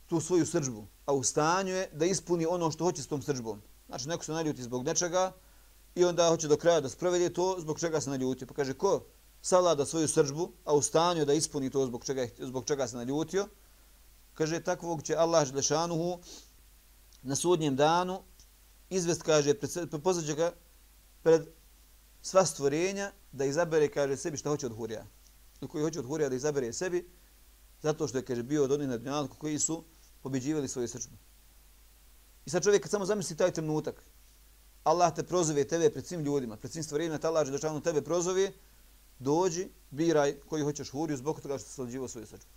tu 0.06 0.20
svoju 0.20 0.46
sržbu, 0.46 0.86
a 1.06 1.12
u 1.12 1.22
stanju 1.22 1.74
je 1.74 1.90
da 1.92 2.04
ispuni 2.04 2.46
ono 2.46 2.70
što 2.70 2.84
hoće 2.84 3.02
s 3.02 3.06
tom 3.06 3.22
sržbom. 3.22 3.62
Znači, 3.86 4.08
neko 4.08 4.24
se 4.24 4.32
naljuti 4.32 4.62
zbog 4.62 4.84
nečega, 4.84 5.32
i 5.94 6.04
onda 6.04 6.28
hoće 6.28 6.48
do 6.48 6.56
kraja 6.56 6.80
da 6.80 6.88
sprovede 6.88 7.32
to 7.32 7.56
zbog 7.58 7.80
čega 7.80 8.00
se 8.00 8.10
naljutio. 8.10 8.46
Pa 8.46 8.54
kaže, 8.54 8.74
ko 8.74 9.06
savlada 9.42 9.86
svoju 9.86 10.08
sržbu, 10.08 10.52
a 10.64 10.74
u 10.74 10.82
stanju 10.82 11.24
da 11.24 11.34
ispuni 11.34 11.70
to 11.70 11.86
zbog 11.86 12.04
čega, 12.04 12.26
zbog 12.38 12.64
čega 12.66 12.88
se 12.88 12.96
naljutio, 12.96 13.48
kaže, 14.34 14.60
takvog 14.60 15.02
će 15.02 15.16
Allah 15.16 15.46
Želešanuhu 15.46 16.18
na 17.22 17.36
sudnjem 17.36 17.76
danu 17.76 18.22
izvest, 18.90 19.22
kaže, 19.22 19.54
pozvaće 20.02 20.34
ga 20.34 20.52
pred 21.22 21.46
sva 22.22 22.46
stvorenja 22.46 23.12
da 23.32 23.44
izabere, 23.44 23.88
kaže, 23.88 24.16
sebi 24.16 24.36
šta 24.36 24.50
hoće 24.50 24.66
od 24.66 24.76
hurija. 24.76 25.06
Koji 25.68 25.84
hoće 25.84 25.98
od 25.98 26.06
hurija 26.06 26.28
da 26.28 26.36
izabere 26.36 26.72
sebi, 26.72 27.10
zato 27.82 28.08
što 28.08 28.18
je, 28.18 28.24
kaže, 28.24 28.42
bio 28.42 28.64
od 28.64 28.72
onih 28.72 28.88
na 28.88 29.28
koji 29.38 29.58
su 29.58 29.84
pobeđivali 30.24 30.68
svoju 30.68 30.88
sržbu. 30.88 31.16
I 32.46 32.50
sad 32.50 32.64
čovjek 32.64 32.82
kad 32.82 32.90
samo 32.90 33.06
zamisli 33.06 33.36
taj 33.36 33.52
trenutak, 33.52 34.00
Allah 34.84 35.12
te 35.14 35.22
prozove 35.22 35.64
tebe 35.68 35.90
pred 35.90 36.06
svim 36.06 36.20
ljudima, 36.20 36.56
pred 36.56 36.72
svim 36.72 36.84
stvorenjima, 36.84 37.18
te 37.18 37.26
Allah 37.26 37.46
Želešanu 37.46 37.80
tebe 37.80 38.02
prozove, 38.02 38.52
dođi, 39.18 39.68
biraj 39.90 40.40
koji 40.48 40.62
hoćeš 40.62 40.90
huriju 40.90 41.16
zbog 41.16 41.40
toga 41.40 41.58
što 41.58 41.68
se 41.68 41.74
slađivo 41.74 42.08
svoju 42.08 42.26
srđbu. 42.26 42.50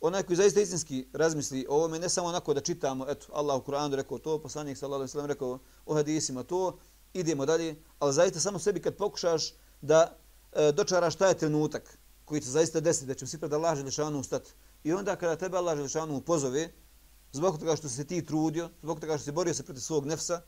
onaj 0.00 0.22
koji 0.22 0.36
zaista 0.36 0.60
istinski 0.60 1.06
razmisli 1.12 1.66
o 1.68 1.74
ovome, 1.76 1.98
ne 1.98 2.08
samo 2.08 2.28
onako 2.28 2.54
da 2.54 2.60
čitamo, 2.60 3.06
eto, 3.08 3.26
Allah 3.32 3.58
u 3.58 3.64
Kur'anu 3.66 3.94
rekao 3.94 4.18
to, 4.18 4.38
poslanik 4.42 4.78
sallallahu 4.78 5.00
alejhi 5.00 5.10
ve 5.10 5.12
sellem 5.12 5.26
rekao 5.26 5.58
o 5.86 5.94
hadisima 5.94 6.42
to, 6.42 6.78
idemo 7.12 7.46
dalje, 7.46 7.76
ali 7.98 8.12
zaista 8.12 8.40
samo 8.40 8.58
sebi 8.58 8.82
kad 8.82 8.96
pokušaš 8.96 9.54
da 9.82 10.16
e, 10.52 10.72
dočaraš 10.72 11.16
taj 11.16 11.34
trenutak 11.34 11.98
koji 12.24 12.40
će 12.40 12.50
zaista 12.50 12.80
desi, 12.80 13.06
da 13.06 13.14
će 13.14 13.26
svi 13.26 13.38
pred 13.38 13.52
Allah 13.52 13.76
Želešanu 13.76 14.20
ustati. 14.20 14.54
I 14.84 14.92
onda 14.92 15.16
kada 15.16 15.36
tebe 15.36 15.56
Allah 15.56 15.76
Želešanu 15.76 16.20
pozove, 16.20 16.68
zbog 17.32 17.58
toga 17.58 17.76
što 17.76 17.88
se 17.88 18.04
ti 18.04 18.24
trudio, 18.26 18.70
zbog 18.82 19.00
toga 19.00 19.18
što 19.18 19.24
se 19.24 19.32
borio 19.32 19.54
se 19.54 19.62
protiv 19.62 19.80
svog 19.80 20.06
nefsa, 20.06 20.42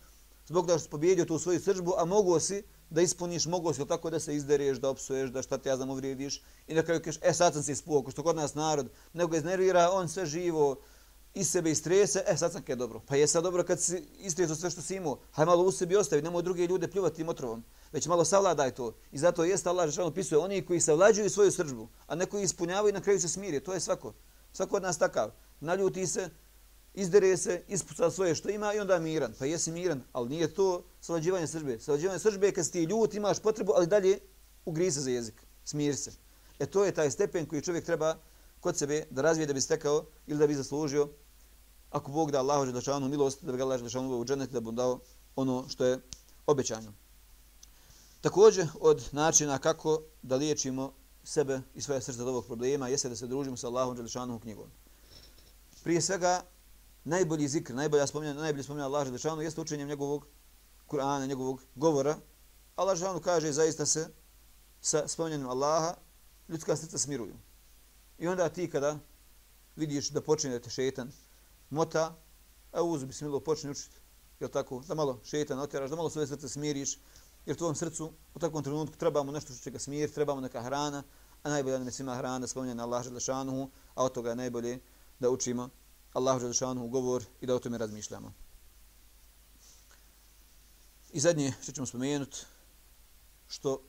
zbog 0.47 0.67
toga 0.67 0.79
što 0.79 0.85
si 0.85 0.91
pobjedio 0.91 1.25
tu 1.25 1.39
svoju 1.39 1.61
srđbu, 1.61 1.95
a 1.99 2.05
mogo 2.05 2.41
si 2.41 2.63
da 2.91 3.03
ispuniš, 3.03 3.47
mogo 3.47 3.73
si 3.75 3.87
tako 3.87 4.11
da 4.11 4.21
se 4.21 4.37
izdereš, 4.37 4.79
da 4.79 4.91
opsuješ, 4.91 5.31
da 5.31 5.43
šta 5.43 5.59
ti 5.59 5.69
ja 5.69 5.77
znam 5.77 5.91
uvrijediš. 5.91 6.43
I 6.67 6.75
na 6.75 6.83
kraju 6.83 7.03
kažeš, 7.03 7.21
e 7.23 7.33
sad 7.33 7.53
sam 7.53 7.63
se 7.63 7.73
ispuo, 7.73 8.05
što 8.11 8.23
kod 8.23 8.37
nas 8.37 8.55
narod, 8.55 8.91
nego 9.13 9.31
ga 9.31 9.37
iznervira, 9.37 9.91
on 9.93 10.09
sve 10.09 10.27
živo, 10.27 10.77
iz 11.35 11.51
sebe 11.51 11.71
istrese, 11.71 12.25
e 12.27 12.37
sad 12.37 12.53
sam 12.53 12.63
kaj 12.63 12.77
dobro. 12.77 13.01
Pa 13.07 13.17
je 13.17 13.27
sad 13.27 13.43
dobro 13.43 13.65
kad 13.65 13.81
si 13.81 14.05
istreso 14.19 14.55
sve 14.55 14.71
što 14.71 14.83
si 14.83 14.97
imao, 14.97 15.19
haj 15.33 15.47
malo 15.47 15.65
u 15.65 15.73
sebi 15.73 15.97
ostavi, 15.97 16.23
nemoj 16.23 16.43
druge 16.43 16.67
ljude 16.67 16.89
pljuvati 16.89 17.17
tim 17.17 17.29
otrovom, 17.29 17.65
već 17.93 18.07
malo 18.07 18.25
savladaj 18.25 18.71
to. 18.71 18.95
I 19.13 19.19
zato 19.19 19.45
jeste 19.45 19.69
Allah 19.69 19.89
Žešan 19.89 20.05
opisuje 20.05 20.39
oni 20.39 20.67
koji 20.67 20.81
savlađuju 20.81 21.31
svoju 21.31 21.53
srđbu, 21.53 21.89
a 22.07 22.15
neko 22.15 22.39
ispunjavaju 22.39 22.89
i 22.89 22.93
na 22.93 23.01
kraju 23.01 23.21
se 23.21 23.29
smiri. 23.29 23.61
To 23.61 23.75
je 23.75 23.81
svako. 23.81 24.13
Svako 24.53 24.77
od 24.77 24.83
nas 24.83 24.99
takav. 24.99 25.31
Naljuti 25.61 26.07
se, 26.07 26.29
izdere 26.95 27.37
se, 27.37 27.63
ispuca 27.69 28.11
svoje 28.11 28.35
što 28.35 28.49
ima 28.49 28.75
i 28.75 28.79
onda 28.79 28.99
miran. 28.99 29.35
Pa 29.39 29.47
jesi 29.47 29.73
miran, 29.73 30.03
ali 30.13 30.29
nije 30.29 30.55
to 30.55 30.85
savlađivanje 31.01 31.47
srđbe. 31.47 31.81
Savlađivanje 31.81 32.19
srđbe 32.19 32.47
je 32.47 32.53
kad 32.53 32.65
si 32.65 32.73
ti 32.73 32.83
ljut, 32.83 33.15
imaš 33.15 33.39
potrebu, 33.39 33.73
ali 33.77 33.87
dalje 33.87 34.19
ugrize 34.65 35.01
za 35.01 35.11
jezik. 35.11 35.35
Smiri 35.65 35.97
se. 35.97 36.13
E 36.59 36.67
to 36.67 36.85
je 36.85 36.95
taj 36.95 37.11
stepen 37.11 37.47
koji 37.47 37.63
čovjek 37.63 37.85
treba 37.85 38.17
kod 38.63 38.77
sebe 38.79 39.07
da 39.11 39.23
razvije 39.23 39.47
da 39.47 39.53
bi 39.53 39.61
stekao 39.61 40.05
ili 40.27 40.39
da 40.39 40.47
bi 40.47 40.55
zaslužio 40.55 41.09
ako 41.91 42.11
Bog 42.13 42.31
da 42.31 42.39
Allahu 42.39 42.67
dželešanu 42.67 43.09
milost 43.09 43.45
da 43.45 43.53
bi 43.53 43.59
ga 43.59 43.65
Allah 43.65 43.79
dželešanu 43.79 44.19
u 44.19 44.25
džennet 44.25 44.51
da 44.51 44.61
bi 44.61 44.73
dao 44.73 45.01
ono 45.37 45.65
što 45.69 45.85
je 45.85 45.99
obećano. 46.47 46.93
Također 48.21 48.69
od 48.81 49.09
načina 49.13 49.59
kako 49.59 50.03
da 50.23 50.37
liječimo 50.37 50.93
sebe 51.25 51.61
i 51.75 51.83
svoje 51.83 52.01
srce 52.01 52.23
od 52.23 52.29
ovog 52.29 52.47
problema 52.47 52.89
jeste 52.89 53.09
da 53.09 53.17
se 53.17 53.27
družimo 53.27 53.57
sa 53.57 53.67
Allahom 53.67 53.97
dželešanu 53.97 54.39
knjigom. 54.39 54.71
Prije 55.83 56.01
svega 56.01 56.43
najbolji 57.05 57.49
zikr, 57.49 57.75
najbolja 57.75 58.07
spominja, 58.07 58.35
najbolji 58.35 58.65
spominja 58.65 58.87
Allah 58.87 59.07
dželešanu 59.07 59.43
jeste 59.43 59.61
učenjem 59.61 59.89
njegovog 59.89 60.27
Kur'ana, 60.89 61.27
njegovog 61.27 61.61
govora. 61.75 62.17
Allah 62.77 62.97
dželešanu 62.97 63.21
kaže 63.21 63.53
zaista 63.53 63.87
se 63.87 64.09
sa 64.81 65.09
spominjanjem 65.09 65.49
Allaha 65.49 65.95
ljudska 66.49 66.77
srca 66.77 66.99
smiruju. 66.99 67.35
I 68.23 68.29
onda 68.29 68.49
ti 68.49 68.71
kada 68.71 68.99
vidiš 69.77 70.11
da 70.11 70.21
počinje 70.23 70.53
da 70.53 70.61
te 70.63 70.71
šetan 70.71 71.11
mota, 71.71 72.15
a 72.73 72.83
uzu 72.83 73.07
bismilo 73.07 73.41
počne 73.41 73.71
učiti. 73.71 73.97
Jel 74.41 74.51
tako? 74.51 74.83
Da 74.89 74.95
malo 74.95 75.21
šetan 75.25 75.59
otjeraš, 75.59 75.91
da 75.91 75.97
malo 75.97 76.11
svoje 76.11 76.27
srce 76.27 76.49
smiriš. 76.49 76.99
Jer 77.47 77.57
tvojom 77.57 77.75
srcu 77.75 78.13
u 78.35 78.39
takvom 78.39 78.63
trenutku 78.63 78.97
trebamo 78.97 79.33
nešto 79.33 79.53
što 79.53 79.63
će 79.63 79.71
ga 79.71 79.79
smiriti, 79.79 80.15
trebamo 80.15 80.41
neka 80.41 80.63
hrana, 80.63 81.03
a 81.43 81.51
najbolje 81.51 81.79
nam 81.79 81.89
je 81.89 81.93
svima 81.93 82.15
hrana, 82.17 82.47
spominje 82.47 82.75
na 82.75 82.83
Allah 82.83 83.05
Želešanuhu, 83.05 83.71
a 83.95 84.05
od 84.05 84.13
toga 84.13 84.31
je 84.31 84.37
najbolje 84.37 84.79
da 85.19 85.31
učimo 85.31 85.69
Allah 86.13 86.41
Želešanuhu 86.41 86.89
govor 86.89 87.25
i 87.41 87.47
da 87.47 87.55
o 87.55 87.59
tome 87.59 87.79
razmišljamo. 87.79 88.33
I 91.13 91.21
zadnje 91.21 91.53
što 91.63 91.73
ćemo 91.73 91.87
spomenuti, 91.87 92.39
što 93.49 93.83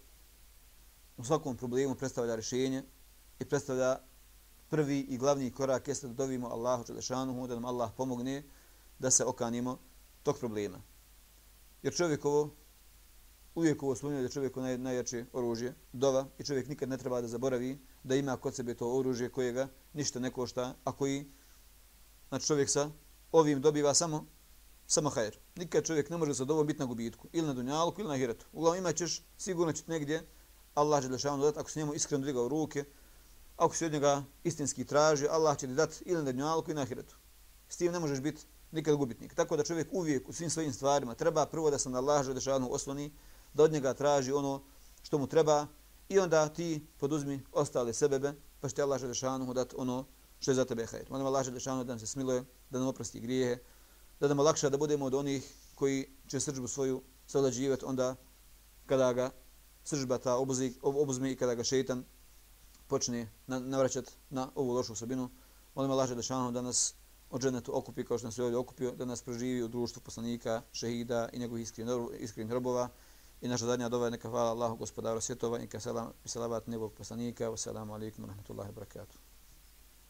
u 1.17 1.23
svakom 1.23 1.57
problemu 1.57 1.95
predstavlja 1.95 2.35
rješenje 2.35 2.83
i 3.39 3.45
predstavlja 3.45 3.99
prvi 4.73 4.99
i 4.99 5.17
glavni 5.17 5.51
korak 5.51 5.87
jeste 5.87 6.07
da 6.07 6.13
dovimo 6.13 6.47
Allahu 6.47 6.83
Đelešanuhu, 6.83 7.47
da 7.47 7.53
nam 7.53 7.65
Allah 7.65 7.91
pomogne 7.97 8.43
da 8.99 9.11
se 9.11 9.25
okanimo 9.25 9.77
tog 10.23 10.37
problema. 10.39 10.81
Jer 11.83 11.93
čovjek 11.93 12.25
ovo, 12.25 12.55
uvijek 13.55 13.83
ovo 13.83 13.95
spominje 13.95 14.21
da 14.21 14.29
čovjek 14.29 14.55
naj, 14.55 14.77
najjače 14.77 15.25
oružje, 15.33 15.75
dova, 15.91 16.25
i 16.39 16.43
čovjek 16.43 16.67
nikad 16.67 16.89
ne 16.89 16.97
treba 16.97 17.21
da 17.21 17.27
zaboravi 17.27 17.77
da 18.03 18.15
ima 18.15 18.37
kod 18.37 18.55
sebe 18.55 18.73
to 18.73 18.89
oružje 18.97 19.29
kojega 19.29 19.67
ništa 19.93 20.19
ne 20.19 20.31
košta, 20.31 20.73
a 20.83 20.91
koji 20.91 21.31
znači 22.29 22.47
čovjek 22.47 22.69
sa 22.69 22.89
ovim 23.31 23.61
dobiva 23.61 23.93
samo 23.93 24.25
samo 24.87 25.09
hajer. 25.09 25.37
Nikad 25.55 25.85
čovjek 25.85 26.09
ne 26.09 26.17
može 26.17 26.33
sa 26.35 26.45
dovom 26.45 26.67
biti 26.67 26.79
na 26.79 26.85
gubitku, 26.85 27.27
ili 27.31 27.47
na 27.47 27.53
dunjalku, 27.53 28.01
ili 28.01 28.09
na 28.09 28.17
hiretu. 28.17 28.45
Uglavnom 28.53 28.79
imat 28.79 28.95
ćeš, 28.95 29.21
sigurno 29.37 29.73
će 29.73 29.83
negdje, 29.87 30.25
Allah 30.73 31.03
Đelešanuhu 31.03 31.41
dodati, 31.41 31.59
ako 31.59 31.69
si 31.69 31.79
njemu 31.79 31.93
iskreno 31.93 32.25
digao 32.25 32.47
ruke, 32.47 32.85
ako 33.57 33.75
si 33.75 33.85
od 33.85 33.91
njega 33.91 34.23
istinski 34.43 34.85
traži, 34.85 35.27
Allah 35.27 35.57
će 35.57 35.67
ti 35.67 35.73
dati 35.73 36.03
ili 36.05 36.23
na 36.23 36.31
dunjalku 36.31 36.71
i 36.71 36.73
na 36.73 36.81
ahiretu. 36.81 37.15
S 37.69 37.77
tim 37.77 37.91
ne 37.91 37.99
možeš 37.99 38.19
biti 38.19 38.45
nikad 38.71 38.95
gubitnik. 38.95 39.33
Tako 39.33 39.57
da 39.57 39.63
čovjek 39.63 39.87
uvijek 39.91 40.29
u 40.29 40.33
svim 40.33 40.49
svojim 40.49 40.73
stvarima 40.73 41.15
treba 41.15 41.45
prvo 41.45 41.71
da 41.71 41.77
se 41.77 41.89
na 41.89 41.97
Allah 41.97 42.25
želešanu 42.25 42.67
osloni, 42.71 43.13
da 43.53 43.63
od 43.63 43.71
njega 43.71 43.93
traži 43.93 44.31
ono 44.31 44.63
što 45.03 45.17
mu 45.17 45.27
treba 45.27 45.67
i 46.09 46.19
onda 46.19 46.49
ti 46.49 46.87
poduzmi 46.97 47.41
ostale 47.51 47.93
sebebe, 47.93 48.33
pa 48.59 48.69
će 48.69 48.75
ti 48.75 48.81
Allah 48.81 48.99
želešanu 48.99 49.53
dati 49.53 49.75
ono 49.77 50.05
što 50.39 50.51
je 50.51 50.55
za 50.55 50.65
tebe 50.65 50.85
hajr. 50.85 51.05
Molim 51.09 51.25
Allah 51.25 51.45
želešanu 51.45 51.83
da 51.83 51.91
nam 51.91 51.99
se 51.99 52.07
smiluje, 52.07 52.43
da 52.69 52.79
nam 52.79 52.87
oprosti 52.87 53.19
grijehe, 53.19 53.57
da 54.19 54.27
nam 54.27 54.39
lakša 54.39 54.69
da 54.69 54.77
budemo 54.77 55.05
od 55.05 55.13
onih 55.13 55.53
koji 55.75 56.09
će 56.27 56.39
srđbu 56.39 56.67
svoju 56.67 57.01
savlađivati 57.27 57.85
onda 57.85 58.15
kada 58.85 59.13
ga 59.13 59.31
sržba 59.83 60.17
ta 60.17 60.37
obuzme 60.81 61.31
i 61.31 61.35
kada 61.35 61.55
ga 61.55 61.63
šeitan 61.63 62.03
počne 62.87 63.29
navraćati 63.47 64.11
na 64.29 64.49
ovu 64.55 64.73
lošu 64.73 64.93
osobinu. 64.93 65.29
Molim 65.75 65.91
Allah 65.91 66.09
da 66.09 66.21
šanom 66.21 66.53
da 66.53 66.61
nas 66.61 66.95
od 67.29 67.41
dženetu 67.41 67.77
okupi 67.77 68.05
kao 68.05 68.17
što 68.17 68.27
nas 68.27 68.37
je 68.37 68.43
ovdje 68.43 68.57
okupio, 68.57 68.91
da 68.91 69.05
nas 69.05 69.21
proživi 69.21 69.63
u 69.63 69.67
društvu 69.67 70.01
poslanika, 70.01 70.61
šehida 70.71 71.29
i 71.33 71.39
njegovih 71.39 71.71
iskrenih 72.19 72.53
robova. 72.53 72.89
I 73.41 73.47
naša 73.47 73.65
zadnja 73.65 73.89
dova 73.89 74.05
je 74.05 74.11
neka 74.11 74.29
hvala 74.29 74.51
Allahu 74.51 74.75
gospodaru 74.75 75.21
svjetova 75.21 75.57
i 75.57 75.61
neka 75.61 75.79
selam 75.79 76.11
salavat 76.25 76.67
njegovog 76.67 76.93
poslanika. 76.93 77.51
Wassalamu 77.51 77.93
alaikum 77.93 78.25
wa 78.25 78.27
rahmatullahi 78.27 78.69
wa 78.69 78.73
barakatuh. 78.73 79.32